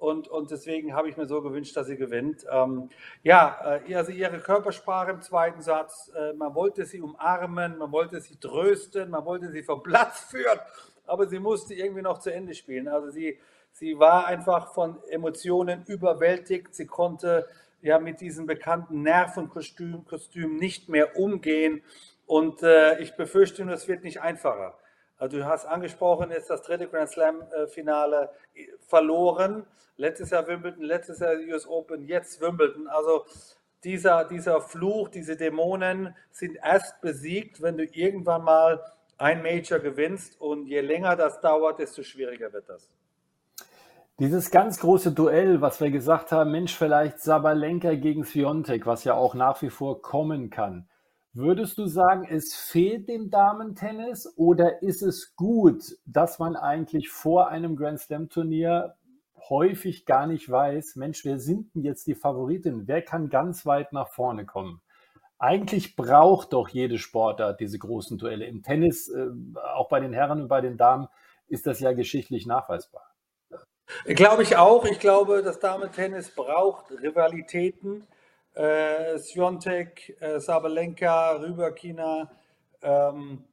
Und, 0.04 0.28
und 0.28 0.50
deswegen 0.50 0.94
habe 0.94 1.08
ich 1.08 1.16
mir 1.16 1.26
so 1.26 1.40
gewünscht, 1.42 1.76
dass 1.76 1.86
sie 1.86 1.96
gewinnt. 1.96 2.44
Ähm, 2.50 2.90
ja, 3.22 3.80
äh, 3.86 3.94
also 3.94 4.12
ihre 4.12 4.38
Körpersprache 4.38 5.10
im 5.12 5.22
zweiten 5.22 5.62
Satz, 5.62 6.12
äh, 6.14 6.32
man 6.34 6.54
wollte 6.54 6.84
sie 6.84 7.00
umarmen, 7.00 7.78
man 7.78 7.90
wollte 7.90 8.20
sie 8.20 8.36
trösten, 8.36 9.10
man 9.10 9.24
wollte 9.24 9.50
sie 9.50 9.62
vom 9.62 9.82
Platz 9.82 10.20
führen, 10.30 10.58
aber 11.06 11.26
sie 11.26 11.38
musste 11.38 11.74
irgendwie 11.74 12.02
noch 12.02 12.18
zu 12.18 12.32
Ende 12.32 12.54
spielen. 12.54 12.88
Also 12.88 13.10
sie 13.10 13.38
Sie 13.76 13.98
war 13.98 14.26
einfach 14.28 14.72
von 14.72 15.02
Emotionen 15.10 15.82
überwältigt. 15.88 16.76
Sie 16.76 16.86
konnte 16.86 17.48
ja 17.82 17.98
mit 17.98 18.20
diesem 18.20 18.46
bekannten 18.46 19.02
Nervenkostüm 19.02 20.04
Kostüm 20.04 20.58
nicht 20.58 20.88
mehr 20.88 21.18
umgehen. 21.18 21.82
Und 22.24 22.62
äh, 22.62 23.00
ich 23.00 23.16
befürchte 23.16 23.64
nur, 23.64 23.74
es 23.74 23.88
wird 23.88 24.04
nicht 24.04 24.20
einfacher. 24.20 24.78
Also 25.16 25.38
du 25.38 25.46
hast 25.46 25.66
angesprochen, 25.66 26.30
ist 26.30 26.50
das 26.50 26.62
dritte 26.62 26.88
Grand 26.88 27.08
Slam-Finale 27.08 28.30
äh, 28.54 28.66
verloren. 28.86 29.64
Letztes 29.96 30.30
Jahr 30.30 30.46
Wimbledon, 30.48 30.82
letztes 30.82 31.20
Jahr 31.20 31.34
US 31.48 31.66
Open, 31.66 32.02
jetzt 32.02 32.40
Wimbledon. 32.40 32.88
Also 32.88 33.24
dieser, 33.84 34.24
dieser 34.24 34.60
Fluch, 34.60 35.08
diese 35.08 35.36
Dämonen 35.36 36.16
sind 36.32 36.56
erst 36.62 37.00
besiegt, 37.00 37.62
wenn 37.62 37.76
du 37.76 37.84
irgendwann 37.84 38.42
mal 38.42 38.82
ein 39.18 39.42
Major 39.42 39.78
gewinnst. 39.78 40.40
Und 40.40 40.66
je 40.66 40.80
länger 40.80 41.16
das 41.16 41.40
dauert, 41.40 41.78
desto 41.78 42.02
schwieriger 42.02 42.52
wird 42.52 42.68
das. 42.68 42.90
Dieses 44.18 44.50
ganz 44.50 44.78
große 44.78 45.12
Duell, 45.12 45.60
was 45.60 45.80
wir 45.80 45.90
gesagt 45.90 46.32
haben, 46.32 46.52
Mensch, 46.52 46.76
vielleicht 46.76 47.20
Sabalenka 47.20 47.94
gegen 47.94 48.24
Fiontek, 48.24 48.86
was 48.86 49.04
ja 49.04 49.14
auch 49.14 49.34
nach 49.34 49.60
wie 49.62 49.70
vor 49.70 50.02
kommen 50.02 50.50
kann. 50.50 50.88
Würdest 51.36 51.78
du 51.78 51.86
sagen, 51.86 52.24
es 52.30 52.54
fehlt 52.54 53.08
dem 53.08 53.28
Damentennis 53.28 54.32
oder 54.36 54.82
ist 54.82 55.02
es 55.02 55.34
gut, 55.34 55.82
dass 56.06 56.38
man 56.38 56.54
eigentlich 56.54 57.10
vor 57.10 57.48
einem 57.48 57.74
Grand 57.74 57.98
Slam 57.98 58.28
Turnier 58.28 58.94
häufig 59.48 60.06
gar 60.06 60.28
nicht 60.28 60.48
weiß, 60.48 60.94
Mensch, 60.94 61.24
wer 61.24 61.40
sind 61.40 61.74
denn 61.74 61.82
jetzt 61.82 62.06
die 62.06 62.14
Favoriten? 62.14 62.86
Wer 62.86 63.02
kann 63.02 63.30
ganz 63.30 63.66
weit 63.66 63.92
nach 63.92 64.10
vorne 64.10 64.46
kommen? 64.46 64.80
Eigentlich 65.36 65.96
braucht 65.96 66.52
doch 66.52 66.68
jede 66.68 66.98
Sportart 66.98 67.58
diese 67.58 67.80
großen 67.80 68.16
Duelle. 68.16 68.46
Im 68.46 68.62
Tennis, 68.62 69.08
äh, 69.08 69.26
auch 69.74 69.88
bei 69.88 69.98
den 69.98 70.12
Herren 70.12 70.42
und 70.42 70.48
bei 70.48 70.60
den 70.60 70.76
Damen, 70.76 71.08
ist 71.48 71.66
das 71.66 71.80
ja 71.80 71.94
geschichtlich 71.94 72.46
nachweisbar. 72.46 73.12
Glaube 74.06 74.44
ich 74.44 74.56
auch. 74.56 74.84
Ich 74.84 75.00
glaube, 75.00 75.42
das 75.42 75.58
Damen-Tennis 75.58 76.30
braucht 76.30 76.92
Rivalitäten 76.92 78.06
äh, 78.54 79.18
Sviontek, 79.18 80.16
äh, 80.20 80.38
Sabalenka, 80.38 81.32
Rybakina, 81.32 82.30
ähm, 82.82 83.44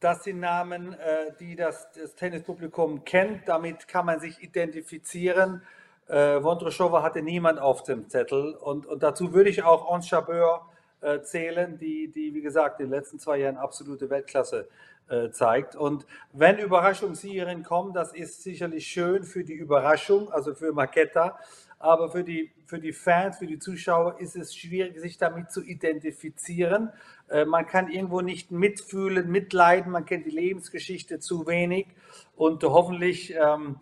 das 0.00 0.24
sind 0.24 0.40
Namen, 0.40 0.92
äh, 0.94 1.32
die 1.40 1.56
das, 1.56 1.90
das, 1.92 2.14
Tennispublikum 2.14 3.04
kennt. 3.04 3.48
Damit 3.48 3.88
kann 3.88 4.06
man 4.06 4.20
sich 4.20 4.42
identifizieren. 4.42 5.62
Äh, 6.06 6.40
Vondroshova 6.42 7.02
hatte 7.02 7.22
niemand 7.22 7.58
auf 7.58 7.82
dem 7.82 8.08
Zettel. 8.08 8.54
Und, 8.54 8.86
und 8.86 9.02
dazu 9.02 9.32
würde 9.32 9.50
ich 9.50 9.62
auch 9.62 9.90
Ons 9.90 10.10
Jabeur 10.10 10.68
äh, 11.00 11.20
zählen, 11.22 11.78
die, 11.78 12.08
die, 12.08 12.34
wie 12.34 12.42
gesagt, 12.42 12.80
in 12.80 12.86
den 12.86 12.92
letzten 12.92 13.18
zwei 13.18 13.38
Jahren 13.38 13.56
absolute 13.56 14.10
Weltklasse 14.10 14.68
äh, 15.08 15.30
zeigt. 15.30 15.76
Und 15.76 16.06
wenn 16.32 16.58
Überraschungsserien 16.58 17.62
kommen, 17.62 17.92
das 17.92 18.12
ist 18.12 18.42
sicherlich 18.42 18.86
schön 18.86 19.24
für 19.24 19.44
die 19.44 19.54
Überraschung, 19.54 20.30
also 20.30 20.54
für 20.54 20.72
Maketa 20.72 21.38
aber 21.86 22.10
für 22.10 22.24
die, 22.24 22.52
für 22.66 22.78
die 22.78 22.92
Fans, 22.92 23.38
für 23.38 23.46
die 23.46 23.58
Zuschauer 23.58 24.18
ist 24.20 24.36
es 24.36 24.54
schwierig, 24.54 24.98
sich 24.98 25.18
damit 25.18 25.50
zu 25.50 25.62
identifizieren. 25.62 26.90
Äh, 27.28 27.44
man 27.44 27.66
kann 27.66 27.88
irgendwo 27.88 28.20
nicht 28.20 28.50
mitfühlen, 28.50 29.30
mitleiden, 29.30 29.92
man 29.92 30.04
kennt 30.04 30.26
die 30.26 30.30
Lebensgeschichte 30.30 31.18
zu 31.18 31.46
wenig 31.46 31.86
und 32.34 32.62
hoffentlich 32.64 33.34
ähm, 33.34 33.80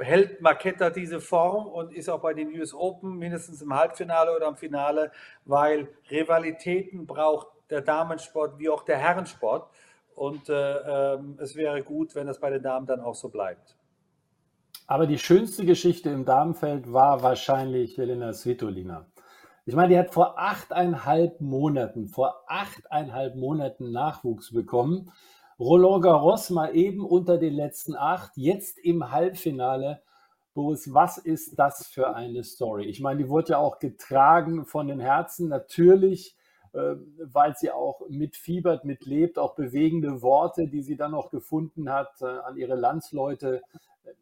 hält 0.00 0.40
Marketta 0.40 0.90
diese 0.90 1.20
Form 1.20 1.66
und 1.66 1.92
ist 1.92 2.08
auch 2.08 2.20
bei 2.20 2.34
den 2.34 2.48
US 2.58 2.74
Open 2.74 3.18
mindestens 3.18 3.62
im 3.62 3.74
Halbfinale 3.74 4.34
oder 4.34 4.48
im 4.48 4.56
Finale, 4.56 5.10
weil 5.44 5.88
Rivalitäten 6.10 7.06
braucht 7.06 7.48
der 7.70 7.80
Damensport 7.80 8.58
wie 8.58 8.68
auch 8.68 8.84
der 8.84 8.98
Herrensport. 8.98 9.68
Und 10.14 10.48
äh, 10.48 11.14
äh, 11.14 11.18
es 11.38 11.56
wäre 11.56 11.82
gut, 11.82 12.14
wenn 12.14 12.26
das 12.26 12.38
bei 12.38 12.50
den 12.50 12.62
Damen 12.62 12.86
dann 12.86 13.00
auch 13.00 13.14
so 13.14 13.28
bleibt. 13.28 13.75
Aber 14.88 15.08
die 15.08 15.18
schönste 15.18 15.64
Geschichte 15.64 16.10
im 16.10 16.24
Damenfeld 16.24 16.92
war 16.92 17.22
wahrscheinlich 17.22 17.96
Jelena 17.96 18.32
Svitolina. 18.32 19.06
Ich 19.64 19.74
meine, 19.74 19.88
die 19.88 19.98
hat 19.98 20.14
vor 20.14 20.38
achteinhalb 20.38 21.40
Monaten, 21.40 22.06
vor 22.06 22.44
achteinhalb 22.46 23.34
Monaten 23.34 23.90
Nachwuchs 23.90 24.52
bekommen. 24.52 25.10
Roland 25.58 26.04
Garros 26.04 26.50
mal 26.50 26.76
eben 26.76 27.04
unter 27.04 27.36
den 27.36 27.54
letzten 27.54 27.96
acht, 27.96 28.30
jetzt 28.36 28.78
im 28.78 29.10
Halbfinale. 29.10 30.02
Boris, 30.54 30.94
was 30.94 31.18
ist 31.18 31.58
das 31.58 31.88
für 31.88 32.14
eine 32.14 32.44
Story? 32.44 32.84
Ich 32.84 33.00
meine, 33.00 33.24
die 33.24 33.28
wurde 33.28 33.52
ja 33.52 33.58
auch 33.58 33.80
getragen 33.80 34.66
von 34.66 34.86
den 34.86 35.00
Herzen, 35.00 35.48
natürlich, 35.48 36.36
äh, 36.74 36.94
weil 37.24 37.56
sie 37.56 37.72
auch 37.72 38.02
mitfiebert, 38.08 38.84
mitlebt, 38.84 39.36
auch 39.36 39.56
bewegende 39.56 40.22
Worte, 40.22 40.68
die 40.68 40.82
sie 40.82 40.96
dann 40.96 41.10
noch 41.10 41.30
gefunden 41.30 41.90
hat 41.90 42.12
äh, 42.20 42.26
an 42.26 42.56
ihre 42.56 42.76
Landsleute 42.76 43.62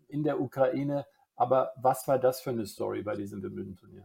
in 0.09 0.23
der 0.23 0.41
Ukraine. 0.41 1.07
Aber 1.37 1.73
was 1.77 2.07
war 2.07 2.19
das 2.19 2.41
für 2.41 2.51
eine 2.51 2.67
Story 2.67 3.03
bei 3.03 3.15
diesem 3.15 3.43
Wimbledon-Turnier? 3.43 4.05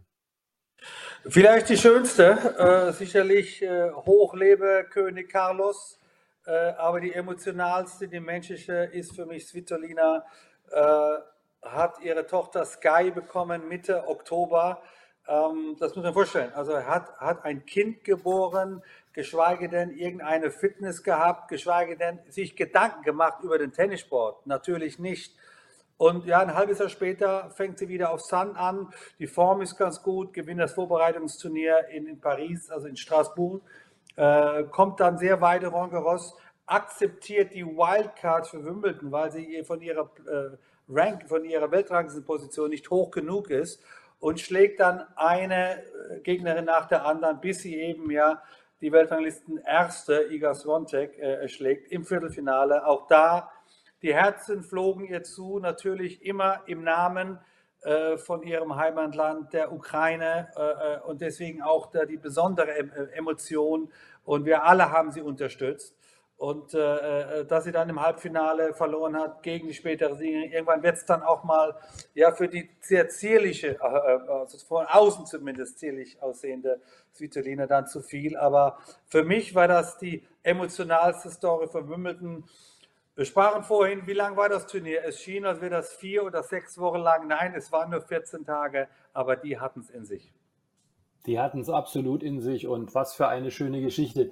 Vielleicht 1.28 1.70
die 1.70 1.78
schönste, 1.78 2.32
äh, 2.58 2.94
sicherlich 2.94 3.62
äh, 3.62 3.92
Hochlebe 3.92 4.88
König 4.90 5.30
Carlos, 5.30 6.00
äh, 6.46 6.52
aber 6.52 7.02
die 7.02 7.14
emotionalste, 7.14 8.08
die 8.08 8.22
menschliche 8.22 8.86
ist 8.86 9.16
für 9.16 9.26
mich 9.26 9.46
Svitolina, 9.46 10.24
äh, 10.72 11.18
hat 11.62 12.00
ihre 12.02 12.26
Tochter 12.26 12.64
Sky 12.66 13.12
bekommen 13.12 13.68
Mitte 13.68 14.08
Oktober. 14.08 14.82
Ähm, 15.28 15.76
das 15.80 15.96
muss 15.96 16.04
man 16.04 16.14
vorstellen. 16.14 16.54
Also 16.54 16.78
hat, 16.86 17.18
hat 17.20 17.44
ein 17.44 17.66
Kind 17.66 18.04
geboren, 18.06 18.82
geschweige 19.14 19.68
denn 19.68 19.92
irgendeine 19.92 20.52
Fitness 20.52 21.04
gehabt, 21.04 21.50
geschweige 21.50 21.98
denn 21.98 22.20
sich 22.30 22.56
Gedanken 22.56 23.04
gemacht 23.04 23.44
über 23.44 23.58
den 23.58 23.74
Tennissport. 23.74 24.48
Natürlich 24.48 24.98
nicht. 25.00 25.36
Und 26.00 26.26
ja, 26.26 26.40
ein 26.40 26.56
halbes 26.56 26.80
Jahr 26.80 26.88
später 26.88 27.50
fängt 27.50 27.78
sie 27.78 27.90
wieder 27.90 28.12
auf 28.12 28.22
Sun 28.22 28.56
an. 28.56 28.88
Die 29.20 29.28
Form 29.28 29.62
ist 29.62 29.76
ganz 29.76 30.02
gut, 30.02 30.32
gewinnt 30.32 30.62
das 30.62 30.72
Vorbereitungsturnier 30.72 31.90
in, 31.90 32.08
in 32.08 32.22
Paris, 32.22 32.72
also 32.72 32.88
in 32.88 32.96
Straßburg. 32.96 33.62
Äh, 34.16 34.64
kommt 34.72 35.02
dann 35.02 35.18
sehr 35.18 35.42
weit 35.42 35.64
in 35.64 35.68
Roland 35.68 35.92
Garros, 35.92 36.38
akzeptiert 36.66 37.54
die 37.54 37.66
Wildcard 37.66 38.48
für 38.48 38.64
Wimbledon, 38.64 39.12
weil 39.12 39.30
sie 39.30 39.62
von 39.66 39.82
ihrer 39.82 40.10
äh, 40.26 40.56
Rank, 40.88 41.28
von 41.28 41.44
ihrer 41.44 41.70
Weltranglistenposition 41.70 42.70
nicht 42.70 42.90
hoch 42.90 43.12
genug 43.12 43.50
ist 43.50 43.84
und 44.22 44.40
schlägt 44.40 44.80
dann 44.80 45.06
eine 45.18 45.84
äh, 45.84 46.20
Gegnerin 46.22 46.64
nach 46.64 46.88
der 46.88 47.06
anderen, 47.06 47.42
bis 47.42 47.60
sie 47.64 47.76
eben 47.76 48.10
ja 48.10 48.42
die 48.80 48.94
Weltranglisten 48.94 49.58
erste 49.58 50.32
Iga 50.32 50.56
Swiatek 50.56 51.20
äh, 51.20 51.50
schlägt 51.50 51.92
im 51.92 52.06
Viertelfinale. 52.06 52.88
Auch 52.88 53.08
da 53.08 53.52
die 54.02 54.14
Herzen 54.14 54.64
flogen 54.64 55.06
ihr 55.06 55.24
zu, 55.24 55.60
natürlich 55.60 56.26
immer 56.26 56.62
im 56.68 56.84
Namen 56.84 57.40
äh, 57.82 58.18
von 58.18 58.44
ihrem 58.44 58.76
Heimatland, 58.76 59.54
der 59.54 59.72
Ukraine 59.72 60.50
äh, 60.56 60.62
äh 60.62 61.00
und 61.02 61.22
deswegen 61.22 61.62
auch 61.62 61.92
da 61.92 62.06
die 62.06 62.18
besondere 62.18 62.72
äh, 62.72 63.12
Emotion. 63.14 63.92
Und 64.24 64.46
wir 64.46 64.64
alle 64.64 64.92
haben 64.92 65.12
sie 65.12 65.22
unterstützt. 65.22 65.96
Und 66.40 66.74
äh, 66.74 67.42
äh, 67.42 67.46
dass 67.46 67.66
sie 67.66 67.74
dann 67.74 67.90
im 67.90 68.02
Halbfinale 68.02 68.74
verloren 68.74 69.18
hat 69.18 69.44
gegen 69.44 69.68
die 69.68 69.74
spätere 69.74 70.16
Siegerin, 70.16 70.50
irgendwann 70.50 70.82
wird 70.84 70.96
es 70.96 71.06
dann 71.06 71.22
auch 71.22 71.44
mal 71.44 71.76
ja 72.14 72.32
für 72.32 72.48
die 72.48 72.70
sehr 72.80 73.10
zierliche, 73.10 73.76
äh, 73.76 73.82
also 73.82 74.58
von 74.66 74.86
außen 74.86 75.26
zumindest 75.26 75.80
zierlich 75.80 76.22
aussehende 76.22 76.80
Svitolina 77.14 77.68
dann 77.68 77.88
zu 77.88 78.02
viel. 78.02 78.38
Aber 78.38 78.78
für 79.08 79.26
mich 79.26 79.54
war 79.54 79.68
das 79.68 79.98
die 79.98 80.26
emotionalste 80.42 81.30
Story 81.30 81.68
von 81.68 81.90
Wimbledon. 81.90 82.46
Wir 83.20 83.26
sprachen 83.26 83.64
vorhin, 83.64 84.08
wie 84.08 84.14
lang 84.14 84.38
war 84.38 84.48
das 84.48 84.66
Turnier? 84.66 85.02
Es 85.06 85.20
schien, 85.20 85.44
als 85.44 85.60
wäre 85.60 85.72
das 85.72 85.92
vier 85.92 86.24
oder 86.24 86.42
sechs 86.42 86.78
Wochen 86.78 87.00
lang. 87.00 87.28
Nein, 87.28 87.54
es 87.54 87.70
waren 87.70 87.90
nur 87.90 88.00
14 88.00 88.46
Tage, 88.46 88.88
aber 89.12 89.36
die 89.36 89.60
hatten 89.60 89.82
es 89.82 89.90
in 89.90 90.06
sich. 90.06 90.32
Die 91.26 91.38
hatten 91.38 91.60
es 91.60 91.70
absolut 91.70 92.24
in 92.24 92.40
sich 92.40 92.66
und 92.66 92.96
was 92.96 93.14
für 93.14 93.28
eine 93.28 93.52
schöne 93.52 93.82
Geschichte. 93.82 94.32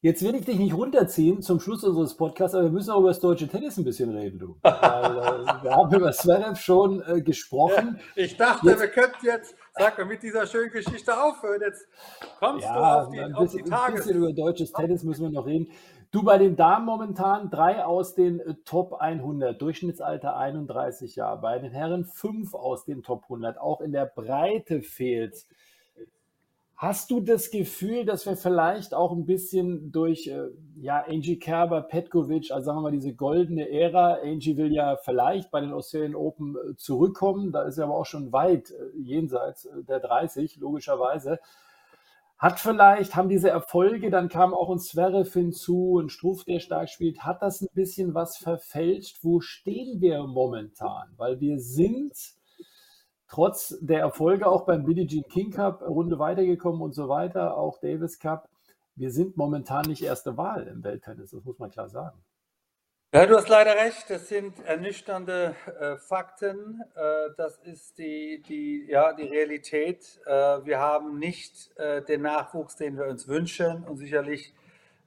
Jetzt 0.00 0.22
will 0.22 0.34
ich 0.34 0.46
dich 0.46 0.58
nicht 0.58 0.72
runterziehen 0.72 1.42
zum 1.42 1.60
Schluss 1.60 1.84
unseres 1.84 2.14
Podcasts, 2.14 2.54
aber 2.54 2.64
wir 2.64 2.70
müssen 2.70 2.92
auch 2.92 3.00
über 3.00 3.08
das 3.08 3.20
deutsche 3.20 3.46
Tennis 3.46 3.76
ein 3.76 3.84
bisschen 3.84 4.16
reden, 4.16 4.38
du. 4.38 4.56
Weil, 4.62 4.72
äh, 4.72 5.62
wir 5.62 5.76
haben 5.76 5.94
über 5.94 6.12
Zverev 6.12 6.58
schon 6.58 7.02
äh, 7.06 7.20
gesprochen. 7.20 8.00
ich 8.14 8.38
dachte, 8.38 8.68
jetzt, 8.68 8.80
wir 8.80 8.88
könnten 8.88 9.26
jetzt, 9.26 9.54
sag 9.74 9.98
mal, 9.98 10.06
mit 10.06 10.22
dieser 10.22 10.46
schönen 10.46 10.70
Geschichte 10.70 11.12
aufhören. 11.14 11.60
Jetzt 11.60 11.86
kommst 12.38 12.64
ja, 12.64 12.74
du 12.74 12.80
auf 12.80 13.10
die, 13.10 13.20
ein 13.20 13.32
bisschen, 13.34 13.72
auf 13.72 13.86
die 13.86 13.92
Ein 13.92 13.94
bisschen 13.94 14.16
über 14.16 14.32
deutsches 14.32 14.72
Tennis 14.72 15.04
müssen 15.04 15.24
wir 15.24 15.30
noch 15.30 15.46
reden. 15.46 15.68
Du 16.14 16.22
bei 16.22 16.38
den 16.38 16.54
Damen 16.54 16.86
momentan 16.86 17.50
drei 17.50 17.84
aus 17.84 18.14
den 18.14 18.38
äh, 18.38 18.54
Top 18.64 18.92
100, 19.00 19.60
Durchschnittsalter 19.60 20.36
31 20.36 21.16
Jahre. 21.16 21.40
Bei 21.40 21.58
den 21.58 21.72
Herren 21.72 22.04
fünf 22.04 22.54
aus 22.54 22.84
den 22.84 23.02
Top 23.02 23.24
100. 23.24 23.58
Auch 23.58 23.80
in 23.80 23.90
der 23.90 24.06
Breite 24.06 24.82
fehlt. 24.82 25.44
Hast 26.76 27.10
du 27.10 27.18
das 27.18 27.50
Gefühl, 27.50 28.04
dass 28.04 28.26
wir 28.26 28.36
vielleicht 28.36 28.94
auch 28.94 29.10
ein 29.10 29.26
bisschen 29.26 29.90
durch 29.90 30.28
äh, 30.28 30.50
ja, 30.76 31.04
Angie 31.04 31.40
Kerber, 31.40 31.82
Petkovic, 31.82 32.52
also 32.52 32.66
sagen 32.66 32.78
wir 32.78 32.82
mal 32.82 32.92
diese 32.92 33.14
goldene 33.14 33.68
Ära, 33.68 34.18
Angie 34.22 34.56
will 34.56 34.72
ja 34.72 34.94
vielleicht 34.94 35.50
bei 35.50 35.62
den 35.62 35.72
Australian 35.72 36.14
Open 36.14 36.54
äh, 36.54 36.76
zurückkommen, 36.76 37.50
da 37.50 37.62
ist 37.62 37.78
er 37.78 37.86
aber 37.86 37.96
auch 37.96 38.06
schon 38.06 38.30
weit 38.30 38.72
jenseits 38.96 39.68
der 39.88 39.98
30, 39.98 40.58
logischerweise. 40.58 41.40
Hat 42.38 42.58
vielleicht, 42.58 43.14
haben 43.14 43.28
diese 43.28 43.48
Erfolge, 43.48 44.10
dann 44.10 44.28
kam 44.28 44.54
auch 44.54 44.70
ein 44.70 44.78
Zverev 44.78 45.32
hinzu, 45.32 45.98
ein 46.00 46.08
Struff, 46.08 46.44
der 46.44 46.58
stark 46.58 46.88
spielt, 46.90 47.20
hat 47.20 47.42
das 47.42 47.60
ein 47.62 47.68
bisschen 47.74 48.12
was 48.14 48.36
verfälscht? 48.36 49.18
Wo 49.22 49.40
stehen 49.40 50.00
wir 50.00 50.24
momentan? 50.24 51.14
Weil 51.16 51.40
wir 51.40 51.60
sind 51.60 52.12
trotz 53.28 53.78
der 53.80 54.00
Erfolge 54.00 54.46
auch 54.46 54.66
beim 54.66 54.84
Billie 54.84 55.06
Jean 55.06 55.24
King 55.28 55.52
Cup 55.52 55.82
Runde 55.82 56.18
weitergekommen 56.18 56.82
und 56.82 56.94
so 56.94 57.08
weiter, 57.08 57.56
auch 57.56 57.78
Davis 57.80 58.18
Cup. 58.18 58.48
Wir 58.96 59.10
sind 59.10 59.36
momentan 59.36 59.86
nicht 59.86 60.02
erste 60.02 60.36
Wahl 60.36 60.66
im 60.66 60.84
Welttennis, 60.84 61.30
das 61.30 61.44
muss 61.44 61.58
man 61.58 61.70
klar 61.70 61.88
sagen. 61.88 62.22
Ja, 63.14 63.26
du 63.26 63.36
hast 63.36 63.48
leider 63.48 63.76
recht, 63.76 64.10
das 64.10 64.28
sind 64.28 64.58
ernüchternde 64.66 65.54
äh, 65.78 65.96
Fakten. 65.98 66.82
Äh, 66.96 67.30
das 67.36 67.58
ist 67.58 67.96
die, 67.96 68.42
die, 68.42 68.86
ja, 68.88 69.12
die 69.12 69.22
Realität. 69.22 70.20
Äh, 70.26 70.32
wir 70.64 70.80
haben 70.80 71.20
nicht 71.20 71.70
äh, 71.78 72.02
den 72.02 72.22
Nachwuchs, 72.22 72.74
den 72.74 72.98
wir 72.98 73.06
uns 73.06 73.28
wünschen. 73.28 73.84
Und 73.84 73.98
sicherlich 73.98 74.52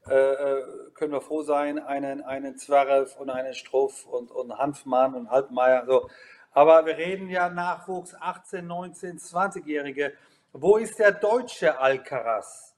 äh, 0.08 0.14
äh, 0.14 0.64
können 0.93 1.12
wir 1.12 1.20
froh 1.20 1.41
sein, 1.41 1.80
einen, 1.80 2.22
einen 2.24 2.58
Zverev 2.58 3.14
und 3.20 3.30
einen 3.30 3.53
Struff 3.53 4.05
und, 4.05 4.32
und 4.32 4.58
Hanfmann 4.58 5.14
und 5.14 5.30
Halbmeier. 5.30 5.86
So. 5.86 6.10
Aber 6.53 6.86
wir 6.86 6.95
reden 6.95 7.30
ja 7.30 7.49
Nachwuchs 7.49 8.16
18, 8.18 8.66
19, 8.66 9.20
20-Jährige. 9.20 10.14
Wo 10.53 10.78
ist 10.78 10.97
der 10.97 11.12
deutsche 11.12 11.78
Alcaraz? 11.78 12.76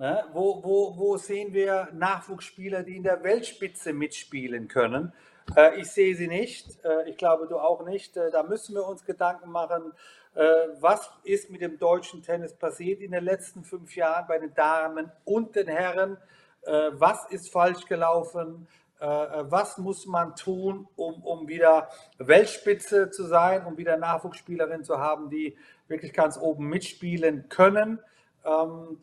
Ne? 0.00 0.24
Wo, 0.32 0.64
wo, 0.64 0.96
wo 0.96 1.18
sehen 1.18 1.52
wir 1.52 1.88
Nachwuchsspieler, 1.92 2.82
die 2.82 2.96
in 2.96 3.02
der 3.02 3.22
Weltspitze 3.22 3.92
mitspielen 3.92 4.66
können? 4.66 5.12
Äh, 5.54 5.78
ich 5.78 5.90
sehe 5.90 6.16
sie 6.16 6.26
nicht. 6.26 6.82
Äh, 6.82 7.10
ich 7.10 7.18
glaube, 7.18 7.46
du 7.46 7.58
auch 7.58 7.84
nicht. 7.84 8.16
Äh, 8.16 8.30
da 8.30 8.42
müssen 8.42 8.74
wir 8.74 8.86
uns 8.86 9.04
Gedanken 9.04 9.50
machen, 9.50 9.92
äh, 10.34 10.42
was 10.80 11.10
ist 11.24 11.50
mit 11.50 11.60
dem 11.60 11.78
deutschen 11.78 12.22
Tennis 12.22 12.54
passiert 12.54 13.02
in 13.02 13.10
den 13.10 13.24
letzten 13.24 13.62
fünf 13.62 13.94
Jahren 13.94 14.24
bei 14.26 14.38
den 14.38 14.54
Damen 14.54 15.12
und 15.26 15.54
den 15.54 15.68
Herren? 15.68 16.16
Äh, 16.62 16.92
was 16.92 17.30
ist 17.30 17.52
falsch 17.52 17.84
gelaufen? 17.84 18.68
Äh, 19.00 19.04
was 19.04 19.76
muss 19.76 20.06
man 20.06 20.34
tun, 20.34 20.88
um, 20.96 21.22
um 21.22 21.46
wieder 21.46 21.90
Weltspitze 22.16 23.10
zu 23.10 23.24
sein, 23.24 23.66
um 23.66 23.76
wieder 23.76 23.98
Nachwuchsspielerinnen 23.98 24.84
zu 24.84 24.98
haben, 24.98 25.28
die 25.28 25.58
wirklich 25.88 26.14
ganz 26.14 26.38
oben 26.38 26.70
mitspielen 26.70 27.50
können? 27.50 28.00
Ähm, 28.46 28.98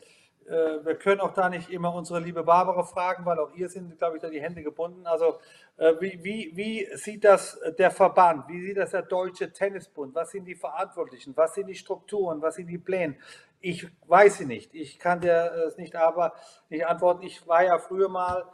äh, 0.48 0.84
wir 0.84 0.94
können 0.96 1.20
auch 1.20 1.32
da 1.32 1.48
nicht 1.48 1.70
immer 1.70 1.94
unsere 1.94 2.20
liebe 2.20 2.42
Barbara 2.42 2.82
fragen, 2.82 3.24
weil 3.24 3.38
auch 3.38 3.52
ihr 3.54 3.68
sind, 3.68 3.98
glaube 3.98 4.16
ich, 4.16 4.22
da 4.22 4.28
die 4.28 4.40
Hände 4.40 4.62
gebunden. 4.62 5.06
Also 5.06 5.38
äh, 5.76 5.94
wie, 6.00 6.22
wie, 6.22 6.52
wie 6.54 6.88
sieht 6.96 7.24
das 7.24 7.60
der 7.78 7.90
Verband? 7.90 8.48
Wie 8.48 8.62
sieht 8.62 8.76
das 8.76 8.90
der 8.90 9.02
Deutsche 9.02 9.52
Tennisbund? 9.52 10.14
Was 10.14 10.30
sind 10.30 10.44
die 10.46 10.54
Verantwortlichen? 10.54 11.36
Was 11.36 11.54
sind 11.54 11.66
die 11.66 11.74
Strukturen? 11.74 12.40
Was 12.42 12.56
sind 12.56 12.66
die 12.68 12.78
Pläne? 12.78 13.16
Ich 13.60 13.86
weiß 14.06 14.38
sie 14.38 14.46
nicht. 14.46 14.74
Ich 14.74 14.98
kann 14.98 15.20
dir 15.20 15.52
es 15.66 15.76
nicht 15.76 15.96
aber 15.96 16.32
nicht 16.68 16.86
antworten. 16.86 17.22
Ich 17.22 17.46
war 17.46 17.64
ja 17.64 17.78
früher 17.78 18.08
mal 18.08 18.44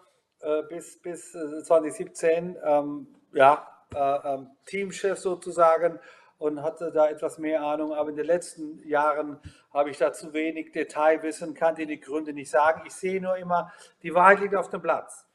äh, 0.40 0.62
bis, 0.62 1.00
bis 1.00 1.32
2017 1.32 2.56
ähm, 2.64 3.06
ja, 3.32 3.66
äh, 3.94 4.34
ähm, 4.34 4.50
Teamchef 4.66 5.18
sozusagen 5.18 5.98
und 6.38 6.62
hatte 6.62 6.90
da 6.92 7.08
etwas 7.08 7.38
mehr 7.38 7.62
Ahnung. 7.62 7.92
Aber 7.92 8.10
in 8.10 8.16
den 8.16 8.26
letzten 8.26 8.86
Jahren 8.86 9.38
habe 9.72 9.90
ich 9.90 9.98
da 9.98 10.12
zu 10.12 10.32
wenig 10.32 10.72
Detailwissen, 10.72 11.54
kann 11.54 11.74
dir 11.74 11.86
die 11.86 12.00
Gründe 12.00 12.32
nicht 12.32 12.50
sagen. 12.50 12.82
Ich 12.86 12.94
sehe 12.94 13.20
nur 13.20 13.36
immer, 13.36 13.72
die 14.02 14.14
Wahrheit 14.14 14.40
liegt 14.40 14.54
auf 14.54 14.70
dem 14.70 14.82
Platz. 14.82 15.26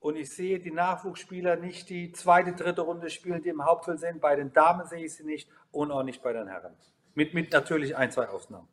Und 0.00 0.16
ich 0.16 0.30
sehe 0.30 0.60
die 0.60 0.70
Nachwuchsspieler 0.70 1.56
nicht 1.56 1.88
die 1.90 2.12
zweite, 2.12 2.52
dritte 2.52 2.82
Runde 2.82 3.10
spielen, 3.10 3.42
die 3.42 3.48
im 3.48 3.64
Hauptfeld 3.64 4.00
sind. 4.00 4.20
Bei 4.20 4.36
den 4.36 4.52
Damen 4.52 4.86
sehe 4.86 5.04
ich 5.04 5.14
sie 5.14 5.24
nicht 5.24 5.48
und 5.72 5.90
auch 5.90 6.02
nicht 6.02 6.22
bei 6.22 6.32
den 6.32 6.48
Herren. 6.48 6.74
Mit, 7.14 7.34
mit 7.34 7.52
natürlich 7.52 7.96
ein, 7.96 8.10
zwei 8.10 8.28
Ausnahmen. 8.28 8.68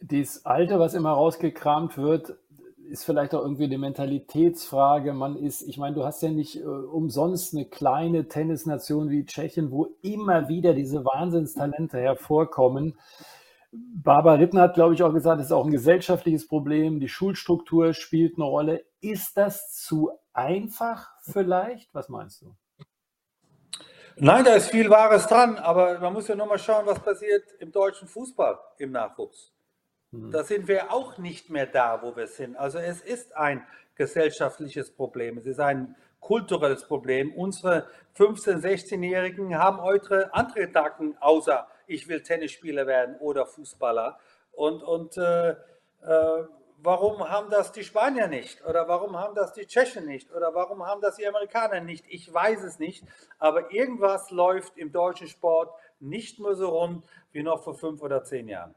Dieses 0.00 0.46
Alter, 0.46 0.78
was 0.78 0.94
immer 0.94 1.12
rausgekramt 1.12 1.98
wird, 1.98 2.36
ist 2.88 3.04
vielleicht 3.04 3.34
auch 3.34 3.42
irgendwie 3.42 3.64
eine 3.64 3.78
Mentalitätsfrage. 3.78 5.12
Man 5.12 5.36
ist, 5.36 5.62
ich 5.62 5.78
meine, 5.78 5.94
du 5.94 6.04
hast 6.04 6.22
ja 6.22 6.30
nicht 6.30 6.56
äh, 6.56 6.64
umsonst 6.64 7.54
eine 7.54 7.64
kleine 7.64 8.28
Tennisnation 8.28 9.10
wie 9.10 9.24
Tschechien, 9.24 9.70
wo 9.70 9.96
immer 10.02 10.48
wieder 10.48 10.74
diese 10.74 11.04
Wahnsinnstalente 11.04 11.98
hervorkommen. 11.98 12.98
Barbara 13.72 14.34
Rittner 14.36 14.62
hat, 14.62 14.74
glaube 14.74 14.94
ich, 14.94 15.02
auch 15.02 15.12
gesagt, 15.12 15.40
es 15.40 15.46
ist 15.46 15.52
auch 15.52 15.64
ein 15.64 15.72
gesellschaftliches 15.72 16.46
Problem. 16.46 17.00
Die 17.00 17.08
Schulstruktur 17.08 17.92
spielt 17.92 18.36
eine 18.36 18.44
Rolle. 18.44 18.84
Ist 19.00 19.36
das 19.36 19.72
zu 19.72 20.10
einfach 20.32 21.08
vielleicht? 21.22 21.92
Was 21.94 22.08
meinst 22.08 22.42
du? 22.42 22.54
Nein, 24.16 24.44
da 24.44 24.54
ist 24.54 24.70
viel 24.70 24.90
Wahres 24.90 25.26
dran, 25.26 25.58
aber 25.58 25.98
man 25.98 26.12
muss 26.12 26.28
ja 26.28 26.36
nur 26.36 26.46
mal 26.46 26.58
schauen, 26.58 26.86
was 26.86 27.00
passiert 27.00 27.42
im 27.58 27.72
deutschen 27.72 28.06
Fußball 28.06 28.58
im 28.78 28.92
Nachwuchs. 28.92 29.53
Mhm. 30.14 30.30
Da 30.30 30.44
sind 30.44 30.68
wir 30.68 30.92
auch 30.92 31.18
nicht 31.18 31.50
mehr 31.50 31.66
da, 31.66 32.02
wo 32.02 32.16
wir 32.16 32.26
sind. 32.26 32.56
Also 32.56 32.78
es 32.78 33.00
ist 33.00 33.36
ein 33.36 33.66
gesellschaftliches 33.96 34.90
Problem. 34.90 35.38
Es 35.38 35.46
ist 35.46 35.60
ein 35.60 35.94
kulturelles 36.20 36.86
Problem. 36.86 37.32
Unsere 37.34 37.86
15-, 38.16 38.60
16-Jährigen 38.60 39.56
haben 39.58 39.80
heute 39.80 40.32
andere 40.34 40.66
Gedanken, 40.66 41.16
außer 41.20 41.68
ich 41.86 42.08
will 42.08 42.22
Tennisspieler 42.22 42.86
werden 42.86 43.16
oder 43.16 43.46
Fußballer. 43.46 44.18
Und, 44.52 44.82
und 44.82 45.16
äh, 45.18 45.50
äh, 45.50 46.44
warum 46.78 47.28
haben 47.28 47.50
das 47.50 47.72
die 47.72 47.84
Spanier 47.84 48.28
nicht? 48.28 48.64
Oder 48.64 48.88
warum 48.88 49.18
haben 49.18 49.34
das 49.34 49.52
die 49.52 49.66
Tschechen 49.66 50.06
nicht? 50.06 50.32
Oder 50.32 50.54
warum 50.54 50.86
haben 50.86 51.00
das 51.00 51.16
die 51.16 51.26
Amerikaner 51.26 51.80
nicht? 51.80 52.06
Ich 52.08 52.32
weiß 52.32 52.62
es 52.62 52.78
nicht. 52.78 53.04
Aber 53.38 53.72
irgendwas 53.72 54.30
läuft 54.30 54.78
im 54.78 54.92
deutschen 54.92 55.28
Sport 55.28 55.74
nicht 56.00 56.38
mehr 56.38 56.54
so 56.54 56.68
rund 56.68 57.04
wie 57.32 57.42
noch 57.42 57.62
vor 57.62 57.74
fünf 57.74 58.02
oder 58.02 58.24
zehn 58.24 58.48
Jahren. 58.48 58.74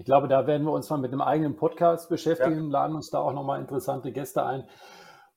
Ich 0.00 0.06
glaube, 0.06 0.28
da 0.28 0.46
werden 0.46 0.66
wir 0.66 0.72
uns 0.72 0.88
mal 0.88 0.96
mit 0.96 1.12
einem 1.12 1.20
eigenen 1.20 1.56
Podcast 1.56 2.08
beschäftigen, 2.08 2.70
ja. 2.70 2.70
laden 2.70 2.96
uns 2.96 3.10
da 3.10 3.18
auch 3.18 3.34
nochmal 3.34 3.60
interessante 3.60 4.12
Gäste 4.12 4.46
ein. 4.46 4.64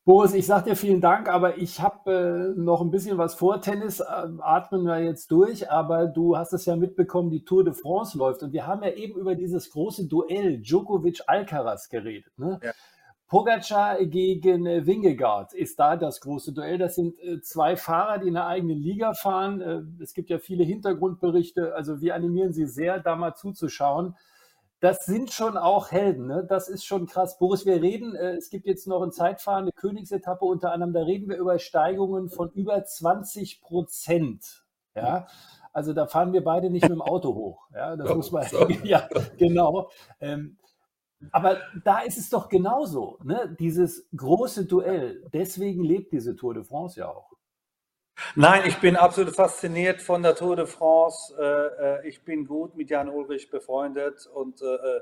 Boris, 0.05 0.33
ich 0.33 0.45
sage 0.45 0.69
dir 0.69 0.77
vielen 0.77 1.01
Dank, 1.01 1.27
aber 1.27 1.57
ich 1.57 1.81
habe 1.81 2.53
äh, 2.55 2.57
noch 2.57 2.79
ein 2.79 2.89
bisschen 2.89 3.17
was 3.17 3.35
vor. 3.35 3.59
Tennis 3.59 3.99
äh, 3.99 4.05
atmen 4.39 4.85
wir 4.85 5.03
jetzt 5.03 5.31
durch, 5.31 5.69
aber 5.69 6.07
du 6.07 6.37
hast 6.37 6.53
es 6.53 6.65
ja 6.65 6.77
mitbekommen, 6.77 7.29
die 7.29 7.43
Tour 7.43 7.65
de 7.65 7.73
France 7.73 8.17
läuft. 8.17 8.41
Und 8.41 8.53
wir 8.53 8.65
haben 8.65 8.81
ja 8.83 8.91
eben 8.91 9.19
über 9.19 9.35
dieses 9.35 9.69
große 9.69 10.07
Duell 10.07 10.61
Djokovic-Alcaraz 10.61 11.89
geredet. 11.89 12.31
Ne? 12.37 12.57
Ja. 12.63 12.71
Pogacar 13.27 13.97
gegen 14.05 14.65
äh, 14.65 14.85
Wingegaard 14.85 15.53
ist 15.53 15.77
da 15.77 15.97
das 15.97 16.21
große 16.21 16.53
Duell. 16.53 16.77
Das 16.77 16.95
sind 16.95 17.19
äh, 17.19 17.41
zwei 17.41 17.75
Fahrer, 17.75 18.19
die 18.19 18.29
in 18.29 18.37
eine 18.37 18.45
eigene 18.45 18.75
Liga 18.75 19.13
fahren. 19.13 19.59
Äh, 19.59 19.81
es 20.01 20.13
gibt 20.13 20.29
ja 20.29 20.39
viele 20.39 20.63
Hintergrundberichte. 20.63 21.75
Also 21.75 21.99
wir 21.99 22.15
animieren 22.15 22.53
Sie 22.53 22.65
sehr, 22.65 23.01
da 23.01 23.17
mal 23.17 23.35
zuzuschauen 23.35 24.15
das 24.83 25.05
sind 25.05 25.31
schon 25.31 25.55
auch 25.55 25.91
Helden. 25.91 26.27
Ne? 26.27 26.45
Das 26.47 26.67
ist 26.67 26.83
schon 26.83 27.07
krass. 27.07 27.37
Boris, 27.37 27.65
wir 27.65 27.81
reden, 27.81 28.15
äh, 28.15 28.33
es 28.33 28.49
gibt 28.49 28.67
jetzt 28.67 28.85
noch 28.85 29.01
eine 29.01 29.71
Königsetappe 29.71 30.43
unter 30.43 30.73
anderem, 30.73 30.91
da 30.91 31.03
reden 31.03 31.29
wir 31.29 31.37
über 31.37 31.57
Steigungen 31.57 32.29
von 32.29 32.51
über 32.51 32.83
20 32.83 33.61
Prozent. 33.61 34.65
Ja, 34.93 35.25
also 35.71 35.93
da 35.93 36.05
fahren 36.05 36.33
wir 36.33 36.43
beide 36.43 36.69
nicht 36.69 36.83
mit 36.83 36.91
dem 36.91 37.01
Auto 37.01 37.33
hoch. 37.35 37.65
Ja, 37.73 37.95
das 37.95 38.11
oh, 38.11 38.15
muss 38.15 38.31
man, 38.33 38.45
so. 38.45 38.67
ja, 38.83 39.07
genau. 39.37 39.89
Ähm, 40.19 40.57
aber 41.31 41.59
da 41.85 42.01
ist 42.01 42.17
es 42.17 42.29
doch 42.29 42.49
genauso, 42.49 43.19
ne? 43.23 43.55
dieses 43.57 44.09
große 44.13 44.65
Duell. 44.65 45.23
Deswegen 45.31 45.85
lebt 45.85 46.11
diese 46.11 46.35
Tour 46.35 46.55
de 46.55 46.63
France 46.65 46.99
ja 46.99 47.07
auch. 47.07 47.31
Nein, 48.35 48.63
ich 48.65 48.77
bin 48.79 48.95
absolut 48.95 49.35
fasziniert 49.35 50.01
von 50.01 50.21
der 50.21 50.35
Tour 50.35 50.55
de 50.55 50.65
France. 50.65 51.35
Äh, 51.39 52.05
äh, 52.05 52.07
ich 52.07 52.23
bin 52.23 52.45
gut 52.45 52.75
mit 52.75 52.89
Jan 52.89 53.09
Ulrich 53.09 53.49
befreundet 53.49 54.27
und 54.27 54.61
äh, 54.61 55.01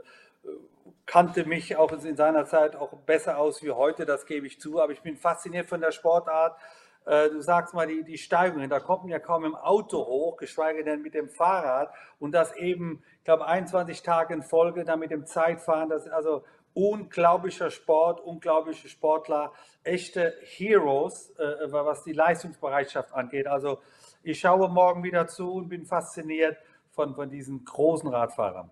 kannte 1.06 1.46
mich 1.46 1.76
auch 1.76 1.92
in 1.92 2.16
seiner 2.16 2.46
Zeit 2.46 2.76
auch 2.76 2.94
besser 3.06 3.38
aus 3.38 3.62
wie 3.64 3.72
heute, 3.72 4.06
das 4.06 4.26
gebe 4.26 4.48
ich 4.48 4.60
zu. 4.60 4.82
Aber 4.82 4.94
ich 4.94 5.02
bin 5.02 5.18
fasziniert 5.18 5.68
von 5.68 5.82
der 5.82 5.92
Sportart. 5.92 6.58
Du 7.04 7.42
sagst 7.42 7.74
mal, 7.74 7.88
die, 7.88 8.04
die 8.04 8.20
Steigungen, 8.20 8.70
da 8.70 8.80
kommt 8.80 9.04
man 9.04 9.10
ja 9.10 9.18
kaum 9.18 9.44
im 9.44 9.56
Auto 9.56 10.06
hoch, 10.06 10.38
geschweige 10.38 10.84
denn 10.84 11.02
mit 11.02 11.16
dem 11.16 11.30
Fahrrad. 11.30 11.92
Und 12.20 12.32
das 12.32 12.56
eben, 12.56 13.04
ich 13.18 13.24
glaube, 13.24 13.48
21 13.48 14.04
Tage 14.04 14.36
in 14.36 14.44
Folge, 14.44 14.84
dann 14.84 15.00
mit 15.00 15.10
dem 15.10 15.26
Zeitfahren, 15.26 15.90
das 15.90 16.08
also 16.08 16.44
unglaublicher 16.74 17.70
Sport, 17.72 18.22
unglaubliche 18.22 18.90
Sportler, 18.90 19.52
echte 19.84 20.34
Heroes, 20.44 21.32
äh, 21.32 21.72
was 21.72 22.04
die 22.04 22.14
Leistungsbereitschaft 22.14 23.14
angeht. 23.14 23.48
Also 23.48 23.80
ich 24.24 24.40
schaue 24.40 24.70
morgen 24.70 25.04
wieder 25.04 25.28
zu 25.28 25.52
und 25.52 25.70
bin 25.70 25.86
fasziniert 25.86 26.58
von, 26.92 27.16
von 27.16 27.30
diesen 27.30 27.64
großen 27.66 28.10
Radfahrern. 28.10 28.70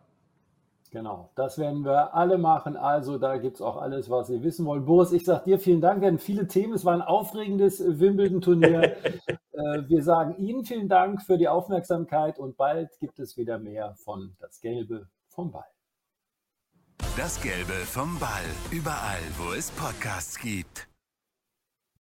Genau, 0.91 1.29
das 1.35 1.59
werden 1.59 1.85
wir 1.85 2.15
alle 2.15 2.39
machen. 2.39 2.75
Also 2.75 3.19
da 3.19 3.37
gibt 3.37 3.57
es 3.57 3.61
auch 3.61 3.77
alles, 3.77 4.09
was 4.09 4.27
Sie 4.27 4.41
wissen 4.41 4.65
wollen. 4.65 4.85
Boris, 4.85 5.11
ich 5.11 5.23
sage 5.23 5.43
dir 5.45 5.59
vielen 5.59 5.81
Dank. 5.81 6.03
Hatten 6.03 6.17
viele 6.17 6.47
Themen. 6.47 6.73
Es 6.73 6.83
war 6.83 6.93
ein 6.93 7.03
aufregendes 7.03 7.79
Wimbledon-Turnier. 7.99 8.81
äh, 9.51 9.83
wir 9.87 10.01
sagen 10.01 10.35
Ihnen 10.37 10.65
vielen 10.65 10.89
Dank 10.89 11.21
für 11.21 11.37
die 11.37 11.47
Aufmerksamkeit 11.47 12.39
und 12.39 12.57
bald 12.57 12.89
gibt 12.99 13.19
es 13.19 13.37
wieder 13.37 13.59
mehr 13.59 13.93
von 14.03 14.35
Das 14.39 14.61
Gelbe 14.61 15.07
vom 15.27 15.51
Ball. 15.51 15.67
Das 17.19 17.41
Gelbe 17.41 17.73
vom 17.85 18.17
Ball. 18.17 18.45
Überall, 18.71 19.21
wo 19.37 19.51
es 19.51 19.71
Podcasts 19.71 20.39
gibt. 20.39 20.88